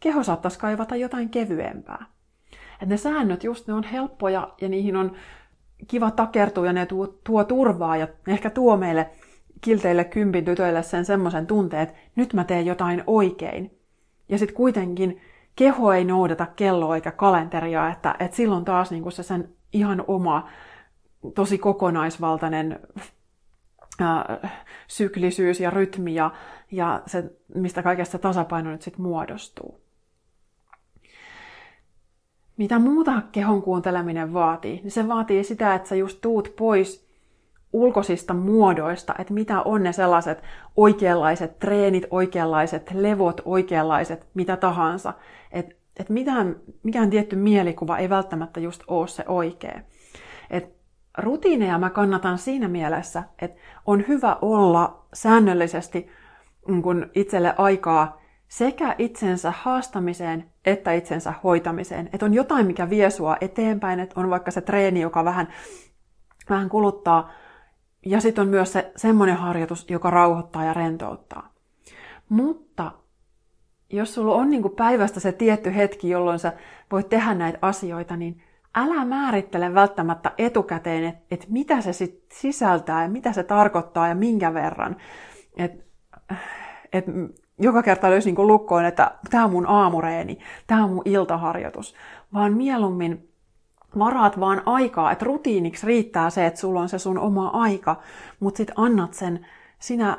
keho 0.00 0.22
saattaisi 0.22 0.58
kaivata 0.58 0.96
jotain 0.96 1.28
kevyempää. 1.28 2.04
Että 2.82 2.86
ne 2.86 2.96
säännöt 2.96 3.44
just 3.44 3.68
ne 3.68 3.74
on 3.74 3.84
helppoja 3.84 4.54
ja 4.60 4.68
niihin 4.68 4.96
on 4.96 5.16
kiva 5.88 6.10
takertua 6.10 6.66
ja 6.66 6.72
ne 6.72 6.86
tuo, 6.86 7.06
tuo 7.06 7.44
turvaa 7.44 7.96
ja 7.96 8.08
ehkä 8.26 8.50
tuo 8.50 8.76
meille 8.76 9.10
kilteille 9.60 10.04
kympin 10.04 10.44
tytöille 10.44 10.82
sen 10.82 11.04
semmoisen 11.04 11.46
tunteen, 11.46 11.82
että 11.82 11.96
nyt 12.16 12.34
mä 12.34 12.44
teen 12.44 12.66
jotain 12.66 13.02
oikein. 13.06 13.78
Ja 14.28 14.38
sitten 14.38 14.56
kuitenkin 14.56 15.20
keho 15.56 15.92
ei 15.92 16.04
noudata 16.04 16.46
kelloa 16.46 16.94
eikä 16.94 17.10
kalenteria, 17.10 17.90
että, 17.90 18.14
että 18.18 18.36
silloin 18.36 18.64
taas 18.64 18.90
niin 18.90 19.12
se 19.12 19.22
sen 19.22 19.48
ihan 19.72 20.04
oma, 20.06 20.48
tosi 21.34 21.58
kokonaisvaltainen 21.58 22.80
äh, 24.00 24.52
syklisyys 24.86 25.60
ja 25.60 25.70
rytmi 25.70 26.14
ja, 26.14 26.30
ja 26.72 27.02
se, 27.06 27.24
mistä 27.54 27.82
kaikesta 27.82 28.18
tasapaino 28.18 28.70
nyt 28.70 28.82
sitten 28.82 29.02
muodostuu. 29.02 29.85
Mitä 32.56 32.78
muuta 32.78 33.22
kehon 33.32 33.62
kuunteleminen 33.62 34.32
vaatii? 34.32 34.80
Niin 34.82 34.90
se 34.90 35.08
vaatii 35.08 35.44
sitä, 35.44 35.74
että 35.74 35.88
sä 35.88 35.94
just 35.94 36.20
tuut 36.20 36.52
pois 36.56 37.06
ulkoisista 37.72 38.34
muodoista, 38.34 39.14
että 39.18 39.34
mitä 39.34 39.62
on 39.62 39.82
ne 39.82 39.92
sellaiset 39.92 40.42
oikeanlaiset 40.76 41.58
treenit, 41.58 42.04
oikeanlaiset 42.10 42.90
levot, 42.94 43.40
oikeanlaiset 43.44 44.26
mitä 44.34 44.56
tahansa. 44.56 45.14
Että 45.52 45.74
et 46.00 46.08
mitään, 46.08 46.56
mikään 46.82 47.10
tietty 47.10 47.36
mielikuva 47.36 47.98
ei 47.98 48.08
välttämättä 48.08 48.60
just 48.60 48.82
ole 48.88 49.08
se 49.08 49.24
oikea. 49.28 49.80
Et 50.50 50.76
rutiineja 51.18 51.78
mä 51.78 51.90
kannatan 51.90 52.38
siinä 52.38 52.68
mielessä, 52.68 53.22
että 53.42 53.60
on 53.86 54.04
hyvä 54.08 54.36
olla 54.42 55.06
säännöllisesti 55.14 56.10
niin 56.68 56.82
kun 56.82 57.10
itselle 57.14 57.54
aikaa 57.58 58.20
sekä 58.48 58.94
itsensä 58.98 59.52
haastamiseen 59.56 60.50
että 60.66 60.92
itsensä 60.92 61.34
hoitamiseen. 61.44 62.10
Että 62.12 62.26
on 62.26 62.34
jotain, 62.34 62.66
mikä 62.66 62.90
vie 62.90 63.10
sua 63.10 63.36
eteenpäin, 63.40 64.00
että 64.00 64.20
on 64.20 64.30
vaikka 64.30 64.50
se 64.50 64.60
treeni, 64.60 65.00
joka 65.00 65.24
vähän, 65.24 65.48
vähän 66.50 66.68
kuluttaa. 66.68 67.30
Ja 68.06 68.20
sitten 68.20 68.42
on 68.42 68.48
myös 68.48 68.72
se 68.72 68.92
semmoinen 68.96 69.36
harjoitus, 69.36 69.90
joka 69.90 70.10
rauhoittaa 70.10 70.64
ja 70.64 70.74
rentouttaa. 70.74 71.52
Mutta 72.28 72.92
jos 73.90 74.14
sulla 74.14 74.34
on 74.34 74.50
niin 74.50 74.70
päivästä 74.76 75.20
se 75.20 75.32
tietty 75.32 75.76
hetki, 75.76 76.10
jolloin 76.10 76.38
sä 76.38 76.52
voit 76.92 77.08
tehdä 77.08 77.34
näitä 77.34 77.58
asioita, 77.62 78.16
niin 78.16 78.42
älä 78.74 79.04
määrittele 79.04 79.74
välttämättä 79.74 80.32
etukäteen, 80.38 81.04
että 81.04 81.24
et 81.30 81.46
mitä 81.48 81.80
se 81.80 81.92
sit 81.92 82.24
sisältää 82.32 83.02
ja 83.02 83.08
mitä 83.08 83.32
se 83.32 83.42
tarkoittaa 83.42 84.08
ja 84.08 84.14
minkä 84.14 84.54
verran. 84.54 84.96
Et, 85.56 85.86
et 86.92 87.04
joka 87.58 87.82
kerta 87.82 88.10
löysi 88.10 88.32
niin 88.32 88.46
lukkoon, 88.46 88.84
että 88.84 89.10
tämä 89.30 89.44
on 89.44 89.50
mun 89.50 89.66
aamureeni, 89.66 90.38
tämä 90.66 90.84
on 90.84 90.90
mun 90.90 91.02
iltaharjoitus, 91.04 91.94
vaan 92.34 92.52
mieluummin 92.52 93.28
varaat 93.98 94.40
vaan 94.40 94.62
aikaa, 94.66 95.12
että 95.12 95.24
rutiiniksi 95.24 95.86
riittää 95.86 96.30
se, 96.30 96.46
että 96.46 96.60
sulla 96.60 96.80
on 96.80 96.88
se 96.88 96.98
sun 96.98 97.18
oma 97.18 97.48
aika, 97.48 97.96
mutta 98.40 98.56
sitten 98.56 98.78
annat 98.78 99.14
sen 99.14 99.46
sinä 99.78 100.18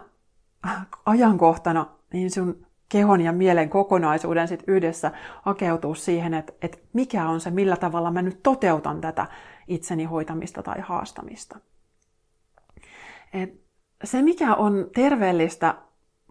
ajankohtana 1.06 1.86
niin 2.14 2.32
sun 2.32 2.66
kehon 2.90 3.22
ja 3.22 3.32
mielen 3.32 3.70
kokonaisuuden 3.70 4.48
sit 4.48 4.64
yhdessä 4.68 5.12
hakeutua 5.42 5.96
siihen, 5.96 6.34
että, 6.34 6.54
että 6.62 6.78
mikä 6.94 7.30
on 7.30 7.40
se, 7.40 7.52
millä 7.52 7.76
tavalla 7.76 8.12
mä 8.12 8.22
nyt 8.22 8.44
toteutan 8.44 9.02
tätä 9.02 9.28
itseni 9.68 10.04
hoitamista 10.04 10.64
tai 10.64 10.80
haastamista. 10.82 11.60
Et 13.34 13.62
se, 14.04 14.22
mikä 14.22 14.56
on 14.56 14.88
terveellistä 14.96 15.76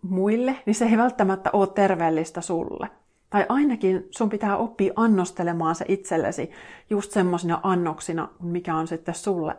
muille, 0.02 0.56
niin 0.66 0.74
se 0.74 0.84
ei 0.84 0.96
välttämättä 0.96 1.50
ole 1.52 1.66
terveellistä 1.66 2.40
sulle. 2.40 2.88
Tai 3.30 3.46
ainakin 3.48 4.08
sun 4.10 4.30
pitää 4.30 4.56
oppia 4.56 4.92
annostelemaan 4.96 5.74
se 5.74 5.84
itsellesi 5.88 6.50
just 6.90 7.12
semmoisina 7.12 7.60
annoksina, 7.62 8.28
mikä 8.40 8.74
on 8.76 8.88
sitten 8.88 9.14
sulle 9.14 9.56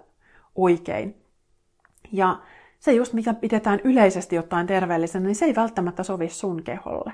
oikein. 0.56 1.16
Ja 2.12 2.42
se 2.80 2.94
just, 2.94 3.14
mikä 3.14 3.34
pidetään 3.34 3.80
yleisesti 3.84 4.38
ottaen 4.38 4.68
terveellisenä, 4.68 5.26
niin 5.26 5.36
se 5.36 5.46
ei 5.46 5.56
välttämättä 5.56 6.04
sovi 6.04 6.30
sun 6.30 6.64
keholle. 6.64 7.14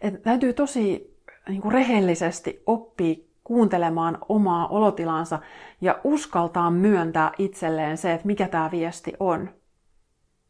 Et 0.00 0.22
täytyy 0.22 0.52
tosi 0.52 1.16
niin 1.48 1.62
kuin 1.62 1.72
rehellisesti 1.72 2.62
oppia 2.66 3.14
kuuntelemaan 3.44 4.18
omaa 4.28 4.68
olotilansa 4.68 5.38
ja 5.80 6.00
uskaltaa 6.04 6.70
myöntää 6.70 7.32
itselleen 7.38 7.98
se, 7.98 8.12
että 8.12 8.26
mikä 8.26 8.48
tämä 8.48 8.70
viesti 8.70 9.12
on. 9.20 9.50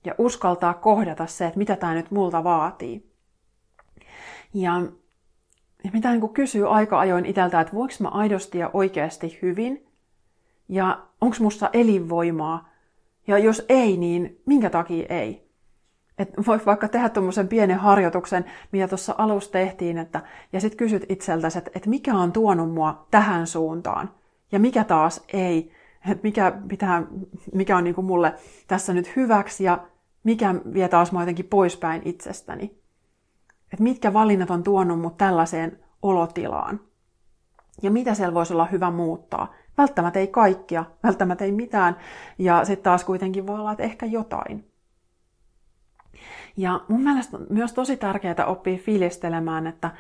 Ja 0.04 0.14
uskaltaa 0.18 0.74
kohdata 0.74 1.26
se, 1.26 1.46
että 1.46 1.58
mitä 1.58 1.76
tämä 1.76 1.94
nyt 1.94 2.10
multa 2.10 2.44
vaatii. 2.44 3.12
Ja, 4.54 4.82
ja 5.84 5.90
mitä 5.92 6.10
niin 6.10 6.20
kuin 6.20 6.32
kysyy 6.32 6.74
aika 6.74 7.00
ajoin 7.00 7.26
itseltä, 7.26 7.60
että 7.60 7.72
voiko 7.72 7.94
mä 8.00 8.08
aidosti 8.08 8.58
ja 8.58 8.70
oikeasti 8.72 9.38
hyvin? 9.42 9.86
Ja 10.68 11.02
onko 11.20 11.36
musta 11.40 11.70
elinvoimaa? 11.72 12.68
Ja 13.26 13.38
jos 13.38 13.64
ei, 13.68 13.96
niin 13.96 14.40
minkä 14.46 14.70
takia 14.70 15.06
ei? 15.08 15.52
Et 16.18 16.28
voit 16.46 16.66
vaikka 16.66 16.88
tehdä 16.88 17.08
tuommoisen 17.08 17.48
pienen 17.48 17.78
harjoituksen, 17.78 18.44
mitä 18.72 18.88
tuossa 18.88 19.14
alussa 19.18 19.52
tehtiin, 19.52 19.98
että, 19.98 20.22
ja 20.52 20.60
sitten 20.60 20.78
kysyt 20.78 21.06
itseltäsi, 21.08 21.58
että, 21.58 21.70
että 21.74 21.90
mikä 21.90 22.14
on 22.14 22.32
tuonut 22.32 22.74
mua 22.74 23.06
tähän 23.10 23.46
suuntaan, 23.46 24.10
ja 24.52 24.58
mikä 24.58 24.84
taas 24.84 25.24
ei, 25.32 25.72
että 26.10 26.22
mikä, 26.22 26.52
pitää, 26.68 27.02
mikä 27.54 27.76
on 27.76 27.84
niinku 27.84 28.02
mulle 28.02 28.34
tässä 28.66 28.92
nyt 28.94 29.16
hyväksi, 29.16 29.64
ja 29.64 29.86
mikä 30.24 30.54
vie 30.74 30.88
taas 30.88 31.12
mua 31.12 31.22
jotenkin 31.22 31.44
poispäin 31.44 32.02
itsestäni. 32.04 32.64
Että 33.72 33.82
mitkä 33.82 34.12
valinnat 34.12 34.50
on 34.50 34.62
tuonut 34.62 35.00
mut 35.00 35.16
tällaiseen 35.16 35.78
olotilaan. 36.02 36.80
Ja 37.82 37.90
mitä 37.90 38.14
siellä 38.14 38.34
voisi 38.34 38.52
olla 38.52 38.64
hyvä 38.64 38.90
muuttaa. 38.90 39.54
Välttämättä 39.78 40.18
ei 40.18 40.26
kaikkia, 40.26 40.84
välttämättä 41.02 41.44
ei 41.44 41.52
mitään, 41.52 41.96
ja 42.38 42.64
sitten 42.64 42.84
taas 42.84 43.04
kuitenkin 43.04 43.46
voi 43.46 43.58
olla, 43.58 43.72
että 43.72 43.82
ehkä 43.82 44.06
jotain. 44.06 44.72
Ja 46.56 46.80
mun 46.88 47.02
mielestä 47.02 47.36
on 47.36 47.46
myös 47.50 47.72
tosi 47.72 47.96
tärkeää 47.96 48.46
oppia 48.46 48.78
fiilistelemään, 48.78 49.66
että 49.66 49.90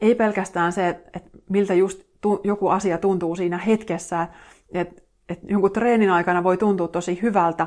ei 0.00 0.14
pelkästään 0.14 0.72
se, 0.72 0.88
että 0.88 1.30
miltä 1.48 1.74
just 1.74 2.02
joku 2.44 2.68
asia 2.68 2.98
tuntuu 2.98 3.36
siinä 3.36 3.58
hetkessä, 3.58 4.28
että, 4.72 5.02
että 5.28 5.46
jonkun 5.48 5.72
treenin 5.72 6.10
aikana 6.10 6.44
voi 6.44 6.56
tuntua 6.56 6.88
tosi 6.88 7.22
hyvältä, 7.22 7.66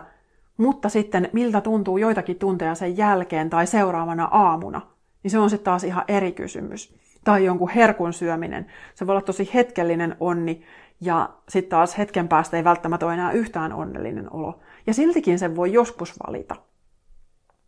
mutta 0.58 0.90
sitten 0.90 1.30
miltä 1.34 1.62
tuntuu 1.62 1.98
joitakin 1.98 2.36
tunteja 2.36 2.76
sen 2.76 2.98
jälkeen 2.98 3.50
tai 3.50 3.68
seuraavana 3.68 4.26
aamuna, 4.32 4.82
niin 5.24 5.32
se 5.32 5.40
on 5.40 5.50
sitten 5.50 5.66
taas 5.66 5.84
ihan 5.84 6.04
eri 6.08 6.32
kysymys. 6.32 6.96
Tai 7.24 7.46
jonkun 7.46 7.70
herkun 7.70 8.14
syöminen. 8.14 8.66
Se 8.96 9.08
voi 9.08 9.14
olla 9.14 9.22
tosi 9.22 9.50
hetkellinen 9.54 10.16
onni, 10.20 10.64
ja 11.02 11.30
sitten 11.50 11.70
taas 11.70 11.98
hetken 11.98 12.28
päästä 12.28 12.58
ei 12.58 12.64
välttämättä 12.64 13.06
ole 13.06 13.14
enää 13.14 13.32
yhtään 13.32 13.74
onnellinen 13.74 14.34
olo. 14.34 14.60
Ja 14.88 14.94
siltikin 14.94 15.40
sen 15.40 15.56
voi 15.56 15.74
joskus 15.74 16.14
valita. 16.28 16.56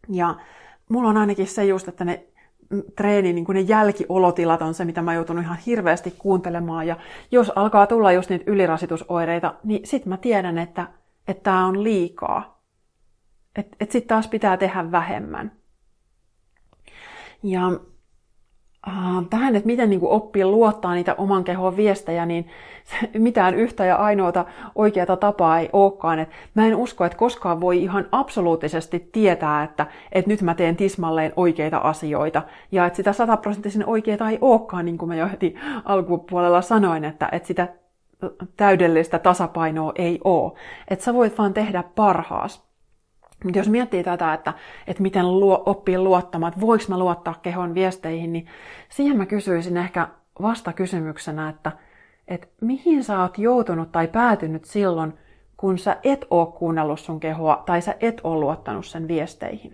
Ja 0.10 0.36
mulla 0.90 1.10
on 1.10 1.18
ainakin 1.18 1.48
se 1.48 1.66
just, 1.66 1.88
että 1.88 2.06
ne 2.06 2.26
treeni, 2.96 3.34
niin 3.34 3.46
ne 3.50 3.62
jälkiolotilat 3.62 4.62
on 4.62 4.74
se, 4.74 4.86
mitä 4.86 5.02
mä 5.02 5.14
joutunut 5.14 5.44
ihan 5.44 5.58
hirveästi 5.66 6.16
kuuntelemaan. 6.18 6.88
Ja 6.88 6.98
jos 7.32 7.52
alkaa 7.56 7.88
tulla 7.88 8.12
just 8.12 8.30
niitä 8.30 8.52
ylirasitusoireita, 8.52 9.54
niin 9.64 9.88
sit 9.88 10.06
mä 10.06 10.18
tiedän, 10.18 10.58
että 10.58 10.88
tämä 11.44 11.66
on 11.66 11.84
liikaa. 11.84 12.57
Että 13.58 13.78
et 13.80 13.92
sit 13.92 14.08
taas 14.08 14.28
pitää 14.28 14.58
tehdä 14.58 14.92
vähemmän. 14.92 15.52
Ja 17.44 17.72
tähän, 19.30 19.56
että 19.56 19.68
miten 19.68 19.90
niin 19.90 20.00
kuin 20.00 20.12
oppii 20.12 20.46
luottaa 20.46 20.94
niitä 20.94 21.16
oman 21.18 21.44
kehon 21.44 21.78
viestejä, 21.78 22.26
niin 22.26 22.48
mitään 23.18 23.56
yhtä 23.56 23.86
ja 23.86 23.96
ainoata 23.96 24.46
oikeata 24.76 25.18
tapaa 25.18 25.60
ei 25.60 25.70
olekaan. 25.74 26.20
Et 26.20 26.30
mä 26.56 26.68
en 26.68 26.76
usko, 26.76 27.06
että 27.06 27.18
koskaan 27.18 27.62
voi 27.62 27.84
ihan 27.84 28.08
absoluuttisesti 28.12 29.10
tietää, 29.12 29.64
että, 29.64 29.88
että 30.12 30.30
nyt 30.30 30.42
mä 30.42 30.56
teen 30.56 30.76
tismalleen 30.76 31.34
oikeita 31.36 31.78
asioita. 31.78 32.42
Ja 32.72 32.86
että 32.86 32.98
sitä 32.98 33.14
sataprosenttisen 33.14 33.88
oikeita 33.88 34.30
ei 34.30 34.38
olekaan, 34.42 34.86
niin 34.86 34.98
kuin 34.98 35.10
mä 35.10 35.16
jo 35.16 35.28
heti 35.28 35.56
alkupuolella 35.86 36.62
sanoin, 36.62 37.06
että, 37.06 37.30
että 37.32 37.48
sitä 37.48 37.68
täydellistä 38.58 39.20
tasapainoa 39.20 39.92
ei 39.96 40.20
ole. 40.24 40.52
Että 40.88 41.06
sä 41.06 41.14
voit 41.14 41.38
vaan 41.38 41.54
tehdä 41.54 41.84
parhaas. 41.96 42.67
Mutta 43.44 43.60
jos 43.60 43.70
miettii 43.70 44.04
tätä, 44.04 44.34
että, 44.34 44.54
että 44.88 45.04
miten 45.04 45.40
luo, 45.40 45.64
oppii 45.66 45.98
luottamaan, 45.98 46.54
että 46.54 46.62
voiko 46.62 46.84
mä 46.88 47.00
luottaa 47.00 47.40
kehon 47.42 47.76
viesteihin, 47.76 48.34
niin 48.34 48.48
siihen 48.90 49.18
mä 49.18 49.26
kysyisin 49.26 49.78
ehkä 49.78 50.08
vasta 50.42 50.74
kysymyksenä, 50.74 51.50
että, 51.50 51.72
että 52.28 52.48
mihin 52.62 53.04
sä 53.04 53.22
oot 53.22 53.38
joutunut 53.38 53.92
tai 53.92 54.08
päätynyt 54.08 54.66
silloin, 54.66 55.14
kun 55.58 55.78
sä 55.78 55.98
et 56.04 56.26
oo 56.30 56.46
kuunnellut 56.46 57.00
sun 57.00 57.20
kehoa 57.20 57.64
tai 57.66 57.82
sä 57.82 57.96
et 58.00 58.22
oo 58.24 58.40
luottanut 58.40 58.86
sen 58.86 59.08
viesteihin. 59.08 59.72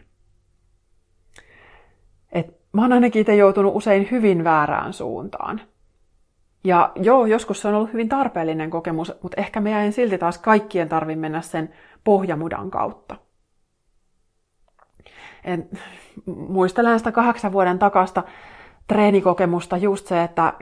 Et 2.31 2.57
mä 2.73 2.81
oon 2.81 2.93
ainakin 2.93 3.19
itse 3.19 3.35
joutunut 3.35 3.75
usein 3.75 4.07
hyvin 4.11 4.43
väärään 4.43 4.93
suuntaan. 4.93 5.61
Ja 6.63 6.91
joo, 6.95 7.25
joskus 7.25 7.61
se 7.61 7.67
on 7.67 7.73
ollut 7.73 7.93
hyvin 7.93 8.09
tarpeellinen 8.09 8.69
kokemus, 8.69 9.13
mutta 9.21 9.41
ehkä 9.41 9.61
meidän 9.61 9.93
silti 9.93 10.17
taas 10.17 10.37
kaikkien 10.37 10.89
tarvi 10.89 11.15
mennä 11.15 11.41
sen 11.41 11.69
pohjamudan 12.03 12.71
kautta. 12.71 13.15
En, 15.45 15.69
muistelen 16.25 16.99
sitä 16.99 17.11
kahdeksan 17.11 17.51
vuoden 17.51 17.79
takasta 17.79 18.23
treenikokemusta 18.87 19.77
just 19.77 20.07
se, 20.07 20.23
että 20.23 20.53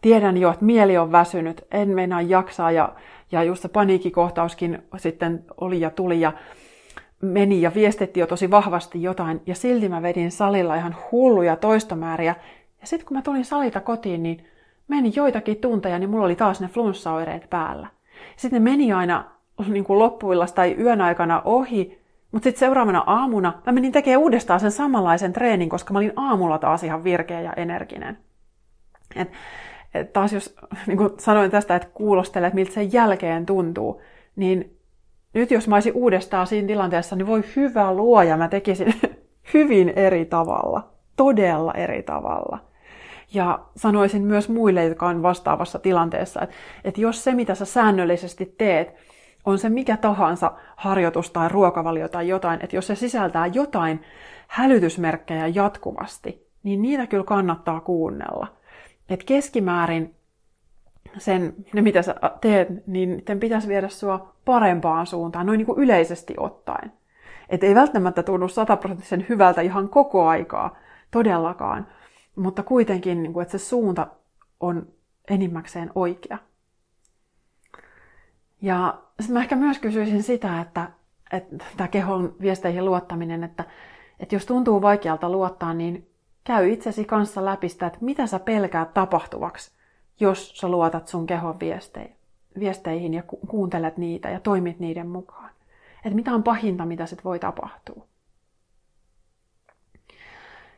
tiedän 0.00 0.36
jo, 0.36 0.50
että 0.50 0.64
mieli 0.64 0.98
on 0.98 1.12
väsynyt, 1.12 1.64
en 1.70 1.88
meinaa 1.88 2.22
jaksaa 2.22 2.70
ja, 2.70 2.92
ja 3.32 3.42
just 3.42 3.62
se 3.62 3.68
paniikkikohtauskin 3.68 4.82
sitten 4.96 5.44
oli 5.60 5.80
ja 5.80 5.90
tuli 5.90 6.20
ja 6.20 6.32
meni 7.20 7.62
ja 7.62 7.72
viestitti 7.74 8.20
jo 8.20 8.26
tosi 8.26 8.50
vahvasti 8.50 9.02
jotain. 9.02 9.42
Ja 9.46 9.54
silti 9.54 9.88
mä 9.88 10.02
vedin 10.02 10.30
salilla 10.30 10.74
ihan 10.74 10.96
hulluja 11.12 11.56
toistomääriä. 11.56 12.34
Ja 12.80 12.86
sitten 12.86 13.06
kun 13.08 13.16
mä 13.16 13.22
tulin 13.22 13.44
salita 13.44 13.80
kotiin, 13.80 14.22
niin 14.22 14.46
meni 14.88 15.12
joitakin 15.16 15.56
tunteja, 15.56 15.98
niin 15.98 16.10
mulla 16.10 16.24
oli 16.24 16.36
taas 16.36 16.60
ne 16.60 16.68
flunssaoireet 16.68 17.50
päällä. 17.50 17.86
Sitten 18.36 18.64
ne 18.64 18.70
meni 18.70 18.92
aina 18.92 19.24
niin 19.68 19.84
kuin 19.84 19.98
loppuillasta 19.98 20.56
tai 20.56 20.76
yön 20.78 21.00
aikana 21.00 21.42
ohi, 21.44 22.03
mutta 22.34 22.44
sitten 22.44 22.60
seuraavana 22.60 23.04
aamuna 23.06 23.52
mä 23.66 23.72
menin 23.72 23.92
tekemään 23.92 24.20
uudestaan 24.20 24.60
sen 24.60 24.72
samanlaisen 24.72 25.32
treenin, 25.32 25.68
koska 25.68 25.92
mä 25.92 25.98
olin 25.98 26.12
aamulla 26.16 26.58
taas 26.58 26.84
ihan 26.84 27.04
virkeä 27.04 27.40
ja 27.40 27.52
energinen. 27.52 28.18
Et, 29.16 29.32
et 29.94 30.12
taas 30.12 30.32
jos 30.32 30.56
niin 30.86 30.98
kuin 30.98 31.10
sanoin 31.18 31.50
tästä, 31.50 31.76
että 31.76 31.88
kuulostelee, 31.94 32.46
että 32.46 32.54
miltä 32.54 32.72
sen 32.72 32.92
jälkeen 32.92 33.46
tuntuu, 33.46 34.02
niin 34.36 34.76
nyt 35.34 35.50
jos 35.50 35.68
mä 35.68 35.76
olisin 35.76 35.92
uudestaan 35.92 36.46
siinä 36.46 36.66
tilanteessa, 36.68 37.16
niin 37.16 37.26
voi 37.26 37.44
hyvä 37.56 37.94
luoja, 37.94 38.36
mä 38.36 38.48
tekisin 38.48 38.94
hyvin 39.54 39.88
eri 39.96 40.24
tavalla. 40.24 40.88
Todella 41.16 41.72
eri 41.72 42.02
tavalla. 42.02 42.58
Ja 43.34 43.58
sanoisin 43.76 44.22
myös 44.22 44.48
muille, 44.48 44.84
jotka 44.84 45.06
on 45.06 45.22
vastaavassa 45.22 45.78
tilanteessa, 45.78 46.40
että, 46.40 46.54
että 46.84 47.00
jos 47.00 47.24
se, 47.24 47.34
mitä 47.34 47.54
sä 47.54 47.64
säännöllisesti 47.64 48.54
teet, 48.58 48.94
on 49.44 49.58
se 49.58 49.68
mikä 49.68 49.96
tahansa 49.96 50.52
harjoitus 50.76 51.30
tai 51.30 51.48
ruokavalio 51.48 52.08
tai 52.08 52.28
jotain, 52.28 52.60
että 52.62 52.76
jos 52.76 52.86
se 52.86 52.94
sisältää 52.94 53.46
jotain 53.46 54.02
hälytysmerkkejä 54.48 55.46
jatkuvasti, 55.46 56.48
niin 56.62 56.82
niitä 56.82 57.06
kyllä 57.06 57.24
kannattaa 57.24 57.80
kuunnella. 57.80 58.46
Et 59.08 59.24
keskimäärin 59.24 60.14
sen, 61.18 61.54
ne 61.74 61.82
mitä 61.82 62.02
sä 62.02 62.14
teet, 62.40 62.86
niin 62.86 63.10
niiden 63.10 63.40
pitäisi 63.40 63.68
viedä 63.68 63.88
sua 63.88 64.34
parempaan 64.44 65.06
suuntaan, 65.06 65.46
noin 65.46 65.58
niin 65.58 65.66
kuin 65.66 65.78
yleisesti 65.78 66.34
ottaen. 66.36 66.92
Et 67.48 67.64
ei 67.64 67.74
välttämättä 67.74 68.22
tunnu 68.22 68.48
sataprosenttisen 68.48 69.26
hyvältä 69.28 69.60
ihan 69.60 69.88
koko 69.88 70.26
aikaa, 70.26 70.76
todellakaan, 71.10 71.86
mutta 72.36 72.62
kuitenkin, 72.62 73.22
niin 73.22 73.32
kuin, 73.32 73.42
että 73.42 73.58
se 73.58 73.64
suunta 73.64 74.06
on 74.60 74.86
enimmäkseen 75.30 75.90
oikea. 75.94 76.38
Ja 78.64 78.98
sitten 79.20 79.34
mä 79.34 79.40
ehkä 79.40 79.56
myös 79.56 79.78
kysyisin 79.78 80.22
sitä, 80.22 80.60
että, 80.60 80.90
että 81.32 81.64
tämä 81.76 81.88
kehon 81.88 82.34
viesteihin 82.40 82.84
luottaminen, 82.84 83.44
että, 83.44 83.64
että 84.20 84.34
jos 84.34 84.46
tuntuu 84.46 84.82
vaikealta 84.82 85.30
luottaa, 85.30 85.74
niin 85.74 86.10
käy 86.44 86.72
itsesi 86.72 87.04
kanssa 87.04 87.44
läpi 87.44 87.68
sitä, 87.68 87.86
että 87.86 87.98
mitä 88.00 88.26
sä 88.26 88.38
pelkäät 88.38 88.94
tapahtuvaksi, 88.94 89.72
jos 90.20 90.58
sä 90.58 90.68
luotat 90.68 91.08
sun 91.08 91.26
kehon 91.26 91.54
viesteihin 92.58 93.14
ja 93.14 93.22
kuuntelet 93.22 93.96
niitä 93.96 94.30
ja 94.30 94.40
toimit 94.40 94.80
niiden 94.80 95.08
mukaan. 95.08 95.50
Että 96.04 96.16
mitä 96.16 96.34
on 96.34 96.42
pahinta, 96.42 96.86
mitä 96.86 97.06
sit 97.06 97.24
voi 97.24 97.38
tapahtua. 97.38 98.06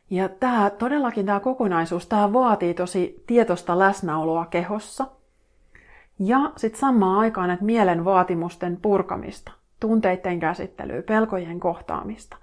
Ja 0.09 0.29
tämä 0.29 0.69
todellakin 0.69 1.25
tämä 1.25 1.39
kokonaisuus, 1.39 2.07
tämä 2.07 2.33
vaatii 2.33 2.73
tosi 2.73 3.23
tietoista 3.27 3.79
läsnäoloa 3.79 4.45
kehossa. 4.45 5.07
Ja 6.19 6.51
sitten 6.55 6.79
samaan 6.79 7.19
aikaan 7.19 7.49
että 7.49 7.65
mielen 7.65 8.05
vaatimusten 8.05 8.77
purkamista, 8.81 9.51
tunteiden 9.79 10.39
käsittelyä, 10.39 11.01
pelkojen 11.01 11.59
kohtaamista. 11.59 12.37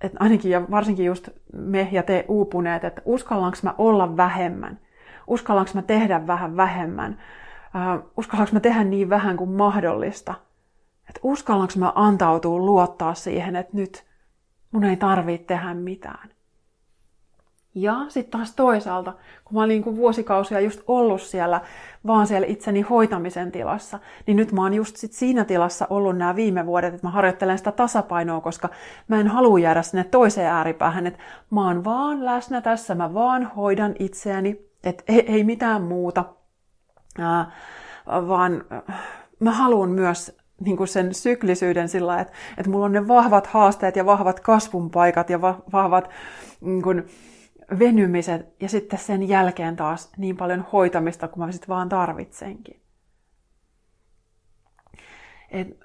Et 0.00 0.12
ainakin 0.20 0.50
ja 0.50 0.62
varsinkin 0.70 1.06
just 1.06 1.28
me 1.52 1.88
ja 1.92 2.02
te 2.02 2.24
uupuneet, 2.28 2.84
että 2.84 3.02
uskallanko 3.04 3.58
mä 3.62 3.74
olla 3.78 4.16
vähemmän, 4.16 4.78
uskallanko 5.26 5.70
mä 5.74 5.82
tehdä 5.82 6.26
vähän 6.26 6.56
vähemmän, 6.56 7.18
uskallanko 8.16 8.52
mä 8.52 8.60
tehdä 8.60 8.84
niin 8.84 9.10
vähän 9.10 9.36
kuin 9.36 9.50
mahdollista, 9.50 10.34
että 11.08 11.20
uskallanko 11.22 11.72
mä 11.78 11.92
antautua 11.94 12.58
luottaa 12.58 13.14
siihen, 13.14 13.56
että 13.56 13.76
nyt 13.76 14.04
mun 14.70 14.84
ei 14.84 14.96
tarvitse 14.96 15.46
tehdä 15.46 15.74
mitään. 15.74 16.28
Ja 17.78 17.96
sitten 18.08 18.38
taas 18.38 18.54
toisaalta, 18.54 19.12
kun 19.44 19.54
mä 19.54 19.62
olin 19.62 19.82
niin 19.82 19.96
vuosikausia 19.96 20.60
just 20.60 20.80
ollut 20.86 21.20
siellä, 21.20 21.60
vaan 22.06 22.26
siellä 22.26 22.46
itseni 22.46 22.80
hoitamisen 22.80 23.52
tilassa, 23.52 23.98
niin 24.26 24.36
nyt 24.36 24.52
mä 24.52 24.62
oon 24.62 24.74
just 24.74 24.96
sit 24.96 25.12
siinä 25.12 25.44
tilassa 25.44 25.86
ollut 25.90 26.16
nämä 26.16 26.36
viime 26.36 26.66
vuodet, 26.66 26.94
että 26.94 27.06
mä 27.06 27.10
harjoittelen 27.10 27.58
sitä 27.58 27.72
tasapainoa, 27.72 28.40
koska 28.40 28.68
mä 29.08 29.20
en 29.20 29.28
halua 29.28 29.58
jäädä 29.58 29.82
sinne 29.82 30.04
toiseen 30.04 30.50
ääripäähän, 30.50 31.06
että 31.06 31.18
mä 31.50 31.66
oon 31.66 31.84
vaan 31.84 32.24
läsnä 32.24 32.60
tässä, 32.60 32.94
mä 32.94 33.14
vaan 33.14 33.50
hoidan 33.56 33.94
itseäni, 33.98 34.60
että 34.84 35.04
ei, 35.08 35.32
ei 35.32 35.44
mitään 35.44 35.82
muuta, 35.82 36.24
ää, 37.18 37.50
vaan 38.06 38.64
mä 39.40 39.52
haluan 39.52 39.90
myös 39.90 40.36
niin 40.60 40.76
kuin 40.76 40.88
sen 40.88 41.14
syklisyyden 41.14 41.88
sillä, 41.88 42.20
että, 42.20 42.34
että 42.58 42.70
mulla 42.70 42.84
on 42.84 42.92
ne 42.92 43.08
vahvat 43.08 43.46
haasteet 43.46 43.96
ja 43.96 44.06
vahvat 44.06 44.40
kasvun 44.40 44.90
paikat 44.90 45.30
ja 45.30 45.40
va, 45.40 45.62
vahvat 45.72 46.10
niin 46.60 46.82
kuin, 46.82 47.06
venymiset 47.78 48.62
ja 48.62 48.68
sitten 48.68 48.98
sen 48.98 49.28
jälkeen 49.28 49.76
taas 49.76 50.12
niin 50.16 50.36
paljon 50.36 50.66
hoitamista 50.72 51.28
kuin 51.28 51.46
mä 51.46 51.52
sitten 51.52 51.68
vaan 51.68 51.88
tarvitsenkin. 51.88 52.80
Et, 55.50 55.80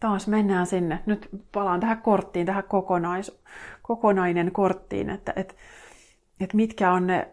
taas 0.00 0.28
mennään 0.28 0.66
sinne. 0.66 1.02
Nyt 1.06 1.28
palaan 1.52 1.80
tähän 1.80 2.02
korttiin, 2.02 2.46
tähän 2.46 2.64
kokonais, 2.64 3.42
kokonainen 3.82 4.52
korttiin, 4.52 5.10
että 5.10 5.32
et, 5.36 5.56
et 6.40 6.54
mitkä 6.54 6.92
on 6.92 7.06
ne 7.06 7.28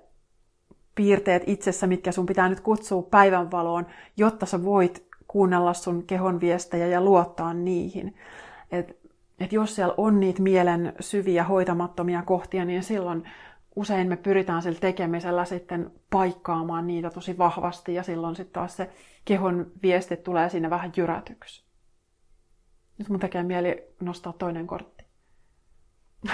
piirteet 0.96 1.44
itsessä, 1.48 1.88
mitkä 1.88 2.12
sun 2.12 2.26
pitää 2.26 2.50
nyt 2.50 2.60
kutsua 2.60 3.02
päivänvaloon, 3.02 3.86
jotta 4.18 4.46
sä 4.46 4.64
voit 4.64 5.08
kuunnella 5.28 5.74
sun 5.74 6.04
kehon 6.04 6.40
viestejä 6.40 6.88
ja 6.88 7.02
luottaa 7.02 7.54
niihin. 7.54 8.16
Et 8.72 9.03
että 9.44 9.56
jos 9.56 9.76
siellä 9.76 9.94
on 9.98 10.20
niitä 10.20 10.42
mielen 10.42 10.94
syviä 11.00 11.44
hoitamattomia 11.44 12.22
kohtia, 12.22 12.66
niin 12.66 12.84
silloin 12.84 13.30
usein 13.76 14.08
me 14.08 14.18
pyritään 14.18 14.62
sillä 14.62 14.80
tekemisellä 14.80 15.46
sitten 15.46 15.92
paikkaamaan 16.10 16.88
niitä 16.88 17.10
tosi 17.10 17.38
vahvasti 17.38 17.94
ja 17.94 18.04
silloin 18.04 18.36
sitten 18.36 18.54
taas 18.54 18.78
se 18.78 18.90
kehon 19.26 19.72
viesti 19.84 20.18
tulee 20.18 20.50
siinä 20.50 20.70
vähän 20.70 20.92
jyrätyksi. 20.98 21.64
Nyt 22.98 23.10
mun 23.10 23.20
tekee 23.20 23.44
mieli 23.44 23.84
nostaa 24.02 24.34
toinen 24.34 24.68
kortti. 24.68 25.06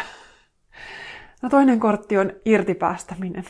No 1.42 1.50
toinen 1.50 1.80
kortti 1.80 2.18
on 2.18 2.32
irtipäästäminen. 2.46 3.44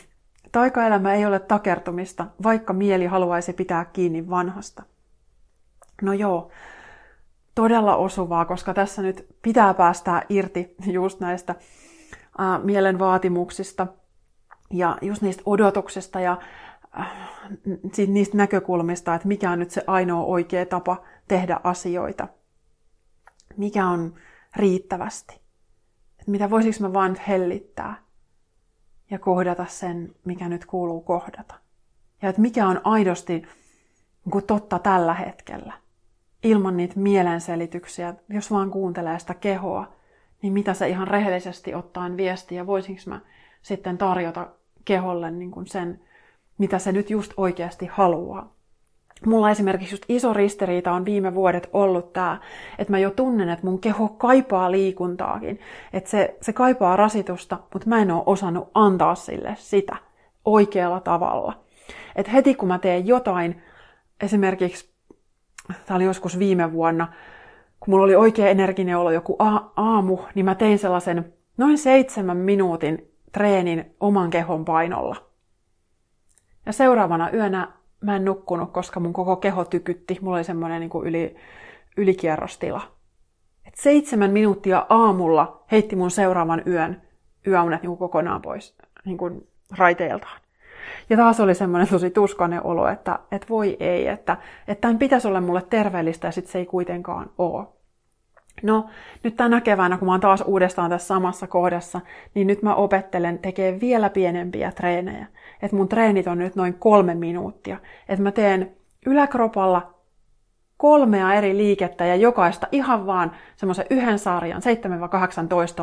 Taikaelämä 0.52 1.14
ei 1.14 1.26
ole 1.26 1.38
takertumista, 1.38 2.26
vaikka 2.42 2.72
mieli 2.72 3.06
haluaisi 3.06 3.52
pitää 3.52 3.84
kiinni 3.84 4.30
vanhasta. 4.30 4.82
No 6.02 6.12
joo, 6.12 6.50
todella 7.60 7.96
osuvaa, 7.96 8.44
koska 8.44 8.74
tässä 8.74 9.02
nyt 9.02 9.26
pitää 9.42 9.74
päästää 9.74 10.22
irti 10.28 10.74
just 10.86 11.20
näistä 11.20 11.54
ää, 12.38 12.58
mielen 12.58 12.98
vaatimuksista 12.98 13.86
ja 14.70 14.98
just 15.02 15.22
niistä 15.22 15.42
odotuksista 15.46 16.20
ja 16.20 16.38
äh, 17.00 17.08
niistä 18.06 18.36
näkökulmista, 18.36 19.14
että 19.14 19.28
mikä 19.28 19.50
on 19.50 19.58
nyt 19.58 19.70
se 19.70 19.84
ainoa 19.86 20.24
oikea 20.24 20.66
tapa 20.66 21.02
tehdä 21.28 21.60
asioita. 21.64 22.28
Mikä 23.56 23.86
on 23.86 24.14
riittävästi. 24.56 25.34
Että 26.18 26.30
mitä 26.30 26.50
voisiko 26.50 26.76
mä 26.80 26.92
vaan 26.92 27.16
hellittää 27.28 28.02
ja 29.10 29.18
kohdata 29.18 29.66
sen, 29.68 30.14
mikä 30.24 30.48
nyt 30.48 30.66
kuuluu 30.66 31.00
kohdata. 31.00 31.54
Ja 32.22 32.28
että 32.28 32.42
mikä 32.42 32.68
on 32.68 32.80
aidosti 32.84 33.42
niin 34.24 34.46
totta 34.46 34.78
tällä 34.78 35.14
hetkellä 35.14 35.72
ilman 36.42 36.76
niitä 36.76 37.00
mielenselityksiä, 37.00 38.14
jos 38.28 38.50
vaan 38.50 38.70
kuuntelee 38.70 39.18
sitä 39.18 39.34
kehoa, 39.34 39.92
niin 40.42 40.52
mitä 40.52 40.74
se 40.74 40.88
ihan 40.88 41.08
rehellisesti 41.08 41.74
ottaen 41.74 42.16
viesti 42.16 42.54
ja 42.54 42.66
voisinko 42.66 43.02
mä 43.06 43.20
sitten 43.62 43.98
tarjota 43.98 44.48
keholle 44.84 45.30
niin 45.30 45.50
kuin 45.50 45.66
sen, 45.66 46.00
mitä 46.58 46.78
se 46.78 46.92
nyt 46.92 47.10
just 47.10 47.32
oikeasti 47.36 47.86
haluaa. 47.86 48.52
Mulla 49.26 49.50
esimerkiksi 49.50 49.94
just 49.94 50.04
iso 50.08 50.32
ristiriita 50.32 50.92
on 50.92 51.04
viime 51.04 51.34
vuodet 51.34 51.70
ollut 51.72 52.12
tämä, 52.12 52.40
että 52.78 52.90
mä 52.90 52.98
jo 52.98 53.10
tunnen, 53.10 53.48
että 53.48 53.66
mun 53.66 53.80
keho 53.80 54.08
kaipaa 54.08 54.70
liikuntaakin. 54.70 55.60
Että 55.92 56.10
se, 56.10 56.36
se 56.40 56.52
kaipaa 56.52 56.96
rasitusta, 56.96 57.58
mutta 57.72 57.88
mä 57.88 58.02
en 58.02 58.10
ole 58.10 58.22
osannut 58.26 58.70
antaa 58.74 59.14
sille 59.14 59.54
sitä 59.58 59.96
oikealla 60.44 61.00
tavalla. 61.00 61.64
Että 62.16 62.32
heti 62.32 62.54
kun 62.54 62.68
mä 62.68 62.78
teen 62.78 63.06
jotain, 63.06 63.62
esimerkiksi 64.22 64.89
tämä 65.86 65.96
oli 65.96 66.04
joskus 66.04 66.38
viime 66.38 66.72
vuonna, 66.72 67.12
kun 67.80 67.92
mulla 67.92 68.04
oli 68.04 68.14
oikein 68.14 68.48
energinen 68.48 68.98
olo 68.98 69.10
joku 69.10 69.36
aamu, 69.76 70.18
niin 70.34 70.44
mä 70.44 70.54
tein 70.54 70.78
sellaisen 70.78 71.32
noin 71.56 71.78
seitsemän 71.78 72.36
minuutin 72.36 73.12
treenin 73.32 73.94
oman 74.00 74.30
kehon 74.30 74.64
painolla. 74.64 75.16
Ja 76.66 76.72
seuraavana 76.72 77.30
yönä 77.30 77.68
mä 78.00 78.16
en 78.16 78.24
nukkunut, 78.24 78.72
koska 78.72 79.00
mun 79.00 79.12
koko 79.12 79.36
keho 79.36 79.64
tykytti. 79.64 80.18
Mulla 80.22 80.36
oli 80.36 80.44
semmoinen 80.44 80.80
niin 80.80 80.90
yli, 81.04 81.36
ylikierrostila. 81.96 82.82
Et 83.66 83.74
seitsemän 83.76 84.30
minuuttia 84.30 84.86
aamulla 84.88 85.64
heitti 85.72 85.96
mun 85.96 86.10
seuraavan 86.10 86.62
yön 86.66 87.02
yöunet 87.46 87.82
niin 87.82 87.96
kokonaan 87.96 88.42
pois 88.42 88.76
niin 89.04 89.48
raiteiltaan. 89.78 90.40
Ja 91.10 91.16
taas 91.16 91.40
oli 91.40 91.54
semmoinen 91.54 91.88
tosi 91.88 92.10
tuskainen 92.10 92.66
olo, 92.66 92.88
että, 92.88 93.18
että 93.32 93.48
voi 93.48 93.76
ei, 93.80 94.08
että, 94.08 94.36
että 94.68 94.80
tämän 94.80 94.98
pitäisi 94.98 95.28
olla 95.28 95.40
mulle 95.40 95.62
terveellistä 95.70 96.28
ja 96.28 96.32
sitten 96.32 96.52
se 96.52 96.58
ei 96.58 96.66
kuitenkaan 96.66 97.30
ole. 97.38 97.66
No, 98.62 98.86
nyt 99.24 99.36
tänä 99.36 99.60
keväänä, 99.60 99.98
kun 99.98 100.06
mä 100.06 100.12
oon 100.12 100.20
taas 100.20 100.42
uudestaan 100.46 100.90
tässä 100.90 101.06
samassa 101.06 101.46
kohdassa, 101.46 102.00
niin 102.34 102.46
nyt 102.46 102.62
mä 102.62 102.74
opettelen 102.74 103.38
tekemään 103.38 103.80
vielä 103.80 104.10
pienempiä 104.10 104.72
treenejä. 104.72 105.26
Että 105.62 105.76
mun 105.76 105.88
treenit 105.88 106.26
on 106.26 106.38
nyt 106.38 106.56
noin 106.56 106.74
kolme 106.74 107.14
minuuttia. 107.14 107.76
Että 108.08 108.22
mä 108.22 108.32
teen 108.32 108.70
yläkropalla 109.06 109.94
kolmea 110.76 111.34
eri 111.34 111.56
liikettä 111.56 112.04
ja 112.04 112.16
jokaista 112.16 112.66
ihan 112.72 113.06
vaan 113.06 113.32
semmoisen 113.56 113.86
yhden 113.90 114.18
sarjan, 114.18 114.62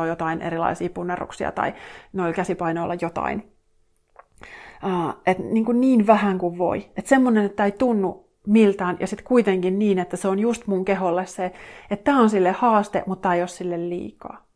7-18 0.04 0.06
jotain 0.06 0.42
erilaisia 0.42 0.90
punnerruksia 0.90 1.52
tai 1.52 1.74
noilla 2.12 2.34
käsipainoilla 2.34 2.94
jotain 3.00 3.52
että 5.26 5.42
niin, 5.42 5.64
kuin 5.64 5.80
niin 5.80 6.06
vähän 6.06 6.38
kuin 6.38 6.58
voi. 6.58 6.78
Että 6.96 7.08
semmoinen, 7.08 7.44
että 7.44 7.64
ei 7.64 7.72
tunnu 7.72 8.28
miltään 8.46 8.96
ja 9.00 9.06
sitten 9.06 9.26
kuitenkin 9.26 9.78
niin, 9.78 9.98
että 9.98 10.16
se 10.16 10.28
on 10.28 10.38
just 10.38 10.66
mun 10.66 10.84
keholle 10.84 11.26
se, 11.26 11.52
että 11.90 12.04
tämä 12.04 12.20
on 12.20 12.30
sille 12.30 12.52
haaste, 12.52 13.02
mutta 13.06 13.34
ei 13.34 13.40
ole 13.40 13.48
sille 13.48 13.88
liikaa. 13.88 14.48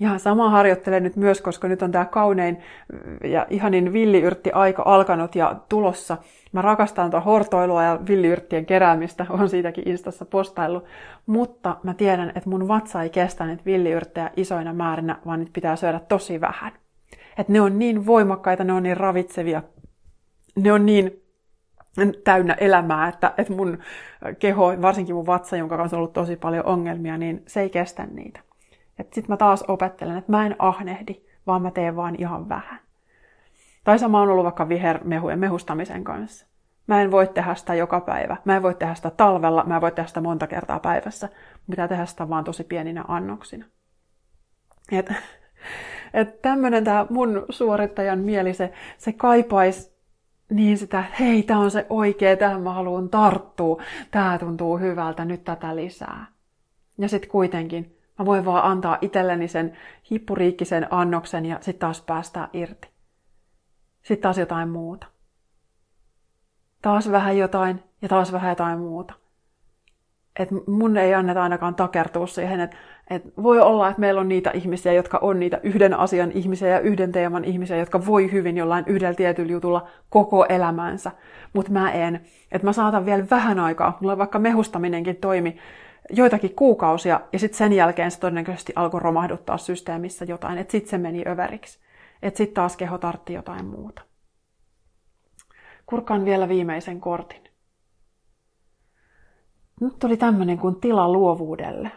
Ja 0.00 0.18
sama 0.18 0.50
harjoittelen 0.50 1.02
nyt 1.02 1.16
myös, 1.16 1.40
koska 1.40 1.68
nyt 1.68 1.82
on 1.82 1.92
tämä 1.92 2.04
kaunein 2.04 2.58
ja 3.24 3.46
ihanin 3.50 3.92
villiyrtti 3.92 4.52
aika 4.52 4.82
alkanut 4.86 5.34
ja 5.34 5.56
tulossa. 5.68 6.16
Mä 6.52 6.62
rakastan 6.62 7.10
tuota 7.10 7.24
hortoilua 7.24 7.82
ja 7.82 8.00
villiyrttien 8.08 8.66
keräämistä, 8.66 9.26
on 9.38 9.48
siitäkin 9.48 9.88
Instassa 9.88 10.24
postaillut. 10.24 10.84
Mutta 11.26 11.76
mä 11.82 11.94
tiedän, 11.94 12.28
että 12.28 12.50
mun 12.50 12.68
vatsa 12.68 13.02
ei 13.02 13.10
kestä 13.10 13.46
niitä 13.46 13.64
villiyrttejä 13.66 14.30
isoina 14.36 14.72
määrinä, 14.72 15.18
vaan 15.26 15.38
niitä 15.38 15.52
pitää 15.54 15.76
syödä 15.76 16.00
tosi 16.08 16.40
vähän. 16.40 16.72
Että 17.38 17.52
ne 17.52 17.60
on 17.60 17.78
niin 17.78 18.06
voimakkaita, 18.06 18.64
ne 18.64 18.72
on 18.72 18.82
niin 18.82 18.96
ravitsevia, 18.96 19.62
ne 20.56 20.72
on 20.72 20.86
niin 20.86 21.22
täynnä 22.24 22.54
elämää, 22.54 23.08
että, 23.08 23.34
että 23.38 23.52
mun 23.52 23.78
keho, 24.38 24.82
varsinkin 24.82 25.14
mun 25.14 25.26
vatsa, 25.26 25.56
jonka 25.56 25.76
kanssa 25.76 25.96
on 25.96 25.98
ollut 25.98 26.12
tosi 26.12 26.36
paljon 26.36 26.66
ongelmia, 26.66 27.18
niin 27.18 27.42
se 27.46 27.60
ei 27.60 27.70
kestä 27.70 28.06
niitä. 28.06 28.40
Sitten 29.00 29.24
mä 29.28 29.36
taas 29.36 29.64
opettelen, 29.68 30.18
että 30.18 30.32
mä 30.32 30.46
en 30.46 30.56
ahnehdi, 30.58 31.14
vaan 31.46 31.62
mä 31.62 31.70
teen 31.70 31.96
vaan 31.96 32.14
ihan 32.18 32.48
vähän. 32.48 32.80
Tai 33.84 33.98
sama 33.98 34.20
on 34.20 34.28
ollut 34.28 34.44
vaikka 34.44 34.68
vihermehujen 34.68 35.38
mehustamisen 35.38 36.04
kanssa. 36.04 36.46
Mä 36.86 37.02
en 37.02 37.10
voi 37.10 37.26
tehdä 37.26 37.54
sitä 37.54 37.74
joka 37.74 38.00
päivä. 38.00 38.36
Mä 38.44 38.56
en 38.56 38.62
voi 38.62 38.74
tehdä 38.74 38.94
sitä 38.94 39.10
talvella, 39.10 39.64
mä 39.64 39.74
en 39.74 39.80
voi 39.80 39.92
tehdä 39.92 40.06
sitä 40.06 40.20
monta 40.20 40.46
kertaa 40.46 40.80
päivässä. 40.80 41.28
Pitää 41.70 41.88
tehdä 41.88 42.06
sitä 42.06 42.28
vaan 42.28 42.44
tosi 42.44 42.64
pieninä 42.64 43.04
annoksina. 43.08 43.66
Et, 44.92 45.12
että 46.14 46.38
tämmöinen 46.42 46.84
tämä 46.84 47.06
mun 47.10 47.46
suorittajan 47.50 48.18
mieli, 48.18 48.54
se, 48.54 48.72
se 48.98 49.12
kaipaisi 49.12 49.96
niin 50.50 50.78
sitä, 50.78 51.04
hei, 51.20 51.42
tämä 51.42 51.60
on 51.60 51.70
se 51.70 51.86
oikea, 51.90 52.36
tähän 52.36 52.62
mä 52.62 52.72
haluan 52.72 53.08
tarttua, 53.08 53.82
tämä 54.10 54.38
tuntuu 54.38 54.78
hyvältä, 54.78 55.24
nyt 55.24 55.44
tätä 55.44 55.76
lisää. 55.76 56.26
Ja 56.98 57.08
sitten 57.08 57.30
kuitenkin 57.30 57.96
mä 58.18 58.24
voin 58.26 58.44
vaan 58.44 58.64
antaa 58.64 58.98
itselleni 59.00 59.48
sen 59.48 59.76
hippuriikkisen 60.10 60.86
annoksen 60.90 61.46
ja 61.46 61.58
sitten 61.60 61.80
taas 61.80 62.00
päästää 62.00 62.48
irti. 62.52 62.88
Sitten 64.02 64.22
taas 64.22 64.38
jotain 64.38 64.68
muuta. 64.68 65.06
Taas 66.82 67.10
vähän 67.10 67.38
jotain 67.38 67.82
ja 68.02 68.08
taas 68.08 68.32
vähän 68.32 68.50
jotain 68.50 68.78
muuta. 68.78 69.14
Et 70.38 70.48
mun 70.66 70.96
ei 70.96 71.14
anneta 71.14 71.42
ainakaan 71.42 71.74
takertua 71.74 72.26
siihen, 72.26 72.60
että 72.60 72.76
et 73.10 73.22
voi 73.42 73.60
olla, 73.60 73.88
että 73.88 74.00
meillä 74.00 74.20
on 74.20 74.28
niitä 74.28 74.50
ihmisiä, 74.50 74.92
jotka 74.92 75.18
on 75.22 75.40
niitä 75.40 75.60
yhden 75.62 75.94
asian 75.94 76.32
ihmisiä 76.32 76.68
ja 76.68 76.80
yhden 76.80 77.12
teeman 77.12 77.44
ihmisiä, 77.44 77.76
jotka 77.76 78.06
voi 78.06 78.32
hyvin 78.32 78.56
jollain 78.56 78.84
yhdellä 78.86 79.14
tietyllä 79.14 79.52
jutulla 79.52 79.88
koko 80.10 80.46
elämänsä. 80.48 81.10
Mutta 81.52 81.72
mä 81.72 81.92
en. 81.92 82.20
Että 82.52 82.66
mä 82.66 82.72
saatan 82.72 83.06
vielä 83.06 83.26
vähän 83.30 83.60
aikaa, 83.60 83.98
mulla 84.00 84.18
vaikka 84.18 84.38
mehustaminenkin 84.38 85.16
toimi 85.16 85.56
joitakin 86.10 86.54
kuukausia, 86.54 87.20
ja 87.32 87.38
sitten 87.38 87.58
sen 87.58 87.72
jälkeen 87.72 88.10
se 88.10 88.20
todennäköisesti 88.20 88.72
alkoi 88.76 89.00
romahduttaa 89.00 89.58
systeemissä 89.58 90.24
jotain, 90.24 90.58
että 90.58 90.72
sitten 90.72 90.90
se 90.90 90.98
meni 90.98 91.22
överiksi. 91.26 91.78
Että 92.22 92.38
sitten 92.38 92.54
taas 92.54 92.76
keho 92.76 92.98
tartti 92.98 93.32
jotain 93.32 93.66
muuta. 93.66 94.02
Kurkaan 95.86 96.24
vielä 96.24 96.48
viimeisen 96.48 97.00
kortin. 97.00 97.42
Nyt 99.80 99.98
tuli 99.98 100.16
tämmöinen 100.16 100.58
kuin 100.58 100.80
tila 100.80 101.12
luovuudelle. 101.12 101.90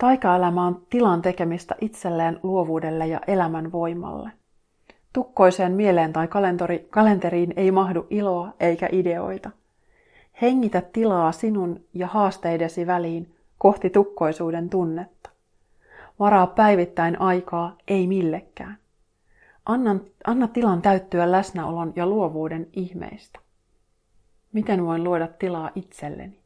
Taikaelämä 0.00 0.66
on 0.66 0.86
tilan 0.90 1.22
tekemistä 1.22 1.74
itselleen 1.80 2.40
luovuudelle 2.42 3.06
ja 3.06 3.20
elämän 3.26 3.72
voimalle. 3.72 4.30
Tukkoiseen 5.12 5.72
mieleen 5.72 6.12
tai 6.12 6.28
kalenteriin 6.90 7.52
ei 7.56 7.70
mahdu 7.70 8.06
iloa 8.10 8.52
eikä 8.60 8.88
ideoita. 8.92 9.50
Hengitä 10.42 10.82
tilaa 10.92 11.32
sinun 11.32 11.84
ja 11.94 12.06
haasteidesi 12.06 12.86
väliin 12.86 13.34
kohti 13.58 13.90
tukkoisuuden 13.90 14.70
tunnetta. 14.70 15.30
Varaa 16.18 16.46
päivittäin 16.46 17.20
aikaa 17.20 17.76
ei 17.88 18.06
millekään. 18.06 18.78
Anna, 19.66 19.96
anna 20.26 20.48
tilan 20.48 20.82
täyttyä 20.82 21.32
läsnäolon 21.32 21.92
ja 21.96 22.06
luovuuden 22.06 22.68
ihmeistä. 22.72 23.38
Miten 24.52 24.86
voin 24.86 25.04
luoda 25.04 25.26
tilaa 25.26 25.70
itselleni? 25.74 26.39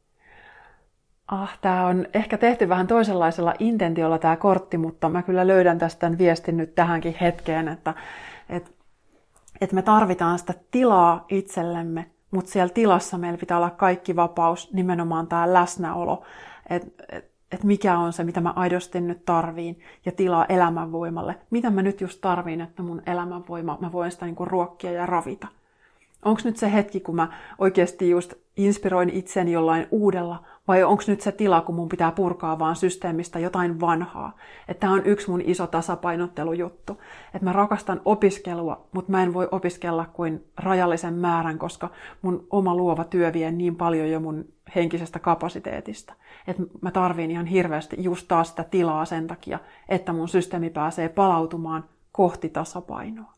Ah, 1.27 1.59
tämä 1.61 1.87
on 1.87 2.05
ehkä 2.13 2.37
tehty 2.37 2.69
vähän 2.69 2.87
toisenlaisella 2.87 3.53
intentiolla 3.59 4.17
tämä 4.17 4.35
kortti, 4.35 4.77
mutta 4.77 5.09
mä 5.09 5.21
kyllä 5.21 5.47
löydän 5.47 5.79
tästä 5.79 6.17
viestin 6.17 6.57
nyt 6.57 6.75
tähänkin 6.75 7.15
hetkeen, 7.21 7.67
että, 7.67 7.93
että, 8.49 8.69
että 9.61 9.75
me 9.75 9.81
tarvitaan 9.81 10.39
sitä 10.39 10.53
tilaa 10.71 11.25
itsellemme, 11.29 12.05
mutta 12.31 12.51
siellä 12.51 12.73
tilassa 12.73 13.17
meillä 13.17 13.37
pitää 13.37 13.57
olla 13.57 13.69
kaikki 13.69 14.15
vapaus, 14.15 14.73
nimenomaan 14.73 15.27
tämä 15.27 15.53
läsnäolo, 15.53 16.23
että 16.69 17.03
et, 17.09 17.31
et 17.51 17.63
mikä 17.63 17.97
on 17.97 18.13
se, 18.13 18.23
mitä 18.23 18.41
mä 18.41 18.53
aidosti 18.55 19.01
nyt 19.01 19.25
tarviin, 19.25 19.79
ja 20.05 20.11
tilaa 20.11 20.45
elämänvoimalle. 20.45 21.35
Mitä 21.49 21.69
mä 21.69 21.81
nyt 21.81 22.01
just 22.01 22.21
tarviin, 22.21 22.61
että 22.61 22.83
mun 22.83 23.01
elämänvoima, 23.05 23.77
mä 23.81 23.91
voin 23.91 24.11
sitä 24.11 24.25
niinku 24.25 24.45
ruokkia 24.45 24.91
ja 24.91 25.05
ravita. 25.05 25.47
Onko 26.25 26.41
nyt 26.43 26.57
se 26.57 26.73
hetki, 26.73 26.99
kun 26.99 27.15
mä 27.15 27.27
oikeasti 27.57 28.09
just 28.09 28.33
inspiroin 28.57 29.09
itseni 29.09 29.51
jollain 29.51 29.87
uudella, 29.91 30.43
vai 30.67 30.83
onko 30.83 31.03
nyt 31.07 31.21
se 31.21 31.31
tila, 31.31 31.61
kun 31.61 31.75
mun 31.75 31.89
pitää 31.89 32.11
purkaa 32.11 32.59
vaan 32.59 32.75
systeemistä 32.75 33.39
jotain 33.39 33.79
vanhaa? 33.79 34.37
Että 34.67 34.79
tämä 34.79 34.93
on 34.93 35.05
yksi 35.05 35.29
mun 35.29 35.41
iso 35.41 35.67
tasapainottelujuttu. 35.67 37.01
Että 37.33 37.45
mä 37.45 37.53
rakastan 37.53 38.01
opiskelua, 38.05 38.87
mutta 38.91 39.11
mä 39.11 39.23
en 39.23 39.33
voi 39.33 39.47
opiskella 39.51 40.05
kuin 40.13 40.45
rajallisen 40.57 41.13
määrän, 41.13 41.59
koska 41.59 41.89
mun 42.21 42.47
oma 42.49 42.75
luova 42.75 43.03
työ 43.03 43.33
vie 43.33 43.51
niin 43.51 43.75
paljon 43.75 44.09
jo 44.09 44.19
mun 44.19 44.45
henkisestä 44.75 45.19
kapasiteetista. 45.19 46.13
Että 46.47 46.63
mä 46.81 46.91
tarviin 46.91 47.31
ihan 47.31 47.45
hirveästi 47.45 47.95
just 47.99 48.27
taas 48.27 48.49
sitä 48.49 48.63
tilaa 48.63 49.05
sen 49.05 49.27
takia, 49.27 49.59
että 49.89 50.13
mun 50.13 50.27
systeemi 50.27 50.69
pääsee 50.69 51.09
palautumaan 51.09 51.83
kohti 52.11 52.49
tasapainoa. 52.49 53.33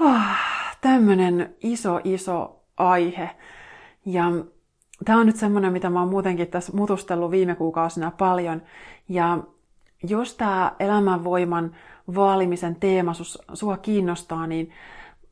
Ah, 0.00 0.76
tämmönen 0.80 1.54
iso, 1.60 2.00
iso 2.04 2.62
aihe. 2.76 3.30
Ja 4.06 4.24
tämä 5.04 5.20
on 5.20 5.26
nyt 5.26 5.36
semmoinen, 5.36 5.72
mitä 5.72 5.90
mä 5.90 6.00
oon 6.00 6.08
muutenkin 6.08 6.48
tässä 6.48 6.72
mutustellut 6.76 7.30
viime 7.30 7.54
kuukausina 7.54 8.12
paljon. 8.18 8.62
Ja 9.08 9.38
jos 10.02 10.34
tämä 10.34 10.72
elämänvoiman 10.78 11.76
vaalimisen 12.14 12.76
teema 12.76 13.12
sua 13.54 13.76
kiinnostaa, 13.76 14.46
niin 14.46 14.70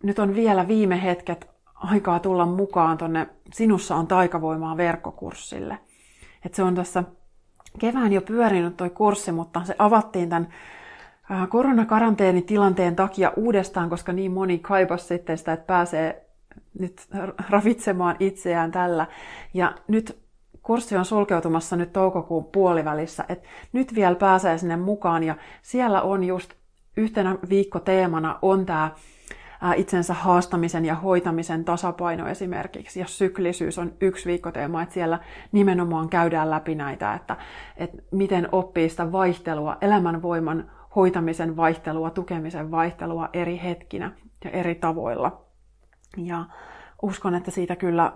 nyt 0.02 0.18
on 0.18 0.34
vielä 0.34 0.68
viime 0.68 1.02
hetket 1.02 1.50
aikaa 1.74 2.20
tulla 2.20 2.46
mukaan 2.46 2.98
tonne 2.98 3.26
Sinussa 3.52 3.96
on 3.96 4.06
taikavoimaa 4.06 4.76
verkkokurssille. 4.76 5.78
Et 6.44 6.54
se 6.54 6.62
on 6.62 6.74
tässä 6.74 7.04
kevään 7.78 8.12
jo 8.12 8.20
pyörinyt 8.20 8.76
toi 8.76 8.90
kurssi, 8.90 9.32
mutta 9.32 9.64
se 9.64 9.74
avattiin 9.78 10.28
tämän 10.28 10.48
koronakaranteenitilanteen 11.48 12.96
takia 12.96 13.32
uudestaan, 13.36 13.90
koska 13.90 14.12
niin 14.12 14.32
moni 14.32 14.58
kaipasi 14.58 15.06
sitten 15.06 15.38
sitä, 15.38 15.52
että 15.52 15.66
pääsee 15.66 16.27
nyt 16.78 17.06
ravitsemaan 17.50 18.16
itseään 18.20 18.70
tällä. 18.70 19.06
Ja 19.54 19.74
nyt 19.88 20.18
kurssi 20.62 20.96
on 20.96 21.04
sulkeutumassa 21.04 21.76
nyt 21.76 21.92
toukokuun 21.92 22.44
puolivälissä, 22.44 23.24
että 23.28 23.48
nyt 23.72 23.94
vielä 23.94 24.14
pääsee 24.14 24.58
sinne 24.58 24.76
mukaan 24.76 25.24
ja 25.24 25.34
siellä 25.62 26.02
on 26.02 26.24
just 26.24 26.54
yhtenä 26.96 27.38
viikkoteemana 27.48 28.38
on 28.42 28.66
tämä 28.66 28.90
itsensä 29.76 30.14
haastamisen 30.14 30.84
ja 30.84 30.94
hoitamisen 30.94 31.64
tasapaino 31.64 32.28
esimerkiksi, 32.28 33.00
ja 33.00 33.06
syklisyys 33.06 33.78
on 33.78 33.92
yksi 34.00 34.26
viikkoteema, 34.26 34.82
että 34.82 34.94
siellä 34.94 35.18
nimenomaan 35.52 36.08
käydään 36.08 36.50
läpi 36.50 36.74
näitä, 36.74 37.14
että, 37.14 37.36
että 37.76 38.02
miten 38.10 38.48
oppii 38.52 38.88
sitä 38.88 39.12
vaihtelua, 39.12 39.76
elämänvoiman 39.80 40.70
hoitamisen 40.96 41.56
vaihtelua, 41.56 42.10
tukemisen 42.10 42.70
vaihtelua 42.70 43.28
eri 43.32 43.60
hetkinä 43.64 44.12
ja 44.44 44.50
eri 44.50 44.74
tavoilla. 44.74 45.47
Ja 46.16 46.44
uskon, 47.02 47.34
että 47.34 47.50
siitä 47.50 47.76
kyllä 47.76 48.12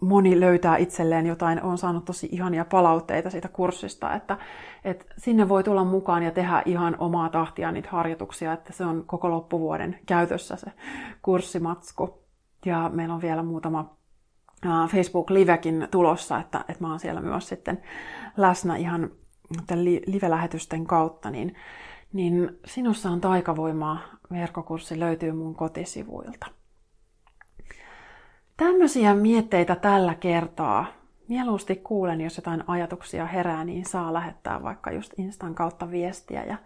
moni 0.00 0.40
löytää 0.40 0.76
itselleen 0.76 1.26
jotain, 1.26 1.62
on 1.62 1.78
saanut 1.78 2.04
tosi 2.04 2.28
ihania 2.32 2.64
palautteita 2.64 3.30
siitä 3.30 3.48
kurssista, 3.48 4.14
että, 4.14 4.38
että 4.84 5.04
sinne 5.18 5.48
voi 5.48 5.64
tulla 5.64 5.84
mukaan 5.84 6.22
ja 6.22 6.30
tehdä 6.30 6.62
ihan 6.64 6.96
omaa 6.98 7.28
tahtia 7.28 7.72
niitä 7.72 7.88
harjoituksia, 7.92 8.52
että 8.52 8.72
se 8.72 8.84
on 8.84 9.04
koko 9.06 9.30
loppuvuoden 9.30 9.98
käytössä 10.06 10.56
se 10.56 10.72
kurssimatsku. 11.22 12.20
Ja 12.66 12.90
meillä 12.94 13.14
on 13.14 13.22
vielä 13.22 13.42
muutama 13.42 13.96
Facebook-livekin 14.88 15.88
tulossa, 15.90 16.38
että, 16.38 16.64
että 16.68 16.84
mä 16.84 16.90
oon 16.90 17.00
siellä 17.00 17.20
myös 17.20 17.48
sitten 17.48 17.82
läsnä 18.36 18.76
ihan 18.76 19.10
live-lähetysten 20.06 20.86
kautta, 20.86 21.30
niin, 21.30 21.54
niin 22.12 22.58
sinussa 22.64 23.10
on 23.10 23.20
taikavoimaa 23.20 23.98
verkkokurssi 24.30 25.00
löytyy 25.00 25.32
mun 25.32 25.54
kotisivuilta. 25.54 26.59
Tämmöisiä 28.60 29.14
mietteitä 29.14 29.76
tällä 29.76 30.14
kertaa. 30.14 30.86
Mieluusti 31.28 31.76
kuulen, 31.76 32.20
jos 32.20 32.36
jotain 32.36 32.64
ajatuksia 32.66 33.26
herää, 33.26 33.64
niin 33.64 33.84
saa 33.84 34.12
lähettää 34.12 34.62
vaikka 34.62 34.90
just 34.90 35.12
Instan 35.18 35.54
kautta 35.54 35.90
viestiä. 35.90 36.44
Ja, 36.44 36.56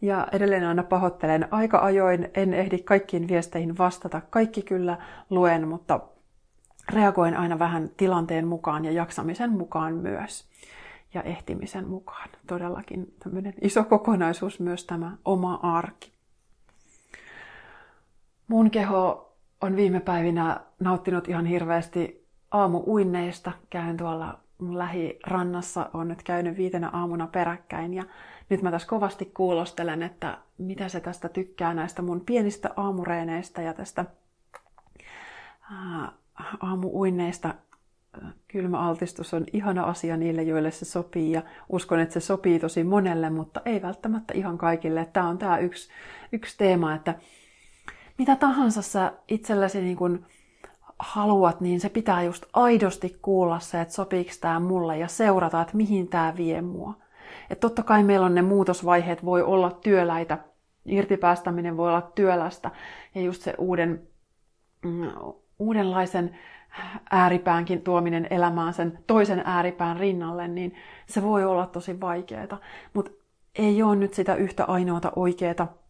ja 0.00 0.26
edelleen 0.32 0.64
aina 0.64 0.82
pahoittelen 0.82 1.48
aika 1.50 1.78
ajoin, 1.78 2.30
en 2.34 2.54
ehdi 2.54 2.78
kaikkiin 2.78 3.28
viesteihin 3.28 3.78
vastata. 3.78 4.20
Kaikki 4.30 4.62
kyllä 4.62 4.98
luen, 5.30 5.68
mutta 5.68 6.00
reagoin 6.92 7.36
aina 7.36 7.58
vähän 7.58 7.90
tilanteen 7.96 8.46
mukaan 8.46 8.84
ja 8.84 8.92
jaksamisen 8.92 9.52
mukaan 9.52 9.94
myös. 9.94 10.48
Ja 11.14 11.22
ehtimisen 11.22 11.88
mukaan. 11.88 12.28
Todellakin 12.46 13.14
tämmöinen 13.18 13.54
iso 13.60 13.84
kokonaisuus 13.84 14.60
myös 14.60 14.84
tämä 14.84 15.16
oma 15.24 15.60
arki. 15.62 16.12
Mun 18.48 18.70
keho 18.70 19.29
on 19.60 19.76
viime 19.76 20.00
päivinä 20.00 20.60
nauttinut 20.80 21.28
ihan 21.28 21.46
hirveästi 21.46 22.26
aamuuinneista. 22.50 23.52
Käyn 23.70 23.96
tuolla 23.96 24.38
mun 24.58 24.78
lähirannassa, 24.78 25.90
on 25.94 26.08
nyt 26.08 26.22
käynyt 26.22 26.56
viitenä 26.56 26.90
aamuna 26.92 27.26
peräkkäin 27.26 27.94
ja 27.94 28.04
nyt 28.50 28.62
mä 28.62 28.70
tässä 28.70 28.88
kovasti 28.88 29.24
kuulostelen, 29.24 30.02
että 30.02 30.38
mitä 30.58 30.88
se 30.88 31.00
tästä 31.00 31.28
tykkää 31.28 31.74
näistä 31.74 32.02
mun 32.02 32.20
pienistä 32.20 32.70
aamureeneistä 32.76 33.62
ja 33.62 33.74
tästä 33.74 34.04
ää, 35.72 36.12
aamuuinneista. 36.60 37.54
Kylmäaltistus 38.48 39.34
on 39.34 39.44
ihana 39.52 39.82
asia 39.82 40.16
niille, 40.16 40.42
joille 40.42 40.70
se 40.70 40.84
sopii 40.84 41.32
ja 41.32 41.42
uskon, 41.68 42.00
että 42.00 42.12
se 42.12 42.20
sopii 42.20 42.58
tosi 42.58 42.84
monelle, 42.84 43.30
mutta 43.30 43.60
ei 43.64 43.82
välttämättä 43.82 44.34
ihan 44.34 44.58
kaikille. 44.58 45.08
Tämä 45.12 45.28
on 45.28 45.38
tämä 45.38 45.58
yksi, 45.58 45.90
yksi 46.32 46.58
teema, 46.58 46.94
että 46.94 47.14
mitä 48.20 48.36
tahansa 48.36 48.82
sä 48.82 49.12
itsellesi 49.28 49.80
niin 49.80 49.96
kun 49.96 50.26
haluat, 50.98 51.60
niin 51.60 51.80
se 51.80 51.88
pitää 51.88 52.22
just 52.22 52.44
aidosti 52.52 53.18
kuulla 53.22 53.60
se, 53.60 53.80
että 53.80 53.94
sopiiko 53.94 54.30
tämä 54.40 54.60
mulle 54.60 54.98
ja 54.98 55.08
seurata, 55.08 55.60
että 55.60 55.76
mihin 55.76 56.08
tämä 56.08 56.34
vie 56.36 56.62
mua. 56.62 56.94
Että 57.50 57.60
totta 57.60 57.82
kai 57.82 58.02
meillä 58.02 58.26
on 58.26 58.34
ne 58.34 58.42
muutosvaiheet, 58.42 59.24
voi 59.24 59.42
olla 59.42 59.70
työläitä, 59.70 60.38
irtipäästäminen 60.86 61.76
voi 61.76 61.88
olla 61.88 62.10
työlästä 62.14 62.70
ja 63.14 63.20
just 63.20 63.42
se 63.42 63.54
uuden, 63.58 64.02
mm, 64.84 65.10
uudenlaisen 65.58 66.38
ääripäänkin 67.10 67.82
tuominen 67.82 68.26
elämään 68.30 68.74
sen 68.74 68.98
toisen 69.06 69.42
ääripään 69.44 69.96
rinnalle, 69.96 70.48
niin 70.48 70.74
se 71.06 71.22
voi 71.22 71.44
olla 71.44 71.66
tosi 71.66 72.00
vaikeaa. 72.00 72.58
Mutta 72.94 73.10
ei 73.58 73.82
ole 73.82 73.96
nyt 73.96 74.14
sitä 74.14 74.34
yhtä 74.34 74.64
ainoata 74.64 75.12
oikeaa 75.16 75.80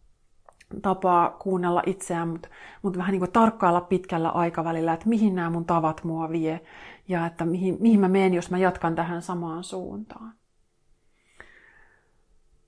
tapaa 0.81 1.29
kuunnella 1.29 1.83
itseään, 1.85 2.27
mutta, 2.27 2.49
mutta 2.81 2.99
vähän 2.99 3.11
niin 3.11 3.19
kuin 3.19 3.31
tarkkailla 3.31 3.81
pitkällä 3.81 4.29
aikavälillä, 4.29 4.93
että 4.93 5.09
mihin 5.09 5.35
nämä 5.35 5.49
mun 5.49 5.65
tavat 5.65 6.03
mua 6.03 6.29
vie 6.29 6.61
ja 7.07 7.25
että 7.25 7.45
mihin, 7.45 7.77
mihin 7.79 7.99
mä 7.99 8.07
menen, 8.07 8.33
jos 8.33 8.51
mä 8.51 8.57
jatkan 8.57 8.95
tähän 8.95 9.21
samaan 9.21 9.63
suuntaan. 9.63 10.33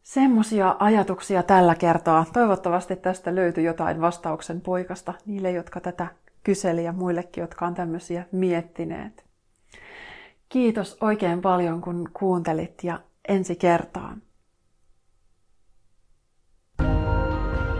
Semmoisia 0.03 0.75
ajatuksia 0.79 1.43
tällä 1.43 1.75
kertaa. 1.75 2.25
Toivottavasti 2.33 2.95
tästä 2.95 3.35
löytyi 3.35 3.63
jotain 3.63 4.01
vastauksen 4.01 4.61
poikasta 4.61 5.13
niille, 5.25 5.51
jotka 5.51 5.79
tätä 5.79 6.07
kyseli 6.43 6.83
ja 6.83 6.91
muillekin, 6.91 7.41
jotka 7.41 7.65
on 7.65 7.73
tämmöisiä 7.73 8.25
miettineet. 8.31 9.25
Kiitos 10.49 10.97
oikein 11.01 11.41
paljon, 11.41 11.81
kun 11.81 12.09
kuuntelit 12.13 12.83
ja 12.83 12.99
ensi 13.27 13.55
kertaan. 13.55 14.21